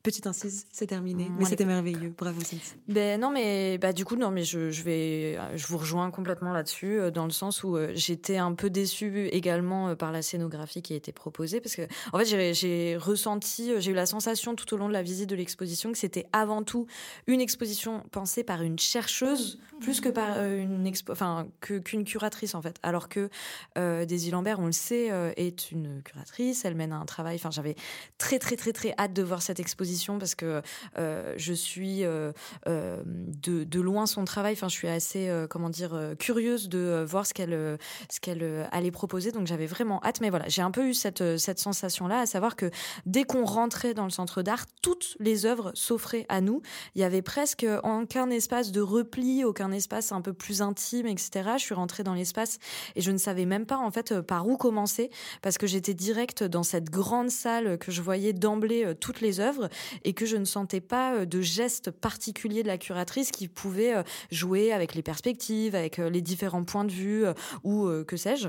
Petite 0.04 0.26
incise, 0.26 0.66
c'est 0.72 0.88
terminé. 0.88 1.30
mais 1.38 1.46
c'était 1.46 1.66
merveilleux. 1.66 2.14
Bravo, 2.18 2.42
Cynthia. 2.42 2.74
Ben 2.88 3.20
non, 3.22 3.30
mais 3.30 3.78
bah 3.78 3.94
du 3.94 4.04
coup 4.04 4.16
non, 4.16 4.32
mais 4.32 4.44
je, 4.44 4.72
je 4.72 4.82
vais, 4.82 5.38
je 5.56 5.68
vous 5.68 5.78
rejoins 5.78 6.10
complètement 6.10 6.54
là-dessus, 6.54 7.00
euh, 7.00 7.12
dans 7.12 7.26
le 7.26 7.32
sens 7.32 7.64
où 7.64 7.78
euh, 7.78 7.92
j'étais 7.94 8.38
un 8.38 8.54
peu 8.54 8.72
déçue 8.72 9.28
également 9.28 9.90
euh, 9.90 9.96
par 9.96 10.12
la 10.12 10.24
scénographie 10.24 10.82
qui 10.82 10.94
a 10.94 10.96
été 10.96 11.12
proposée, 11.12 11.62
parce 11.62 11.76
que 11.76 11.84
en 12.14 12.18
fait 12.20 12.54
j'ai 12.54 12.98
ressenti, 12.98 13.74
j'ai 13.78 13.92
eu 13.92 13.94
la 13.94 14.08
sensation 14.08 14.56
tout 14.56 14.74
au 14.74 14.78
long 14.78 14.88
de 14.88 14.94
la 14.94 15.04
visite 15.04 15.30
de 15.30 15.36
l'exposition 15.36 15.92
que 15.92 16.00
c'était 16.00 16.26
avant 16.34 16.64
tout 16.64 16.88
une 17.28 17.42
exposition 17.42 18.04
pensée 18.12 18.44
par 18.44 18.64
une 18.64 18.80
chercheuse 18.80 19.60
plus 19.82 20.02
que 20.02 20.10
par 20.10 20.44
une 20.44 20.86
expo, 20.88 21.12
enfin 21.12 21.48
que 21.60 21.80
qu'une 21.80 22.06
curatrice 22.06 22.56
en 22.56 22.62
fait, 22.62 22.78
alors 22.84 23.10
que 23.10 23.30
Daisy 23.76 24.30
Lambert, 24.30 24.60
on 24.60 24.68
le 24.68 24.72
sait, 24.72 25.10
est 25.38 25.72
une 25.72 26.04
curatrice, 26.04 26.66
elle 26.66 26.76
mène 26.76 26.92
un 26.92 27.06
travail. 27.06 27.36
Enfin, 27.36 27.50
j'avais 27.50 27.76
très 28.20 28.38
très 28.38 28.56
très 28.56 28.74
très 28.74 28.94
hâte 29.00 29.14
de 29.14 29.24
voir 29.24 29.42
cette 29.42 29.60
exposition 29.60 29.91
parce 30.20 30.36
que 30.36 30.62
euh, 30.98 31.34
je 31.38 31.54
suis 31.54 32.04
euh, 32.04 32.32
euh, 32.68 33.02
de, 33.06 33.80
loin 33.80 34.06
son 34.06 34.26
travail. 34.26 34.54
Enfin, 34.54 34.70
je 34.70 34.76
suis 34.76 34.88
assez, 34.88 35.32
comment 35.50 35.70
dire, 35.70 36.14
curieuse 36.20 36.70
de 36.70 37.04
voir 37.08 37.26
ce 37.26 37.34
qu'elle 37.34 37.78
ce 38.10 38.20
qu'elle 38.20 38.68
allait 38.72 38.92
proposer. 38.92 39.32
Donc, 39.32 39.48
j'avais 39.48 39.66
vraiment 39.66 40.02
hâte. 40.04 40.22
Mais 40.22 40.30
voilà, 40.30 40.48
j'ai 40.48 40.62
un 40.62 40.72
peu 40.72 40.88
eu 40.88 40.94
cette, 40.94 41.38
cette 41.38 41.60
sensation-là, 41.60 42.20
à 42.20 42.26
savoir 42.26 42.56
que 42.56 42.70
dès 43.06 43.24
qu'on 43.24 43.46
rentrait 43.46 43.94
dans 43.94 44.04
le 44.04 44.12
centre 44.12 44.42
d'art, 44.42 44.66
toutes 44.82 45.16
les 45.20 45.46
œuvres 45.46 45.72
s'offraient 45.74 46.26
à 46.30 46.42
nous. 46.42 46.62
Il 46.96 47.02
y 47.02 47.04
avait 47.04 47.22
presque 47.22 47.66
aucun 47.84 48.30
espace 48.30 48.72
de 48.72 48.82
repli, 48.82 49.44
aucun 49.44 49.72
espace 49.72 50.12
un 50.12 50.22
peu 50.22 50.34
plus 50.34 50.62
intime, 50.62 51.08
etc. 51.08 51.52
Je 51.58 51.64
suis 51.64 51.74
rentrée 51.74 52.04
dans 52.04 52.14
l'espace 52.14 52.60
et 52.96 53.02
je 53.02 53.12
ne 53.12 53.18
savais 53.18 53.46
même 53.46 53.66
pas 53.66 53.78
en 53.78 53.92
fait 53.92 54.22
par 54.22 54.48
où 54.48 54.58
commencer 54.58 55.10
parce 55.42 55.58
que 55.58 55.68
j'étais 55.68 55.94
direct 55.94 56.44
dans 56.44 56.64
cette 56.64 56.90
grande 56.90 57.32
salle 57.32 57.78
que 57.78 57.92
je 57.92 58.02
voyais 58.02 58.34
d'emblée 58.34 58.94
toutes 59.00 59.22
les 59.22 59.40
œuvres 59.40 59.70
et 60.04 60.14
que 60.14 60.26
je 60.26 60.38
ne 60.38 60.46
sentais 60.46 60.82
pas 60.82 61.26
de 61.26 61.42
gestes 61.42 61.92
particuliers 61.92 62.64
de 62.64 62.68
la 62.68 62.78
curatrice 62.78 63.32
qui 63.32 63.48
pouvait 63.48 63.94
jouer 64.32 64.72
avec 64.72 64.96
les 64.96 65.02
perspectives, 65.02 65.76
avec 65.76 65.98
les 65.98 66.22
différents 66.22 66.64
points 66.64 66.86
de 66.86 66.92
vue 66.92 67.26
ou 67.64 67.88
que 68.08 68.18
sais-je. 68.18 68.48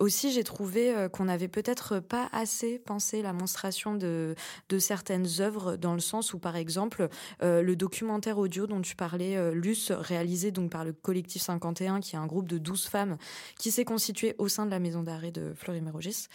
aussi, 0.00 0.32
j'ai 0.32 0.44
trouvé 0.44 1.08
qu'on 1.12 1.24
n'avait 1.24 1.48
peut-être 1.48 2.00
pas 2.00 2.28
assez 2.32 2.78
pensé 2.78 3.22
la 3.22 3.32
monstration 3.32 3.94
de, 3.94 4.34
certaines 4.78 5.28
œuvres 5.40 5.76
dans 5.76 5.94
le 5.94 6.00
sens 6.00 6.34
où, 6.34 6.38
par 6.38 6.56
exemple, 6.56 7.08
le 7.40 7.74
documentaire 7.74 8.38
audio 8.38 8.66
dont 8.66 8.80
tu 8.80 8.96
parlais, 8.96 9.52
Luce, 9.54 9.92
réalisé 9.92 10.50
donc 10.50 10.70
par 10.70 10.84
le 10.84 10.92
collectif 10.92 11.42
51, 11.42 12.00
qui 12.00 12.16
est 12.16 12.18
un 12.18 12.26
groupe 12.26 12.48
de 12.48 12.58
12 12.58 12.86
femmes 12.86 13.16
qui 13.58 13.70
s'est 13.70 13.84
constitué 13.84 14.34
au 14.38 14.48
sein 14.48 14.66
de 14.66 14.70
la 14.70 14.78
maison 14.78 15.02
d'arrêt 15.02 15.30
de 15.30 15.52
Fleury-Mérogis. 15.54 16.26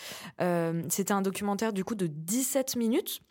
Euh, 0.42 0.84
c'était 0.90 1.14
un 1.14 1.22
documentaire 1.22 1.74
du 1.74 1.84
coup 1.84 1.96
de 1.96 2.08
17 2.08 2.76
minutes 2.76 3.22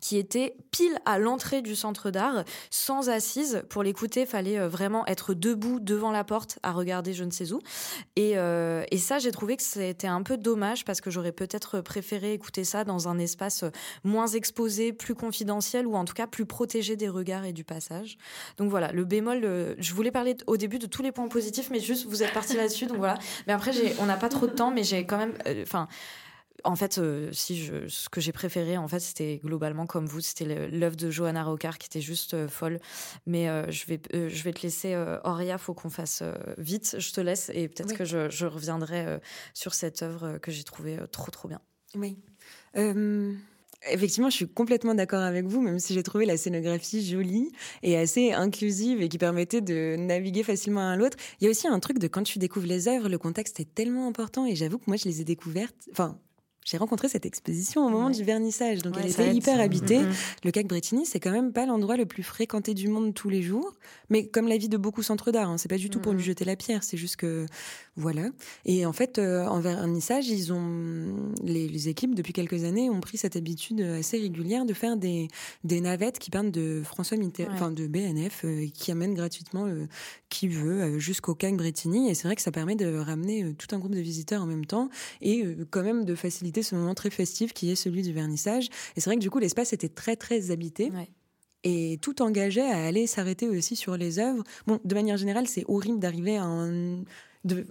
qui 0.00 0.16
était 0.18 0.56
pile 0.70 0.98
à 1.04 1.18
l'entrée 1.18 1.62
du 1.62 1.76
centre 1.76 2.10
d'art, 2.10 2.44
sans 2.70 3.08
assise. 3.08 3.62
Pour 3.68 3.82
l'écouter, 3.82 4.26
fallait 4.26 4.58
euh, 4.58 4.68
vraiment 4.68 5.06
être 5.06 5.34
debout 5.34 5.80
devant 5.80 6.10
la 6.10 6.24
porte 6.24 6.58
à 6.62 6.72
regarder 6.72 7.12
je 7.12 7.24
ne 7.24 7.30
sais 7.30 7.52
où. 7.52 7.60
Et, 8.16 8.32
euh, 8.36 8.84
et 8.90 8.98
ça, 8.98 9.18
j'ai 9.18 9.30
trouvé 9.30 9.56
que 9.56 9.62
c'était 9.62 10.06
un 10.06 10.22
peu 10.22 10.36
dommage 10.36 10.84
parce 10.84 11.00
que 11.00 11.10
j'aurais 11.10 11.32
peut-être 11.32 11.80
préféré 11.80 12.32
écouter 12.32 12.64
ça 12.64 12.84
dans 12.84 13.08
un 13.08 13.18
espace 13.18 13.64
moins 14.04 14.26
exposé, 14.26 14.92
plus 14.92 15.14
confidentiel 15.14 15.86
ou 15.86 15.94
en 15.94 16.04
tout 16.04 16.14
cas 16.14 16.26
plus 16.26 16.46
protégé 16.46 16.96
des 16.96 17.08
regards 17.08 17.44
et 17.44 17.52
du 17.52 17.64
passage. 17.64 18.16
Donc 18.56 18.70
voilà, 18.70 18.92
le 18.92 19.04
bémol, 19.04 19.40
euh, 19.44 19.74
je 19.78 19.94
voulais 19.94 20.10
parler 20.10 20.36
au 20.46 20.56
début 20.56 20.78
de 20.78 20.86
tous 20.86 21.02
les 21.02 21.12
points 21.12 21.28
positifs, 21.28 21.70
mais 21.70 21.80
juste 21.80 22.06
vous 22.06 22.22
êtes 22.22 22.32
parti 22.32 22.56
là-dessus, 22.56 22.86
donc 22.86 22.98
voilà. 22.98 23.18
Mais 23.46 23.52
après, 23.52 23.72
on 24.00 24.06
n'a 24.06 24.16
pas 24.16 24.28
trop 24.28 24.46
de 24.46 24.52
temps, 24.52 24.70
mais 24.70 24.84
j'ai 24.84 25.04
quand 25.04 25.18
même, 25.18 25.34
en 26.64 26.76
fait, 26.76 26.98
euh, 26.98 27.30
si 27.32 27.56
je, 27.56 27.88
ce 27.88 28.08
que 28.08 28.20
j'ai 28.20 28.32
préféré, 28.32 28.76
en 28.76 28.88
fait, 28.88 29.00
c'était 29.00 29.40
globalement 29.42 29.86
comme 29.86 30.06
vous, 30.06 30.20
c'était 30.20 30.68
l'œuvre 30.68 30.96
de 30.96 31.10
Johanna 31.10 31.44
Rocard 31.44 31.78
qui 31.78 31.86
était 31.86 32.00
juste 32.00 32.34
euh, 32.34 32.48
folle. 32.48 32.80
Mais 33.26 33.48
euh, 33.48 33.70
je 33.70 33.86
vais, 33.86 34.00
je 34.12 34.42
vais 34.42 34.52
te 34.52 34.62
laisser, 34.62 34.96
Auria, 35.24 35.58
faut 35.58 35.74
qu'on 35.74 35.90
fasse 35.90 36.22
vite. 36.58 36.96
Je 36.98 37.12
te 37.12 37.20
laisse 37.20 37.50
et 37.54 37.68
peut-être 37.68 37.94
que 37.94 38.04
je, 38.04 38.30
je 38.30 38.46
reviendrai 38.46 39.20
sur 39.54 39.74
cette 39.74 40.02
œuvre 40.02 40.38
que 40.38 40.50
j'ai 40.50 40.64
trouvée 40.64 40.98
trop 41.10 41.30
trop 41.30 41.48
bien. 41.48 41.60
Oui. 41.94 42.18
Effectivement, 43.90 44.30
je 44.30 44.36
suis 44.36 44.48
complètement 44.48 44.94
d'accord 44.94 45.22
avec 45.22 45.46
vous, 45.46 45.60
même 45.60 45.80
si 45.80 45.92
j'ai 45.92 46.04
trouvé 46.04 46.24
la 46.24 46.36
scénographie 46.36 47.04
jolie 47.04 47.50
et 47.82 47.96
assez 47.96 48.32
inclusive 48.32 49.02
et 49.02 49.08
qui 49.08 49.18
permettait 49.18 49.60
de 49.60 49.96
naviguer 49.98 50.44
facilement 50.44 50.88
à 50.88 50.96
l'autre. 50.96 51.16
Il 51.40 51.44
y 51.44 51.46
a 51.48 51.50
aussi 51.50 51.66
un 51.66 51.80
truc 51.80 51.98
de 51.98 52.06
quand 52.06 52.22
tu 52.22 52.38
découvres 52.38 52.66
les 52.66 52.86
œuvres, 52.86 53.08
le 53.08 53.18
contexte 53.18 53.58
est 53.58 53.74
tellement 53.74 54.06
important 54.06 54.46
et 54.46 54.54
j'avoue 54.54 54.78
que 54.78 54.84
moi 54.86 54.96
je 54.96 55.06
les 55.06 55.20
ai 55.20 55.24
découvertes, 55.24 55.88
enfin 55.90 56.16
j'ai 56.64 56.76
rencontré 56.76 57.08
cette 57.08 57.26
exposition 57.26 57.86
au 57.86 57.90
moment 57.90 58.10
du 58.10 58.22
vernissage, 58.22 58.82
donc 58.82 58.94
elle 58.98 59.10
était 59.10 59.34
hyper 59.34 59.60
habitée. 59.60 60.00
Le 60.44 60.50
CAC 60.50 60.66
Bretigny, 60.66 61.06
c'est 61.06 61.20
quand 61.20 61.32
même 61.32 61.52
pas 61.52 61.66
l'endroit 61.66 61.96
le 61.96 62.06
plus 62.06 62.22
fréquenté 62.22 62.74
du 62.74 62.88
monde 62.88 63.14
tous 63.14 63.28
les 63.28 63.42
jours, 63.42 63.74
mais 64.10 64.26
comme 64.26 64.46
la 64.46 64.56
vie 64.56 64.68
de 64.68 64.76
beaucoup 64.76 65.02
centres 65.02 65.32
d'art, 65.32 65.50
hein, 65.50 65.58
c'est 65.58 65.68
pas 65.68 65.76
du 65.76 65.90
tout 65.90 66.00
pour 66.00 66.12
lui 66.12 66.22
jeter 66.22 66.44
la 66.44 66.56
pierre, 66.56 66.84
c'est 66.84 66.96
juste 66.96 67.16
que 67.16 67.46
voilà. 67.96 68.30
Et 68.64 68.86
en 68.86 68.92
fait, 68.94 69.18
euh, 69.18 69.44
en 69.44 69.60
vernissage, 69.60 70.28
ils 70.28 70.50
ont 70.50 71.34
les, 71.42 71.88
équipes 71.88 72.14
depuis 72.14 72.32
quelques 72.32 72.64
années 72.64 72.88
ont 72.88 73.00
pris 73.00 73.18
cette 73.18 73.36
habitude 73.36 73.82
assez 73.82 74.18
régulière 74.18 74.64
de 74.64 74.72
faire 74.72 74.96
des 74.96 75.28
des 75.64 75.80
navettes 75.80 76.18
qui 76.18 76.30
parlent 76.30 76.50
de 76.50 76.80
François 76.84 77.18
Mitterrand, 77.18 77.52
enfin 77.52 77.70
de 77.70 77.86
BNF, 77.86 78.44
euh, 78.44 78.66
qui 78.72 78.92
amènent 78.92 79.14
gratuitement 79.14 79.66
euh, 79.66 79.86
qui 80.30 80.48
veut 80.48 80.98
jusqu'au 80.98 81.34
CAC 81.34 81.56
Bretigny. 81.56 82.08
Et 82.08 82.14
c'est 82.14 82.28
vrai 82.28 82.36
que 82.36 82.40
ça 82.40 82.50
permet 82.50 82.76
de 82.76 82.96
ramener 82.96 83.52
tout 83.54 83.74
un 83.74 83.78
groupe 83.78 83.94
de 83.94 84.00
visiteurs 84.00 84.42
en 84.42 84.46
même 84.46 84.64
temps 84.64 84.88
et 85.20 85.44
quand 85.70 85.82
même 85.82 86.06
de 86.06 86.14
faciliter 86.14 86.62
ce 86.62 86.74
moment 86.74 86.94
très 86.94 87.10
festif 87.10 87.52
qui 87.52 87.70
est 87.70 87.74
celui 87.74 88.02
du 88.02 88.12
vernissage. 88.12 88.68
Et 88.96 89.00
c'est 89.00 89.10
vrai 89.10 89.16
que 89.16 89.20
du 89.20 89.28
coup, 89.28 89.38
l'espace 89.38 89.74
était 89.74 89.90
très, 89.90 90.16
très 90.16 90.50
habité. 90.50 90.90
Et 91.64 91.98
tout 92.02 92.22
engageait 92.22 92.62
à 92.62 92.84
aller 92.84 93.06
s'arrêter 93.06 93.48
aussi 93.48 93.76
sur 93.76 93.96
les 93.96 94.18
œuvres. 94.18 94.42
Bon, 94.66 94.80
de 94.84 94.94
manière 94.94 95.16
générale, 95.16 95.46
c'est 95.46 95.64
horrible 95.68 95.98
d'arriver 95.98 96.36
à 96.36 96.44
un... 96.44 97.04
de, 97.44 97.66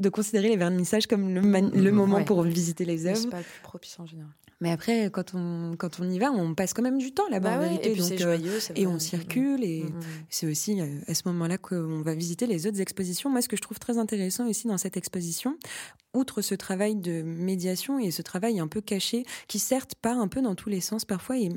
de 0.00 0.08
considérer 0.08 0.48
les 0.48 0.56
vernissages 0.56 1.06
comme 1.06 1.34
le, 1.34 1.40
le 1.40 1.92
moment 1.92 2.24
pour 2.24 2.42
visiter 2.42 2.84
les 2.84 3.06
œuvres. 3.06 3.16
C'est 3.16 3.30
pas 3.30 3.38
le 3.38 3.44
plus 3.44 3.62
propice 3.62 3.98
en 3.98 4.06
général. 4.06 4.32
Mais 4.60 4.70
après, 4.70 5.10
quand 5.10 5.34
on, 5.34 5.76
quand 5.76 6.00
on 6.00 6.08
y 6.08 6.18
va, 6.18 6.32
on 6.32 6.54
passe 6.54 6.72
quand 6.72 6.82
même 6.82 6.96
du 6.96 7.12
temps 7.12 7.28
là-bas, 7.28 7.58
bah 7.58 7.66
Et, 7.82 7.94
donc, 7.94 8.12
euh, 8.12 8.16
joyeux, 8.16 8.58
et 8.74 8.86
on 8.86 8.98
circule. 8.98 9.62
Et 9.62 9.82
mm, 9.82 9.88
mm. 9.88 10.02
c'est 10.30 10.46
aussi 10.46 10.80
euh, 10.80 10.86
à 11.06 11.14
ce 11.14 11.22
moment-là 11.26 11.58
qu'on 11.58 12.00
va 12.00 12.14
visiter 12.14 12.46
les 12.46 12.66
autres 12.66 12.80
expositions. 12.80 13.28
Moi, 13.28 13.42
ce 13.42 13.48
que 13.48 13.56
je 13.56 13.60
trouve 13.60 13.78
très 13.78 13.98
intéressant 13.98 14.48
aussi 14.48 14.66
dans 14.66 14.78
cette 14.78 14.96
exposition, 14.96 15.58
outre 16.16 16.42
ce 16.42 16.54
travail 16.54 16.96
de 16.96 17.22
médiation 17.22 17.98
et 17.98 18.10
ce 18.10 18.22
travail 18.22 18.60
un 18.60 18.68
peu 18.68 18.80
caché, 18.80 19.24
qui 19.48 19.58
certes 19.58 19.94
part 19.94 20.18
un 20.18 20.28
peu 20.28 20.42
dans 20.42 20.54
tous 20.54 20.68
les 20.68 20.80
sens 20.80 21.04
parfois 21.04 21.38
et 21.38 21.50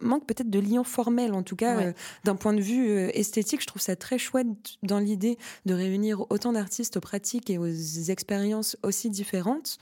manque 0.00 0.26
peut-être 0.26 0.50
de 0.50 0.58
lien 0.58 0.84
formel, 0.84 1.32
en 1.32 1.42
tout 1.42 1.56
cas, 1.56 1.80
euh, 1.80 1.92
d'un 2.24 2.36
point 2.36 2.52
de 2.52 2.60
vue 2.60 2.88
esthétique, 3.14 3.60
je 3.62 3.66
trouve 3.66 3.82
ça 3.82 3.96
très 3.96 4.18
chouette 4.18 4.46
dans 4.82 4.98
l'idée 4.98 5.38
de 5.64 5.74
réunir 5.74 6.26
autant 6.30 6.52
d'artistes 6.52 6.96
aux 6.96 7.00
pratiques 7.00 7.50
et 7.50 7.58
aux 7.58 7.66
expériences 7.66 8.76
aussi 8.82 9.10
différentes. 9.10 9.78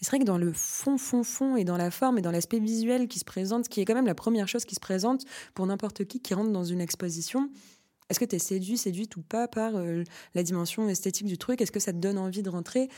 C'est 0.00 0.10
vrai 0.10 0.18
que 0.18 0.24
dans 0.24 0.38
le 0.38 0.52
fond, 0.52 0.98
fond, 0.98 1.22
fond, 1.22 1.56
et 1.56 1.64
dans 1.64 1.76
la 1.76 1.90
forme 1.90 2.18
et 2.18 2.22
dans 2.22 2.30
l'aspect 2.30 2.58
visuel 2.58 3.08
qui 3.08 3.18
se 3.18 3.24
présente, 3.24 3.68
qui 3.68 3.80
est 3.80 3.84
quand 3.84 3.94
même 3.94 4.06
la 4.06 4.14
première 4.14 4.48
chose 4.48 4.64
qui 4.64 4.74
se 4.74 4.80
présente 4.80 5.24
pour 5.54 5.66
n'importe 5.66 6.04
qui 6.04 6.20
qui 6.20 6.34
rentre 6.34 6.50
dans 6.50 6.64
une 6.64 6.80
exposition, 6.80 7.48
est-ce 8.10 8.20
que 8.20 8.24
tu 8.24 8.36
es 8.36 8.38
séduit, 8.38 8.76
séduite 8.76 9.16
ou 9.16 9.22
pas 9.22 9.48
par 9.48 9.76
euh, 9.76 10.04
la 10.34 10.42
dimension 10.42 10.88
esthétique 10.88 11.26
du 11.26 11.38
truc? 11.38 11.60
Est-ce 11.60 11.72
que 11.72 11.80
ça 11.80 11.92
te 11.92 11.98
donne 11.98 12.18
envie 12.18 12.42
de 12.42 12.50
rentrer? 12.50 12.90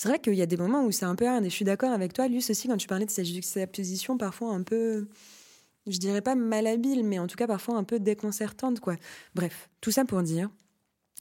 C'est 0.00 0.06
vrai 0.08 0.20
qu'il 0.20 0.34
y 0.34 0.42
a 0.42 0.46
des 0.46 0.56
moments 0.56 0.84
où 0.84 0.92
c'est 0.92 1.06
un 1.06 1.16
peu 1.16 1.26
hard, 1.26 1.44
et 1.44 1.50
je 1.50 1.54
suis 1.56 1.64
d'accord 1.64 1.90
avec 1.90 2.12
toi, 2.12 2.28
Luce, 2.28 2.50
aussi, 2.50 2.68
quand 2.68 2.76
tu 2.76 2.86
parlais 2.86 3.04
de 3.04 3.10
cette 3.10 3.24
juxtaposition 3.24 4.16
parfois 4.16 4.52
un 4.52 4.62
peu, 4.62 5.08
je 5.88 5.98
dirais 5.98 6.22
pas 6.22 6.36
malhabile, 6.36 7.04
mais 7.04 7.18
en 7.18 7.26
tout 7.26 7.36
cas 7.36 7.48
parfois 7.48 7.76
un 7.76 7.84
peu 7.84 8.00
déconcertante, 8.00 8.80
quoi. 8.80 8.96
Bref, 9.34 9.68
tout 9.80 9.90
ça 9.90 10.04
pour 10.04 10.22
dire 10.22 10.50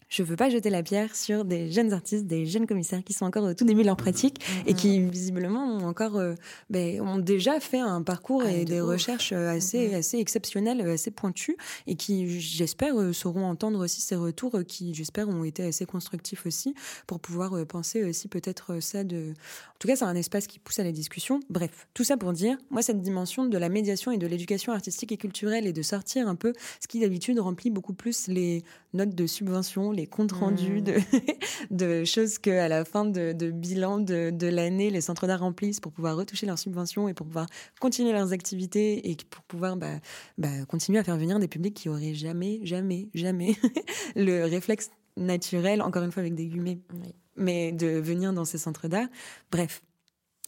je 0.09 0.23
veux 0.23 0.35
pas 0.35 0.49
jeter 0.49 0.69
la 0.69 0.83
pierre 0.83 1.15
sur 1.15 1.43
des 1.43 1.71
jeunes 1.71 1.93
artistes, 1.93 2.25
des 2.25 2.45
jeunes 2.45 2.65
commissaires 2.65 3.03
qui 3.03 3.13
sont 3.13 3.25
encore 3.25 3.43
au 3.43 3.53
tout 3.53 3.65
début 3.65 3.81
de 3.81 3.87
leur 3.87 3.97
pratique 3.97 4.43
et 4.65 4.73
qui 4.73 5.01
visiblement 5.01 5.65
ont 5.65 5.85
encore, 5.85 6.17
euh, 6.17 6.33
ben, 6.69 7.01
ont 7.01 7.17
déjà 7.17 7.59
fait 7.59 7.79
un 7.79 8.01
parcours 8.01 8.43
ah, 8.45 8.51
et 8.51 8.65
des 8.65 8.79
recherches 8.79 9.33
euh, 9.33 9.49
assez, 9.49 9.93
assez 9.93 10.17
exceptionnelles, 10.17 10.81
euh, 10.81 10.93
assez 10.93 11.11
pointues 11.11 11.57
et 11.87 11.95
qui, 11.95 12.39
j'espère, 12.39 12.95
sauront 13.13 13.45
entendre 13.45 13.83
aussi 13.83 14.01
ces 14.01 14.15
retours 14.15 14.57
qui, 14.67 14.93
j'espère, 14.93 15.27
ont 15.27 15.43
été 15.43 15.63
assez 15.63 15.85
constructifs 15.85 16.45
aussi 16.45 16.73
pour 17.05 17.19
pouvoir 17.19 17.65
penser 17.65 18.03
aussi 18.03 18.27
peut-être 18.27 18.81
ça 18.81 19.03
de. 19.03 19.33
En 19.77 19.79
tout 19.79 19.87
cas, 19.87 19.95
c'est 19.95 20.05
un 20.05 20.15
espace 20.15 20.47
qui 20.47 20.59
pousse 20.59 20.79
à 20.79 20.83
la 20.83 20.91
discussion. 20.91 21.39
Bref, 21.49 21.87
tout 21.93 22.03
ça 22.03 22.17
pour 22.17 22.33
dire, 22.33 22.57
moi, 22.71 22.81
cette 22.81 23.01
dimension 23.01 23.45
de 23.45 23.57
la 23.57 23.69
médiation 23.69 24.11
et 24.11 24.17
de 24.17 24.25
l'éducation 24.25 24.71
artistique 24.73 25.11
et 25.11 25.17
culturelle 25.17 25.67
et 25.67 25.73
de 25.73 25.81
sortir 25.81 26.27
un 26.27 26.35
peu 26.35 26.53
ce 26.81 26.87
qui 26.87 26.99
d'habitude 26.99 27.39
remplit 27.39 27.69
beaucoup 27.69 27.93
plus 27.93 28.27
les 28.27 28.63
notes 28.93 29.13
de 29.13 29.27
subvention, 29.27 29.91
les 29.97 30.07
comptes 30.07 30.31
rendus 30.31 30.81
de, 30.81 30.93
mmh. 30.93 31.71
de 31.71 32.03
choses 32.05 32.37
que 32.37 32.49
à 32.49 32.67
la 32.67 32.85
fin 32.85 33.05
de, 33.05 33.33
bilan 33.51 33.99
de, 33.99 34.29
de 34.31 34.47
l'année, 34.47 34.89
les 34.89 35.01
centres 35.01 35.27
d'art 35.27 35.41
remplissent 35.41 35.79
pour 35.79 35.91
pouvoir 35.91 36.15
retoucher 36.15 36.45
leurs 36.45 36.59
subventions 36.59 37.09
et 37.09 37.13
pour 37.13 37.27
pouvoir 37.27 37.47
continuer 37.79 38.13
leurs 38.13 38.31
activités 38.31 39.09
et 39.11 39.17
pour 39.29 39.43
pouvoir 39.43 39.75
bah, 39.75 39.99
bah, 40.37 40.65
continuer 40.67 40.99
à 40.99 41.03
faire 41.03 41.17
venir 41.17 41.39
des 41.39 41.47
publics 41.47 41.73
qui 41.73 41.89
auraient 41.89 42.13
jamais, 42.13 42.59
jamais, 42.63 43.09
jamais 43.13 43.55
le 44.15 44.45
réflexe 44.45 44.89
naturel, 45.17 45.81
encore 45.81 46.03
une 46.03 46.11
fois 46.11 46.21
avec 46.21 46.35
des 46.35 46.47
guillemets, 46.47 46.79
mais 47.35 47.71
de 47.71 47.87
venir 47.87 48.33
dans 48.33 48.45
ces 48.45 48.57
centres 48.57 48.87
d'art. 48.87 49.07
Bref, 49.51 49.81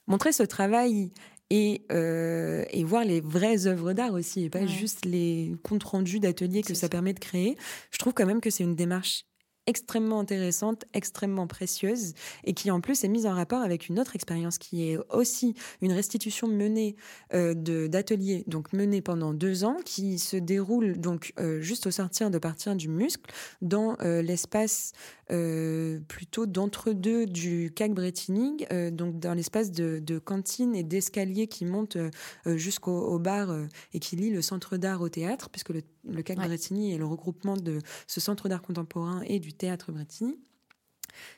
montrer 0.08 0.32
ce 0.32 0.44
travail 0.44 1.12
et, 1.50 1.84
euh, 1.92 2.64
et 2.72 2.84
voir 2.84 3.04
les 3.04 3.22
vraies 3.22 3.68
œuvres 3.68 3.94
d'art 3.94 4.14
aussi, 4.14 4.44
et 4.44 4.50
pas 4.50 4.66
juste 4.66 5.06
les 5.06 5.56
comptes 5.64 5.84
rendus 5.84 6.20
d'ateliers 6.20 6.62
que 6.62 6.74
ça, 6.74 6.82
ça 6.82 6.90
permet 6.90 7.14
de 7.14 7.20
créer. 7.20 7.58
Je 7.92 7.98
trouve 7.98 8.14
quand 8.14 8.26
même 8.26 8.42
que 8.42 8.50
c'est 8.50 8.64
une 8.64 8.76
démarche 8.76 9.26
extrêmement 9.70 10.20
intéressante, 10.20 10.86
extrêmement 10.96 11.46
précieuse, 11.46 12.14
et 12.44 12.54
qui 12.54 12.72
en 12.72 12.82
plus 12.82 13.04
est 13.04 13.08
mise 13.08 13.28
en 13.28 13.36
rapport 13.36 13.62
avec 13.62 13.88
une 13.88 14.00
autre 14.00 14.16
expérience 14.16 14.58
qui 14.58 14.90
est 14.90 14.98
aussi 15.12 15.54
une 15.82 15.92
restitution 15.92 16.48
menée 16.48 16.96
euh, 17.36 17.54
d'ateliers, 17.54 18.44
donc 18.48 18.74
menée 18.74 19.02
pendant 19.02 19.32
deux 19.32 19.64
ans, 19.64 19.78
qui 19.86 20.18
se 20.18 20.38
déroule 20.38 21.00
donc 21.00 21.34
euh, 21.40 21.62
juste 21.62 21.86
au 21.86 21.92
sortir 21.92 22.32
de 22.32 22.40
partir 22.40 22.76
du 22.76 22.90
muscle, 22.90 23.32
dans 23.62 23.96
euh, 24.02 24.24
l'espace 24.24 24.94
euh, 25.32 26.00
plutôt 26.08 26.46
d'entre-deux 26.46 27.26
du 27.26 27.72
CAC 27.76 27.94
Bretigny, 27.94 28.66
euh, 28.72 28.92
donc 28.92 29.20
dans 29.20 29.34
l'espace 29.34 29.72
de, 29.72 30.00
de, 30.00 30.20
cantine 30.20 30.76
et 30.76 30.84
d'escalier 30.84 31.48
qui 31.48 31.66
monte 31.66 31.98
jusqu'au 32.46 33.20
bar 33.20 33.56
et 33.94 34.00
qui 34.00 34.16
lie 34.16 34.30
le 34.30 34.42
centre 34.42 34.78
d'art 34.78 35.02
au 35.02 35.10
théâtre, 35.10 35.50
puisque 35.50 35.70
le, 35.70 35.82
le 36.08 36.22
CAC 36.22 36.38
Bretigny 36.38 36.94
est 36.94 36.98
le 36.98 37.06
regroupement 37.06 37.58
de 37.58 37.80
ce 38.08 38.20
centre 38.20 38.50
d'art 38.50 38.62
contemporain 38.62 39.22
et 39.28 39.40
du 39.40 39.54
théâtre 39.54 39.92
Bretigny. 39.92 40.38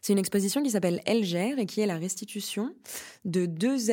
C'est 0.01 0.13
une 0.13 0.19
exposition 0.19 0.61
qui 0.63 0.71
s'appelle 0.71 1.01
Elger 1.05 1.55
et 1.57 1.65
qui 1.65 1.81
est 1.81 1.85
la 1.85 1.97
restitution 1.97 2.75
de 3.25 3.45
deux 3.45 3.91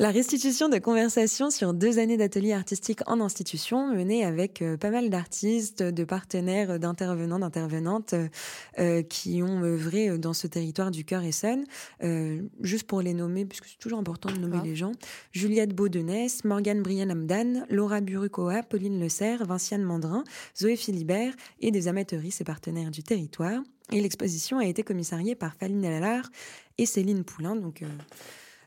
La 0.00 0.10
restitution 0.10 0.70
de 0.70 0.78
conversations 0.78 1.50
sur 1.50 1.74
deux 1.74 1.98
années 1.98 2.16
d'ateliers 2.16 2.54
artistiques 2.54 3.02
en 3.06 3.20
institution 3.20 3.94
menée 3.94 4.24
avec 4.24 4.62
euh, 4.62 4.78
pas 4.78 4.88
mal 4.88 5.10
d'artistes, 5.10 5.82
de 5.82 6.04
partenaires, 6.04 6.78
d'intervenants, 6.78 7.38
d'intervenantes 7.38 8.14
euh, 8.14 8.28
euh, 8.78 9.02
qui 9.02 9.42
ont 9.42 9.62
œuvré 9.62 10.16
dans 10.16 10.32
ce 10.32 10.46
territoire 10.46 10.90
du 10.90 11.04
cœur 11.04 11.22
et 11.22 11.32
sonne. 11.32 11.66
juste 12.62 12.84
pour 12.84 13.02
les 13.02 13.12
nommer, 13.12 13.44
puisque 13.44 13.66
c'est 13.66 13.78
toujours 13.78 13.98
important 13.98 14.30
de 14.32 14.38
nommer 14.38 14.62
les 14.64 14.74
gens. 14.74 14.92
Juliette 15.32 15.74
Baudenès, 15.74 16.44
Morgane 16.44 16.80
Brian-Amdan, 16.80 17.66
Laura 17.68 18.00
Burukoa, 18.00 18.62
Pauline 18.62 18.98
Le 18.98 19.10
Serre, 19.10 19.44
Vinciane 19.44 19.82
Mandrin, 19.82 20.24
Zoé 20.56 20.76
Philibert 20.76 21.34
et 21.60 21.70
des 21.70 21.88
amateuristes 21.88 22.40
et 22.40 22.44
partenaires 22.44 22.90
du 22.90 23.02
territoire. 23.02 23.62
Et 23.92 24.00
l'exposition 24.00 24.58
a 24.60 24.64
été 24.64 24.82
commissariée 24.82 25.34
par 25.34 25.54
Faline 25.56 25.84
Allard 25.84 26.30
et 26.78 26.86
Céline 26.86 27.22
Poulain, 27.22 27.54
donc 27.54 27.82
euh, 27.82 27.86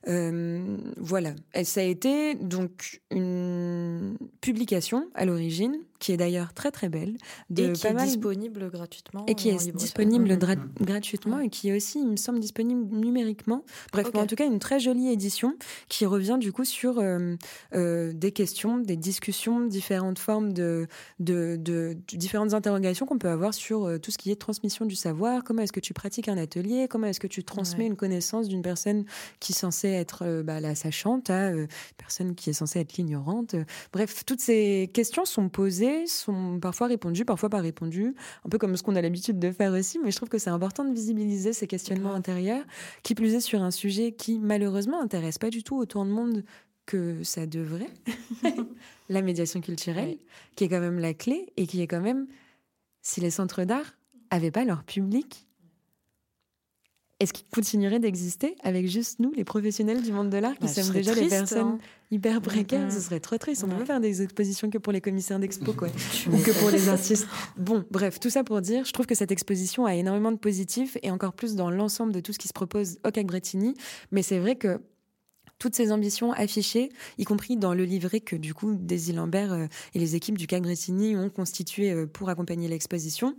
voilà, 0.06 1.34
ça 1.64 1.82
a 1.82 1.84
été 1.84 2.36
donc 2.36 3.02
une 3.12 4.18
publication 4.42 5.08
à 5.14 5.26
l'origine 5.26 5.78
qui 6.04 6.12
est 6.12 6.18
d'ailleurs 6.18 6.54
très 6.54 6.70
très 6.70 6.90
belle. 6.90 7.16
De 7.50 7.64
et 7.64 7.72
qui 7.72 7.88
est 7.88 7.94
disponible 7.94 8.70
gratuitement. 8.70 9.26
Et 9.26 9.36
qui 9.36 9.50
est 9.50 9.74
disponible 9.74 10.38
gratuitement 10.82 11.40
et 11.40 11.50
qui 11.50 11.70
est 11.70 11.76
aussi, 11.76 12.00
il 12.00 12.08
me 12.08 12.18
semble, 12.18 12.40
disponible 12.40 12.94
numériquement. 12.94 13.64
Bref, 13.94 14.08
en 14.14 14.26
tout 14.26 14.36
cas, 14.36 14.46
une 14.46 14.60
très 14.60 14.82
jolie 14.82 15.10
édition 15.10 15.56
qui 15.88 16.06
revient 16.06 16.38
du 16.40 16.52
coup 16.52 16.66
sur 16.66 17.00
euh, 17.00 17.36
euh, 17.74 18.12
des 18.14 18.32
questions, 18.32 18.80
des 18.80 18.98
discussions, 18.98 19.62
différentes 19.62 20.20
formes 20.20 20.52
de, 20.52 20.88
de, 21.20 21.56
de, 21.58 21.96
différentes 22.12 22.54
interrogations 22.54 23.06
qu'on 23.06 23.18
peut 23.18 23.30
avoir 23.30 23.54
sur 23.54 23.86
euh, 23.86 23.98
tout 23.98 24.12
ce 24.12 24.18
qui 24.18 24.30
est 24.30 24.36
transmission 24.36 24.86
du 24.86 24.96
savoir. 24.96 25.44
Comment 25.46 25.62
est-ce 25.62 25.74
que 25.74 25.80
tu 25.80 25.94
pratiques 25.94 26.28
un 26.28 26.38
atelier? 26.38 26.88
Comment 26.90 27.08
est-ce 27.08 27.22
que 27.22 27.28
tu 27.28 27.46
transmets 27.46 27.88
une 27.88 27.96
connaissance 27.96 28.50
d'une 28.50 28.62
personne 28.62 29.06
qui 29.40 29.54
est 29.54 29.56
censée 29.56 29.93
être 29.94 30.42
bah, 30.44 30.60
la 30.60 30.76
sachante 30.76 31.30
à 31.30 31.52
une 31.52 31.68
personne 31.98 32.36
qui 32.36 32.50
est 32.50 32.54
censée 32.54 32.80
être 32.80 32.94
l'ignorante. 32.94 33.56
Bref, 33.92 34.24
toutes 34.26 34.42
ces 34.42 34.90
questions 34.94 35.26
sont 35.26 35.50
posées 35.50 36.08
sont 36.08 36.60
parfois 36.60 36.88
répondus, 36.88 37.26
parfois 37.26 37.50
pas 37.50 37.62
répondus, 37.62 38.16
un 38.46 38.50
peu 38.50 38.58
comme 38.58 38.76
ce 38.78 38.84
qu'on 38.84 38.96
a 38.96 39.02
l'habitude 39.02 39.40
de 39.40 39.52
faire 39.52 39.74
aussi, 39.74 40.00
mais 40.00 40.12
je 40.12 40.18
trouve 40.18 40.30
que 40.30 40.38
c'est 40.38 40.50
important 40.50 40.84
de 40.86 40.94
visibiliser 40.94 41.54
ces 41.54 41.68
questionnements 41.68 42.14
intérieurs, 42.14 42.66
qui 43.04 43.16
plus 43.16 43.34
est 43.36 43.40
sur 43.40 43.62
un 43.62 43.72
sujet 43.72 44.12
qui 44.12 44.40
malheureusement 44.40 45.02
intéresse 45.02 45.38
pas 45.38 45.50
du 45.50 45.64
tout 45.64 45.78
autant 45.78 46.06
de 46.06 46.12
monde 46.12 46.44
que 46.86 47.24
ça 47.24 47.46
devrait, 47.46 47.92
la 49.10 49.22
médiation 49.22 49.62
culturelle, 49.62 50.18
qui 50.56 50.66
est 50.66 50.70
quand 50.70 50.82
même 50.82 51.00
la 51.00 51.14
clé 51.14 51.52
et 51.58 51.68
qui 51.68 51.82
est 51.82 51.88
quand 51.88 52.02
même, 52.02 52.28
si 53.02 53.22
les 53.22 53.30
centres 53.30 53.64
d'art 53.64 53.96
avaient 54.30 54.52
pas 54.52 54.66
leur 54.66 54.84
public, 54.84 55.48
est-ce 57.24 57.34
qu'ils 57.34 57.48
continueraient 57.54 58.00
d'exister 58.00 58.56
avec 58.64 58.88
juste 58.88 59.20
nous, 59.20 59.32
les 59.34 59.44
professionnels 59.44 60.02
du 60.02 60.12
monde 60.12 60.30
de 60.30 60.38
l'art, 60.38 60.56
qui 60.56 60.66
bah, 60.66 60.68
sommes 60.68 60.94
déjà 60.94 61.16
des 61.16 61.28
personnes 61.28 61.60
hein. 61.60 61.80
hyper 62.12 62.42
précaires? 62.42 62.92
Ce 62.92 63.00
serait 63.00 63.20
trop 63.20 63.38
triste. 63.38 63.64
On 63.64 63.68
ne 63.68 63.74
peut 63.74 63.80
pas 63.80 63.86
faire 63.86 64.02
des 64.02 64.22
expositions 64.22 64.70
que 64.70 64.78
pour 64.78 64.94
les 64.94 65.02
commissaires 65.02 65.40
d'expo, 65.40 65.74
quoi. 65.74 65.88
ou 66.32 66.38
que 66.38 66.52
pour 66.60 66.70
les 66.70 66.90
artistes. 66.90 67.28
Bon, 67.58 67.86
bref, 67.92 68.20
tout 68.20 68.30
ça 68.30 68.44
pour 68.44 68.62
dire, 68.62 68.86
je 68.86 68.92
trouve 68.92 69.06
que 69.06 69.16
cette 69.16 69.32
exposition 69.32 69.86
a 69.86 69.96
énormément 69.96 70.32
de 70.32 70.38
positifs 70.38 70.98
et 71.02 71.12
encore 71.12 71.34
plus 71.34 71.56
dans 71.56 71.70
l'ensemble 71.70 72.12
de 72.12 72.20
tout 72.20 72.34
ce 72.34 72.40
qui 72.40 72.48
se 72.48 72.54
propose 72.54 73.00
au 73.06 73.12
CAC 73.12 73.26
Bretigny. 73.26 73.74
Mais 74.12 74.22
c'est 74.22 74.40
vrai 74.40 74.56
que 74.56 74.80
toutes 75.60 75.76
ces 75.76 75.94
ambitions 75.94 76.34
affichées, 76.34 76.90
y 77.18 77.24
compris 77.24 77.56
dans 77.56 77.74
le 77.74 77.86
livret 77.86 78.20
que 78.20 78.36
du 78.36 78.54
coup 78.54 78.76
Daisy 78.76 79.14
Lambert 79.14 79.54
euh, 79.54 79.68
et 79.94 80.00
les 80.00 80.16
équipes 80.16 80.38
du 80.38 80.46
CAC 80.46 80.62
Bretigny 80.62 81.16
ont 81.16 81.30
constitué 81.30 81.92
euh, 81.92 82.06
pour 82.06 82.28
accompagner 82.28 82.68
l'exposition, 82.68 83.34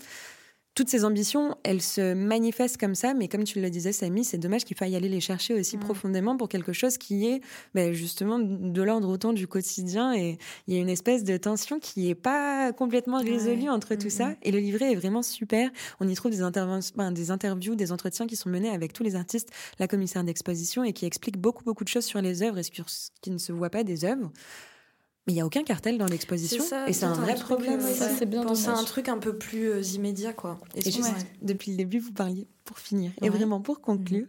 toutes 0.74 0.88
ces 0.88 1.04
ambitions, 1.04 1.56
elles 1.62 1.82
se 1.82 2.14
manifestent 2.14 2.78
comme 2.78 2.96
ça, 2.96 3.14
mais 3.14 3.28
comme 3.28 3.44
tu 3.44 3.60
le 3.60 3.70
disais, 3.70 3.92
Samy, 3.92 4.24
c'est 4.24 4.38
dommage 4.38 4.64
qu'il 4.64 4.76
faille 4.76 4.96
aller 4.96 5.08
les 5.08 5.20
chercher 5.20 5.54
aussi 5.54 5.76
mm. 5.76 5.80
profondément 5.80 6.36
pour 6.36 6.48
quelque 6.48 6.72
chose 6.72 6.98
qui 6.98 7.26
est 7.26 7.40
ben, 7.74 7.92
justement 7.92 8.40
de 8.40 8.82
l'ordre 8.82 9.08
autant 9.08 9.32
du 9.32 9.46
quotidien. 9.46 10.14
Et 10.14 10.36
il 10.66 10.74
y 10.74 10.76
a 10.76 10.80
une 10.80 10.88
espèce 10.88 11.22
de 11.22 11.36
tension 11.36 11.78
qui 11.78 12.08
n'est 12.08 12.16
pas 12.16 12.72
complètement 12.72 13.20
résolue 13.20 13.68
entre 13.68 13.94
tout 13.94 14.10
ça. 14.10 14.34
Et 14.42 14.50
le 14.50 14.58
livret 14.58 14.92
est 14.92 14.96
vraiment 14.96 15.22
super. 15.22 15.70
On 16.00 16.08
y 16.08 16.14
trouve 16.14 16.32
des, 16.32 16.42
ben, 16.96 17.12
des 17.12 17.30
interviews, 17.30 17.76
des 17.76 17.92
entretiens 17.92 18.26
qui 18.26 18.34
sont 18.34 18.48
menés 18.48 18.70
avec 18.70 18.92
tous 18.92 19.04
les 19.04 19.14
artistes, 19.14 19.50
la 19.78 19.86
commissaire 19.86 20.24
d'exposition, 20.24 20.82
et 20.82 20.92
qui 20.92 21.06
expliquent 21.06 21.38
beaucoup, 21.38 21.62
beaucoup 21.62 21.84
de 21.84 21.88
choses 21.88 22.04
sur 22.04 22.20
les 22.20 22.42
œuvres 22.42 22.58
et 22.58 22.62
sur 22.64 22.90
ce 22.90 23.10
qui 23.20 23.30
ne 23.30 23.38
se 23.38 23.52
voit 23.52 23.70
pas 23.70 23.84
des 23.84 24.04
œuvres. 24.04 24.32
Mais 25.26 25.32
il 25.32 25.36
n'y 25.36 25.40
a 25.40 25.46
aucun 25.46 25.64
cartel 25.64 25.96
dans 25.96 26.06
l'exposition. 26.06 26.62
Et 26.86 26.92
c'est 26.92 27.06
un 27.06 27.14
vrai 27.14 27.34
problème. 27.34 27.80
Euh, 27.80 27.94
ça, 27.94 28.08
c'est 28.10 28.26
bien 28.26 28.44
penser 28.44 28.68
à 28.68 28.76
un 28.76 28.84
truc 28.84 29.08
un 29.08 29.18
peu 29.18 29.36
plus 29.36 29.70
euh, 29.70 29.82
immédiat, 29.82 30.34
quoi. 30.34 30.60
Et, 30.74 30.82
juste, 30.90 31.14
depuis 31.40 31.70
le 31.70 31.78
début, 31.78 31.98
vous 31.98 32.12
parliez 32.12 32.46
pour 32.64 32.78
finir. 32.78 33.12
Et 33.22 33.30
vraiment, 33.30 33.60
pour 33.60 33.80
conclure, 33.80 34.26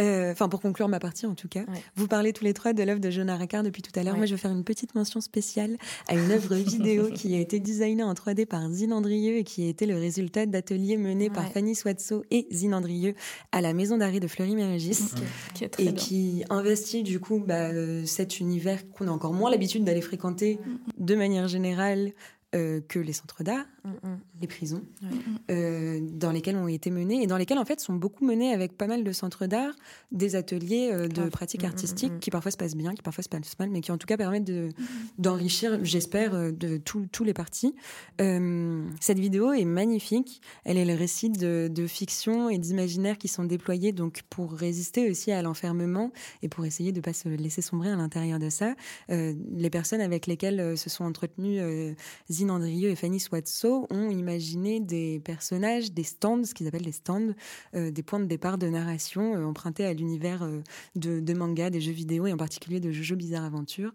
euh, 0.00 0.32
enfin, 0.32 0.48
pour 0.48 0.60
conclure 0.60 0.88
ma 0.88 0.98
partie 0.98 1.26
en 1.26 1.34
tout 1.34 1.48
cas, 1.48 1.64
vous 1.94 2.08
parlez 2.08 2.32
tous 2.32 2.44
les 2.44 2.52
trois 2.52 2.72
de 2.72 2.82
l'œuvre 2.82 3.00
de 3.00 3.10
Jonah 3.10 3.36
Ricard 3.36 3.62
depuis 3.62 3.82
tout 3.82 3.92
à 3.98 4.02
l'heure. 4.02 4.16
Moi, 4.16 4.26
je 4.26 4.34
vais 4.34 4.40
faire 4.40 4.50
une 4.50 4.64
petite 4.64 4.94
mention 4.94 5.20
spéciale 5.20 5.76
à 6.08 6.14
une 6.14 6.30
œuvre 6.32 6.54
vidéo 6.56 7.10
qui 7.10 7.34
a 7.34 7.38
été 7.38 7.60
designée 7.60 8.02
en 8.02 8.12
3D 8.12 8.46
par 8.46 8.68
Zine 8.70 8.92
Andrieux 8.92 9.36
et 9.36 9.44
qui 9.44 9.64
a 9.64 9.68
été 9.68 9.86
le 9.86 9.96
résultat 9.96 10.46
d'ateliers 10.46 10.96
menés 10.96 11.30
par 11.30 11.48
Fanny 11.52 11.74
Swatso 11.74 12.24
et 12.30 12.48
Zine 12.50 12.74
Andrieux 12.74 13.14
à 13.52 13.60
la 13.60 13.72
maison 13.72 13.96
d'arrêt 13.96 14.20
de 14.20 14.26
Fleury-Mérogis. 14.26 15.10
et 15.78 15.94
qui 15.94 16.44
investit 16.50 17.02
du 17.02 17.20
coup 17.20 17.42
bah, 17.46 17.68
euh, 17.68 18.04
cet 18.04 18.40
univers 18.40 18.90
qu'on 18.90 19.08
a 19.08 19.10
encore 19.10 19.32
moins 19.32 19.50
l'habitude 19.50 19.84
d'aller 19.84 20.00
fréquenter 20.00 20.58
mm. 20.64 21.04
de 21.04 21.14
manière 21.14 21.48
générale 21.48 22.12
euh, 22.54 22.80
que 22.86 23.00
les 23.00 23.12
centres 23.12 23.42
d'art, 23.42 23.64
mm, 23.84 23.90
mm. 23.90 24.18
les 24.42 24.46
prisons, 24.46 24.82
euh, 25.50 25.98
dans 26.12 26.30
lesquels 26.30 26.56
ont 26.56 26.68
été 26.68 26.90
menés 26.90 27.20
et 27.20 27.26
dans 27.26 27.36
lesquels 27.36 27.58
en 27.58 27.64
fait 27.64 27.80
sont 27.80 27.94
beaucoup 27.94 28.24
menés 28.24 28.52
avec 28.52 28.76
pas 28.76 28.86
mal 28.86 29.02
de 29.02 29.12
centres 29.12 29.46
d'art, 29.46 29.74
des 30.12 30.36
ateliers 30.36 30.90
euh, 30.92 31.08
de 31.08 31.28
pratiques 31.28 31.64
mm, 31.64 31.66
artistiques 31.66 32.20
qui 32.20 32.30
parfois 32.30 32.52
se 32.52 32.56
passent 32.56 32.76
bien, 32.76 32.94
qui 32.94 33.02
parfois 33.02 33.24
se 33.24 33.28
passent 33.28 33.58
mal, 33.58 33.70
mais 33.70 33.80
qui 33.80 33.90
en 33.90 33.98
tout 33.98 34.06
cas 34.06 34.16
permettent 34.16 34.44
de, 34.44 34.68
d'enrichir, 35.18 35.80
j'espère, 35.82 36.52
de 36.52 36.76
tous 36.76 37.24
les 37.24 37.34
partis. 37.34 37.74
cette 38.18 39.18
vidéo 39.18 39.52
est 39.52 39.64
magnifique. 39.64 40.40
Elle 40.64 40.76
est 40.76 40.84
le 40.84 40.94
récit 40.94 41.30
de, 41.30 41.68
de 41.72 41.86
fiction 41.88 42.50
et 42.50 42.58
d'imaginaire 42.58 43.18
qui 43.18 43.26
sont 43.26 43.44
déployés 43.44 43.90
donc 43.90 44.22
pour 44.30 44.52
résister 44.52 45.10
aussi 45.10 45.32
à 45.32 45.42
l'enfermement 45.42 46.12
et 46.42 46.48
pour 46.48 46.64
essayer 46.66 46.92
de 46.92 47.00
pas 47.00 47.12
se 47.12 47.28
laisser 47.28 47.62
sombrer 47.62 47.90
à 47.90 47.96
l'intérieur 47.96 48.38
de 48.38 48.48
ça. 48.48 48.74
les 49.08 49.70
personnes 49.70 50.00
avec 50.00 50.28
lesquelles 50.28 50.78
se 50.78 50.88
sont 50.88 51.04
entretenues 51.04 51.60
Andrieux 52.50 52.90
et 52.90 52.96
Fanny 52.96 53.20
Swatso 53.20 53.86
ont 53.90 54.10
imaginé 54.10 54.80
des 54.80 55.20
personnages, 55.20 55.92
des 55.92 56.02
stands, 56.02 56.44
ce 56.44 56.54
qu'ils 56.54 56.66
appellent 56.66 56.82
des 56.82 56.92
stands, 56.92 57.34
euh, 57.74 57.90
des 57.90 58.02
points 58.02 58.20
de 58.20 58.26
départ 58.26 58.58
de 58.58 58.68
narration 58.68 59.34
euh, 59.34 59.44
empruntés 59.44 59.84
à 59.84 59.92
l'univers 59.92 60.42
euh, 60.42 60.62
de, 60.96 61.20
de, 61.20 61.34
manga, 61.34 61.70
des 61.70 61.80
jeux 61.80 61.92
vidéo 61.92 62.26
et 62.26 62.32
en 62.32 62.36
particulier 62.36 62.80
de 62.80 62.90
Jojo 62.90 63.16
Bizarre 63.16 63.44
Aventure. 63.44 63.92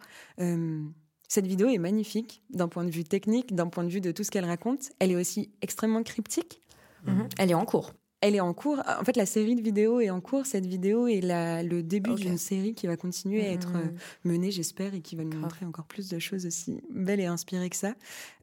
cette 1.28 1.46
vidéo 1.46 1.70
est 1.70 1.78
magnifique 1.78 2.42
d'un 2.50 2.68
point 2.68 2.84
de 2.84 2.90
vue 2.90 3.04
technique, 3.04 3.54
d'un 3.54 3.68
point 3.68 3.84
de 3.84 3.90
vue 3.90 4.02
de 4.02 4.12
tout 4.12 4.24
ce 4.24 4.32
qu'elle 4.32 4.46
raconte. 4.46 4.90
Elle 5.00 5.12
est 5.12 5.16
aussi 5.16 5.52
extrêmement 5.62 6.04
cryptique. 6.04 6.62
Mhm. 7.06 7.30
Elle 7.38 7.52
est 7.52 7.56
en 7.56 7.66
cours. 7.66 7.94
Elle 8.22 8.36
est 8.36 8.42
en 8.42 8.54
cours. 8.54 8.82
En 8.86 9.04
fait, 9.06 9.16
la 9.16 9.26
série 9.26 9.56
de 9.56 9.62
vidéos 9.62 10.02
est 10.02 10.10
en 10.10 10.20
cours. 10.20 10.46
Cette 10.46 10.66
vidéo 10.66 11.08
est 11.08 11.22
la, 11.22 11.64
le 11.64 11.82
début 11.82 12.16
d'une 12.16 12.38
série 12.38 12.74
qui 12.74 12.86
va 12.86 12.98
continuer 12.98 13.46
à 13.46 13.52
être 13.52 13.72
mmh. 13.72 13.78
euh, 13.78 13.98
menée, 14.26 14.52
j'espère, 14.52 14.94
et 14.94 15.00
qui 15.00 15.16
va 15.16 15.24
nous 15.24 15.38
montrer 15.38 15.66
encore 15.66 15.86
plus 15.86 16.10
de 16.10 16.20
choses 16.20 16.46
aussi 16.46 16.82
belles 16.90 17.22
et 17.22 17.26
inspirées 17.26 17.70
que 17.70 17.78
ça. 17.78 17.96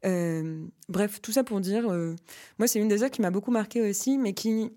Euh, 0.05 0.65
bref, 0.89 1.21
tout 1.21 1.31
ça 1.31 1.43
pour 1.43 1.61
dire, 1.61 1.91
euh, 1.91 2.15
moi, 2.57 2.67
c'est 2.67 2.79
une 2.79 2.87
des 2.87 3.03
œuvres 3.03 3.11
qui 3.11 3.21
m'a 3.21 3.29
beaucoup 3.29 3.51
marqué 3.51 3.87
aussi, 3.87 4.17
mais 4.17 4.33
qui, 4.33 4.71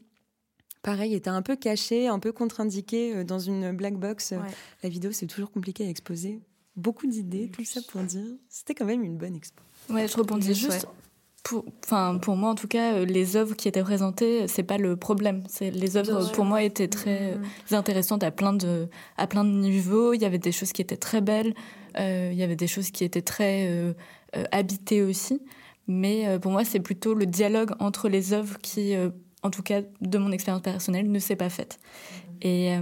pareil, 0.83 1.15
était 1.15 1.31
un 1.31 1.43
peu 1.43 1.57
cachée, 1.57 2.07
un 2.07 2.19
peu 2.19 2.33
contre-indiquée 2.33 3.25
dans 3.25 3.39
une 3.39 3.73
black 3.73 3.95
box. 3.95 4.35
La 4.83 4.89
vidéo, 4.91 5.13
c'est 5.13 5.27
toujours 5.27 5.51
compliqué 5.51 5.87
à 5.87 5.89
exposer. 5.89 6.41
Beaucoup 6.77 7.07
d'idées, 7.07 7.51
tout 7.51 7.65
ça 7.65 7.81
pour 7.89 8.03
dire, 8.03 8.25
c'était 8.49 8.75
quand 8.75 8.85
même 8.85 9.03
une 9.03 9.17
bonne 9.17 9.35
expo. 9.35 9.63
Ouais, 9.89 10.07
je 10.07 10.17
rebondis 10.17 10.55
juste 10.55 10.87
pour, 11.43 11.65
enfin, 11.85 12.19
pour 12.21 12.37
moi, 12.37 12.51
en 12.51 12.55
tout 12.55 12.69
cas, 12.69 12.95
euh, 12.95 13.05
les 13.05 13.37
œuvres 13.37 13.55
qui 13.55 13.69
étaient 13.69 13.83
présentées, 13.83 14.47
c'est 14.49 14.63
pas 14.63 14.79
le 14.79 14.97
problème. 14.97 15.43
C'est 15.49 15.71
les 15.71 15.97
œuvres, 15.97 16.31
pour 16.33 16.45
moi, 16.45 16.63
étaient 16.63 16.89
très 16.89 17.37
mm. 17.37 17.75
intéressantes 17.75 18.23
à 18.23 18.31
plein 18.31 18.53
de, 18.53 18.89
à 19.17 19.27
plein 19.27 19.45
de 19.45 19.51
niveaux. 19.51 20.13
Il 20.13 20.21
y 20.21 20.25
avait 20.25 20.39
des 20.39 20.53
choses 20.53 20.73
qui 20.73 20.83
étaient 20.83 20.97
très 20.97 21.21
belles. 21.21 21.55
Euh, 21.99 22.31
il 22.33 22.39
y 22.39 22.43
avait 22.43 22.57
des 22.57 22.67
choses 22.67 22.91
qui 22.91 23.05
étaient 23.05 23.23
très 23.23 23.69
euh, 23.69 23.93
habitées 24.53 25.03
aussi. 25.03 25.43
Mais 25.87 26.39
pour 26.39 26.53
moi, 26.53 26.65
c'est 26.65 26.79
plutôt 26.79 27.15
le 27.15 27.27
dialogue 27.27 27.73
entre 27.81 28.09
les 28.09 28.33
œuvres 28.33 28.59
qui, 28.59 28.95
en 29.43 29.51
tout 29.51 29.63
cas, 29.63 29.81
de 30.01 30.19
mon 30.19 30.31
expérience 30.31 30.63
personnelle, 30.63 31.11
ne 31.11 31.19
s'est 31.19 31.35
pas 31.35 31.51
faite. 31.51 31.81
Mm. 31.83 32.47
Et 32.47 32.79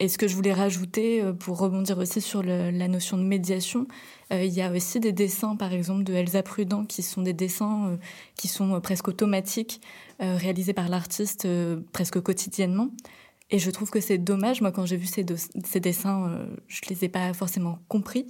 et 0.00 0.06
ce 0.06 0.16
que 0.16 0.28
je 0.28 0.36
voulais 0.36 0.52
rajouter, 0.52 1.24
pour 1.40 1.58
rebondir 1.58 1.98
aussi 1.98 2.20
sur 2.20 2.44
la 2.44 2.86
notion 2.86 3.16
de 3.16 3.24
médiation, 3.24 3.88
euh, 4.32 4.44
il 4.44 4.52
y 4.52 4.62
a 4.62 4.70
aussi 4.70 5.00
des 5.00 5.12
dessins, 5.12 5.56
par 5.56 5.72
exemple, 5.72 6.04
de 6.04 6.12
Elsa 6.12 6.42
Prudent, 6.42 6.84
qui 6.84 7.02
sont 7.02 7.22
des 7.22 7.32
dessins 7.32 7.88
euh, 7.88 7.96
qui 8.36 8.48
sont 8.48 8.74
euh, 8.74 8.80
presque 8.80 9.08
automatiques, 9.08 9.80
réalisés 10.20 10.72
par 10.72 10.88
l'artiste 10.88 11.46
presque 11.92 12.20
quotidiennement. 12.20 12.88
Et 13.50 13.60
je 13.60 13.70
trouve 13.70 13.88
que 13.88 14.00
c'est 14.00 14.18
dommage. 14.18 14.60
Moi, 14.60 14.72
quand 14.72 14.84
j'ai 14.84 14.96
vu 14.96 15.06
ces, 15.06 15.22
dessins, 15.22 16.40
je 16.66 16.80
les 16.90 17.04
ai 17.04 17.08
pas 17.08 17.32
forcément 17.34 17.78
compris. 17.86 18.26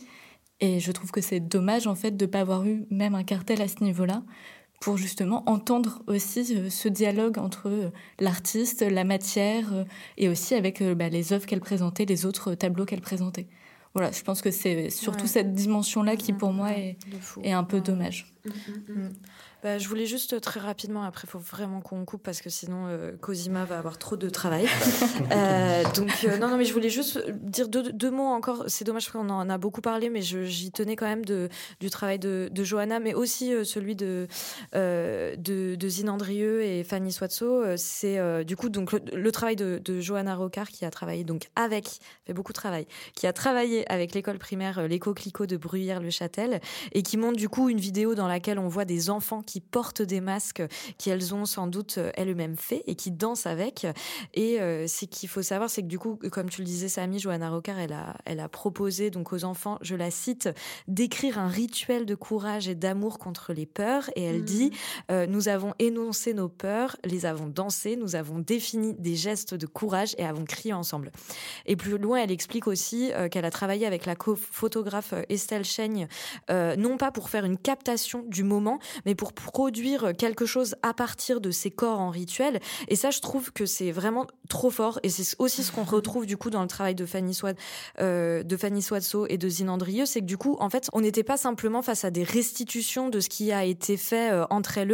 Et 0.60 0.80
je 0.80 0.92
trouve 0.92 1.10
que 1.12 1.22
c'est 1.22 1.40
dommage, 1.40 1.86
en 1.86 1.94
fait, 1.94 2.10
de 2.10 2.26
ne 2.26 2.30
pas 2.30 2.40
avoir 2.40 2.66
eu 2.66 2.84
même 2.90 3.14
un 3.14 3.24
cartel 3.24 3.62
à 3.62 3.68
ce 3.68 3.82
niveau-là, 3.82 4.22
pour 4.82 4.98
justement 4.98 5.44
entendre 5.48 6.02
aussi 6.08 6.70
ce 6.70 6.88
dialogue 6.88 7.38
entre 7.38 7.90
l'artiste, 8.20 8.82
la 8.82 9.04
matière 9.04 9.86
et 10.18 10.28
aussi 10.28 10.54
avec 10.54 10.82
bah, 10.82 11.08
les 11.08 11.32
œuvres 11.32 11.46
qu'elle 11.46 11.60
présentait, 11.60 12.04
les 12.04 12.26
autres 12.26 12.54
tableaux 12.54 12.84
qu'elle 12.84 13.00
présentait. 13.00 13.48
Voilà, 13.94 14.12
je 14.12 14.22
pense 14.22 14.42
que 14.42 14.50
c'est 14.50 14.90
surtout 14.90 15.26
cette 15.26 15.54
dimension-là 15.54 16.16
qui 16.16 16.32
pour 16.32 16.52
moi 16.52 16.72
est, 16.72 16.98
est 17.42 17.52
un 17.52 17.64
peu 17.64 17.80
dommage. 17.80 18.32
Bah, 19.60 19.76
je 19.76 19.88
voulais 19.88 20.06
juste 20.06 20.40
très 20.40 20.60
rapidement, 20.60 21.02
après 21.02 21.26
il 21.26 21.30
faut 21.30 21.40
vraiment 21.40 21.80
qu'on 21.80 22.04
coupe 22.04 22.22
parce 22.22 22.40
que 22.40 22.48
sinon 22.48 22.86
euh, 22.86 23.16
Cosima 23.16 23.64
va 23.64 23.78
avoir 23.78 23.98
trop 23.98 24.16
de 24.16 24.30
travail. 24.30 24.68
euh, 25.32 25.82
donc 25.96 26.12
euh, 26.24 26.38
non, 26.38 26.46
non, 26.46 26.56
mais 26.56 26.64
je 26.64 26.72
voulais 26.72 26.90
juste 26.90 27.28
dire 27.32 27.68
deux, 27.68 27.90
deux 27.92 28.12
mots 28.12 28.28
encore. 28.28 28.64
C'est 28.68 28.84
dommage 28.84 29.10
qu'on 29.10 29.28
en 29.28 29.50
a 29.50 29.58
beaucoup 29.58 29.80
parlé, 29.80 30.10
mais 30.10 30.22
j'y 30.22 30.70
tenais 30.70 30.94
quand 30.94 31.06
même 31.06 31.24
de, 31.24 31.48
du 31.80 31.90
travail 31.90 32.20
de, 32.20 32.48
de 32.52 32.62
Johanna, 32.62 33.00
mais 33.00 33.14
aussi 33.14 33.52
celui 33.64 33.96
de, 33.96 34.28
de, 34.74 35.74
de 35.74 35.88
Zine 35.88 36.10
Andrieux 36.10 36.62
et 36.62 36.84
Fanny 36.84 37.10
Swatso. 37.10 37.76
C'est 37.76 38.44
du 38.44 38.54
coup 38.54 38.68
donc 38.68 38.92
le, 38.92 39.32
travail 39.32 39.56
de, 39.56 39.80
de, 39.84 40.00
Johanna 40.00 40.36
Rocard 40.36 40.68
qui 40.68 40.84
a 40.84 40.90
travaillé 40.92 41.24
donc 41.24 41.48
avec, 41.56 41.98
fait 42.24 42.32
beaucoup 42.32 42.52
de 42.52 42.58
travail, 42.58 42.86
qui 43.14 43.26
a 43.26 43.32
travaillé 43.32 43.90
avec 43.90 44.14
l'école 44.14 44.38
primaire 44.38 44.86
l'éco 44.86 45.14
Clicot 45.14 45.46
de 45.46 45.56
Bruyères-le-Châtel 45.56 46.60
et 46.92 47.02
qui 47.02 47.16
montre 47.16 47.36
du 47.36 47.48
coup 47.48 47.68
une 47.68 47.80
vidéo 47.80 48.14
dans 48.14 48.28
laquelle 48.28 48.60
on 48.60 48.68
voit 48.68 48.84
des 48.84 49.10
enfants 49.10 49.42
qui 49.48 49.60
portent 49.62 50.02
des 50.02 50.20
masques 50.20 50.62
qu'elles 50.98 51.34
ont 51.34 51.46
sans 51.46 51.68
doute 51.68 51.96
euh, 51.96 52.10
elles-mêmes 52.14 52.58
fait 52.58 52.84
et 52.86 52.96
qui 52.96 53.10
dansent 53.10 53.46
avec. 53.46 53.86
Et 54.34 54.60
euh, 54.60 54.86
ce 54.86 55.06
qu'il 55.06 55.26
faut 55.26 55.40
savoir, 55.40 55.70
c'est 55.70 55.80
que 55.80 55.86
du 55.86 55.98
coup, 55.98 56.18
comme 56.30 56.50
tu 56.50 56.60
le 56.60 56.66
disais, 56.66 56.88
Samy, 56.88 57.18
Johanna 57.18 57.48
Rocard, 57.48 57.78
elle 57.78 57.94
a, 57.94 58.16
elle 58.26 58.40
a 58.40 58.48
proposé 58.50 59.08
donc 59.10 59.32
aux 59.32 59.44
enfants, 59.44 59.78
je 59.80 59.96
la 59.96 60.10
cite, 60.10 60.50
d'écrire 60.86 61.38
un 61.38 61.48
rituel 61.48 62.04
de 62.04 62.14
courage 62.14 62.68
et 62.68 62.74
d'amour 62.74 63.18
contre 63.18 63.54
les 63.54 63.64
peurs. 63.64 64.10
Et 64.16 64.22
elle 64.22 64.44
dit, 64.44 64.66
mmh. 64.66 65.12
euh, 65.12 65.26
nous 65.26 65.48
avons 65.48 65.72
énoncé 65.78 66.34
nos 66.34 66.50
peurs, 66.50 66.98
les 67.04 67.24
avons 67.24 67.46
dansées, 67.46 67.96
nous 67.96 68.16
avons 68.16 68.40
défini 68.40 68.92
des 68.98 69.16
gestes 69.16 69.54
de 69.54 69.66
courage 69.66 70.14
et 70.18 70.26
avons 70.26 70.44
crié 70.44 70.74
ensemble. 70.74 71.10
Et 71.64 71.76
plus 71.76 71.96
loin, 71.96 72.18
elle 72.18 72.32
explique 72.32 72.66
aussi 72.66 73.12
qu'elle 73.30 73.46
a 73.46 73.50
travaillé 73.50 73.86
avec 73.86 74.04
la 74.04 74.14
photographe 74.36 75.14
Estelle 75.30 75.64
Chaigne, 75.64 76.06
non 76.50 76.98
pas 76.98 77.10
pour 77.10 77.30
faire 77.30 77.46
une 77.46 77.56
captation 77.56 78.24
du 78.28 78.42
moment, 78.42 78.78
mais 79.06 79.14
pour 79.14 79.32
produire 79.46 80.12
quelque 80.16 80.46
chose 80.46 80.74
à 80.82 80.94
partir 80.94 81.40
de 81.40 81.50
ces 81.50 81.70
corps 81.70 82.00
en 82.00 82.10
rituel. 82.10 82.60
Et 82.88 82.96
ça, 82.96 83.10
je 83.10 83.20
trouve 83.20 83.52
que 83.52 83.66
c'est 83.66 83.92
vraiment 83.92 84.26
trop 84.48 84.70
fort. 84.70 84.98
Et 85.02 85.08
c'est 85.08 85.36
aussi 85.38 85.62
ce 85.62 85.72
qu'on 85.72 85.84
retrouve 85.84 86.26
du 86.26 86.36
coup 86.36 86.50
dans 86.50 86.62
le 86.62 86.68
travail 86.68 86.94
de 86.94 87.06
Fanny 87.06 87.34
Swad, 87.34 87.56
euh, 88.00 88.42
de 88.42 88.56
Fanny 88.56 88.82
Swadso 88.82 89.26
et 89.28 89.38
de 89.38 89.48
Zinandrieux, 89.48 90.06
c'est 90.06 90.20
que 90.20 90.26
du 90.26 90.36
coup, 90.36 90.56
en 90.60 90.70
fait, 90.70 90.88
on 90.92 91.00
n'était 91.00 91.22
pas 91.22 91.36
simplement 91.36 91.82
face 91.82 92.04
à 92.04 92.10
des 92.10 92.24
restitutions 92.24 93.08
de 93.08 93.20
ce 93.20 93.28
qui 93.28 93.52
a 93.52 93.64
été 93.64 93.96
fait 93.96 94.32
euh, 94.32 94.44
entre 94.50 94.78
elles. 94.78 94.88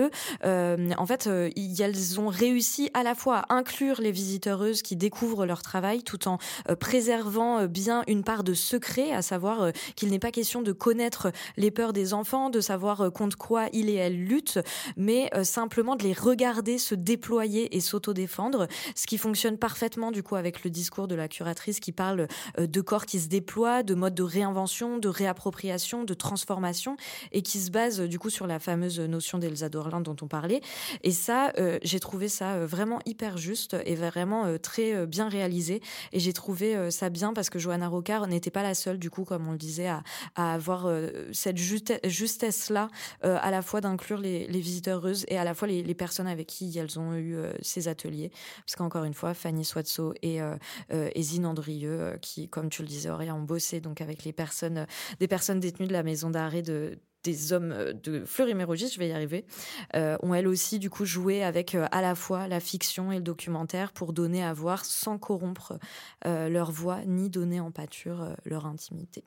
Euh, 0.44 0.90
en 0.98 1.06
fait, 1.06 1.26
euh, 1.26 1.50
elles 1.56 2.20
ont 2.20 2.28
réussi 2.28 2.90
à 2.94 3.02
la 3.02 3.14
fois 3.14 3.38
à 3.48 3.54
inclure 3.54 4.00
les 4.00 4.10
visiteuses 4.10 4.82
qui 4.82 4.96
découvrent 4.96 5.46
leur 5.46 5.62
travail, 5.62 6.02
tout 6.02 6.28
en 6.28 6.38
euh, 6.68 6.76
préservant 6.76 7.66
bien 7.66 8.02
une 8.08 8.24
part 8.24 8.44
de 8.44 8.54
secret, 8.54 9.12
à 9.12 9.22
savoir 9.22 9.70
qu'il 9.96 10.10
n'est 10.10 10.18
pas 10.18 10.30
question 10.30 10.62
de 10.62 10.72
connaître 10.72 11.30
les 11.56 11.70
peurs 11.70 11.92
des 11.92 12.14
enfants, 12.14 12.50
de 12.50 12.60
savoir 12.60 13.12
contre 13.12 13.36
quoi 13.36 13.66
il 13.72 13.88
et 13.88 13.94
elle 13.94 14.16
mais 14.96 15.30
simplement 15.42 15.96
de 15.96 16.02
les 16.02 16.12
regarder 16.12 16.78
se 16.78 16.94
déployer 16.94 17.76
et 17.76 17.80
s'auto-défendre, 17.80 18.68
ce 18.94 19.06
qui 19.06 19.18
fonctionne 19.18 19.58
parfaitement 19.58 20.10
du 20.10 20.22
coup 20.22 20.36
avec 20.36 20.64
le 20.64 20.70
discours 20.70 21.08
de 21.08 21.14
la 21.14 21.28
curatrice 21.28 21.80
qui 21.80 21.92
parle 21.92 22.28
euh, 22.58 22.66
de 22.66 22.80
corps 22.80 23.06
qui 23.06 23.20
se 23.20 23.28
déploient, 23.28 23.82
de 23.82 23.94
modes 23.94 24.14
de 24.14 24.22
réinvention, 24.22 24.98
de 24.98 25.08
réappropriation, 25.08 26.04
de 26.04 26.14
transformation 26.14 26.96
et 27.32 27.42
qui 27.42 27.58
se 27.58 27.70
base 27.70 28.00
du 28.00 28.18
coup 28.18 28.30
sur 28.30 28.46
la 28.46 28.58
fameuse 28.58 29.00
notion 29.00 29.38
d'Elsa 29.38 29.68
Dorlin 29.68 30.00
dont 30.00 30.16
on 30.22 30.28
parlait. 30.28 30.60
Et 31.02 31.10
ça, 31.10 31.52
euh, 31.58 31.78
j'ai 31.82 32.00
trouvé 32.00 32.28
ça 32.28 32.54
euh, 32.54 32.66
vraiment 32.66 33.00
hyper 33.06 33.36
juste 33.36 33.76
et 33.84 33.94
vraiment 33.94 34.58
très 34.58 35.06
bien 35.06 35.28
réalisé. 35.28 35.80
Et 36.12 36.20
j'ai 36.20 36.32
trouvé 36.32 36.90
ça 36.90 37.10
bien 37.10 37.32
parce 37.32 37.50
que 37.50 37.58
Johanna 37.58 37.88
Rocard 37.88 38.26
n'était 38.26 38.50
pas 38.50 38.62
la 38.62 38.74
seule 38.74 38.98
du 38.98 39.10
coup, 39.10 39.24
comme 39.24 39.48
on 39.48 39.52
le 39.52 39.58
disait, 39.58 39.88
à, 39.88 40.02
avoir 40.36 40.88
cette 41.32 41.56
justesse-là 41.56 42.88
à 43.22 43.50
la 43.50 43.62
fois 43.62 43.80
d'inclure 43.80 44.18
les, 44.24 44.46
les 44.46 44.60
visiteuses 44.60 45.24
et 45.28 45.38
à 45.38 45.44
la 45.44 45.54
fois 45.54 45.68
les, 45.68 45.82
les, 45.82 45.94
personnes 45.94 46.26
avec 46.26 46.48
qui 46.48 46.76
elles 46.78 46.98
ont 46.98 47.14
eu 47.14 47.36
ces 47.62 47.88
ateliers. 47.88 48.30
Parce 48.66 48.76
qu'encore 48.76 49.04
une 49.04 49.14
fois, 49.14 49.34
Fanny 49.34 49.64
Swatso 49.64 50.14
et, 50.22 50.40
euh, 50.40 50.56
euh 50.92 51.10
Zine 51.16 51.46
Andrieux, 51.46 52.00
euh, 52.00 52.16
qui, 52.18 52.48
comme 52.48 52.70
tu 52.70 52.82
le 52.82 52.88
disais, 52.88 53.10
Auréa, 53.10 53.34
ont 53.34 53.42
bossé 53.42 53.80
donc 53.80 54.00
avec 54.00 54.24
les 54.24 54.32
personnes, 54.32 54.78
euh, 54.78 54.86
des 55.20 55.28
personnes 55.28 55.60
détenues 55.60 55.86
de 55.86 55.92
la 55.92 56.02
maison 56.02 56.30
d'arrêt 56.30 56.62
de 56.62 56.98
des 57.22 57.54
hommes 57.54 57.74
de 58.02 58.22
Fleury-Mérogis, 58.26 58.90
je 58.90 58.98
vais 58.98 59.08
y 59.08 59.12
arriver, 59.12 59.46
ont 59.94 60.34
elles 60.34 60.46
aussi 60.46 60.78
du 60.78 60.90
coup 60.90 61.06
joué 61.06 61.42
avec 61.42 61.74
à 61.74 62.02
la 62.02 62.14
fois 62.14 62.48
la 62.48 62.60
fiction 62.60 63.12
et 63.12 63.16
le 63.16 63.22
documentaire 63.22 63.92
pour 63.92 64.12
donner 64.12 64.44
à 64.44 64.52
voir 64.52 64.84
sans 64.84 65.16
corrompre 65.16 65.78
leur 66.26 66.70
voix 66.70 67.00
ni 67.06 67.30
donner 67.30 67.60
en 67.60 67.70
pâture 67.70 68.36
leur 68.44 68.66
intimité. 68.66 69.24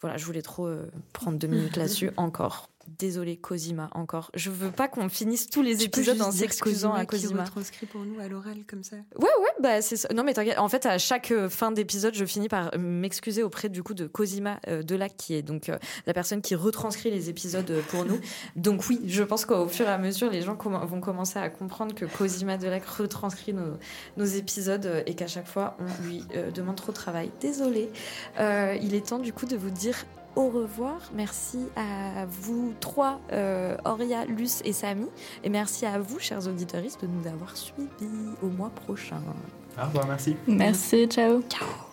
Voilà, 0.00 0.16
je 0.16 0.24
voulais 0.24 0.42
trop 0.42 0.72
prendre 1.12 1.40
deux 1.40 1.48
minutes 1.48 1.76
là-dessus 1.76 2.12
encore. 2.16 2.68
Désolée, 2.86 3.36
Cosima, 3.36 3.90
encore. 3.92 4.30
Je 4.34 4.50
veux 4.50 4.70
pas 4.70 4.88
qu'on 4.88 5.08
finisse 5.08 5.48
tous 5.48 5.62
les 5.62 5.82
épisodes 5.84 6.20
en 6.20 6.30
s'excusant 6.30 6.92
à 6.92 7.06
Cosima. 7.06 7.44
Qui 7.78 7.86
pour 7.86 8.04
nous 8.04 8.20
à 8.20 8.28
l'oral 8.28 8.58
comme 8.68 8.82
ça. 8.82 8.96
Ouais, 9.16 9.28
ouais, 9.40 9.54
bah 9.60 9.82
c'est 9.82 9.96
ça. 9.96 10.08
Non, 10.14 10.24
mais 10.24 10.34
t'inquiète. 10.34 10.58
En 10.58 10.68
fait, 10.68 10.86
à 10.86 10.98
chaque 10.98 11.30
euh, 11.30 11.48
fin 11.48 11.72
d'épisode, 11.72 12.14
je 12.14 12.24
finis 12.24 12.48
par 12.48 12.76
m'excuser 12.78 13.42
auprès 13.42 13.68
du 13.68 13.82
coup 13.82 13.94
de 13.94 14.06
Cosima 14.06 14.60
euh, 14.68 14.82
Delac, 14.82 15.16
qui 15.16 15.34
est 15.34 15.42
donc 15.42 15.68
euh, 15.68 15.78
la 16.06 16.14
personne 16.14 16.42
qui 16.42 16.54
retranscrit 16.54 17.10
les 17.10 17.28
épisodes 17.28 17.70
euh, 17.70 17.80
pour 17.90 18.04
nous. 18.04 18.20
Donc 18.56 18.84
oui, 18.88 19.00
je 19.06 19.22
pense 19.22 19.44
qu'au 19.44 19.68
fur 19.68 19.86
et 19.86 19.90
à 19.90 19.98
mesure, 19.98 20.30
les 20.30 20.42
gens 20.42 20.56
vont 20.56 21.00
commencer 21.00 21.38
à 21.38 21.48
comprendre 21.48 21.94
que 21.94 22.04
Cosima 22.04 22.56
Delac 22.56 22.84
retranscrit 22.84 23.52
nos, 23.52 23.78
nos 24.16 24.24
épisodes 24.24 25.02
et 25.06 25.14
qu'à 25.14 25.26
chaque 25.26 25.46
fois, 25.46 25.76
on 25.80 26.06
lui 26.06 26.24
demande 26.54 26.76
trop 26.76 26.92
de 26.92 26.96
travail. 26.96 27.30
Désolée. 27.40 27.90
il 28.38 28.94
est 28.94 29.06
temps 29.08 29.18
du 29.18 29.32
coup 29.32 29.46
de 29.46 29.56
vous 29.56 29.70
dire 29.70 29.96
au 30.36 30.48
revoir. 30.48 31.10
Merci 31.14 31.58
à 31.76 32.26
vous 32.26 32.74
trois, 32.80 33.20
euh, 33.32 33.76
Auria, 33.84 34.24
Luce 34.24 34.62
et 34.64 34.72
Samy. 34.72 35.06
Et 35.44 35.48
merci 35.48 35.86
à 35.86 35.98
vous, 35.98 36.18
chers 36.18 36.46
auditeurs, 36.46 36.82
de 36.82 37.06
nous 37.06 37.26
avoir 37.26 37.56
suivis 37.56 37.88
au 38.42 38.48
mois 38.48 38.70
prochain. 38.70 39.20
Au 39.78 39.86
revoir, 39.86 40.06
merci. 40.06 40.36
Merci, 40.46 41.06
ciao. 41.06 41.42
Ciao. 41.48 41.91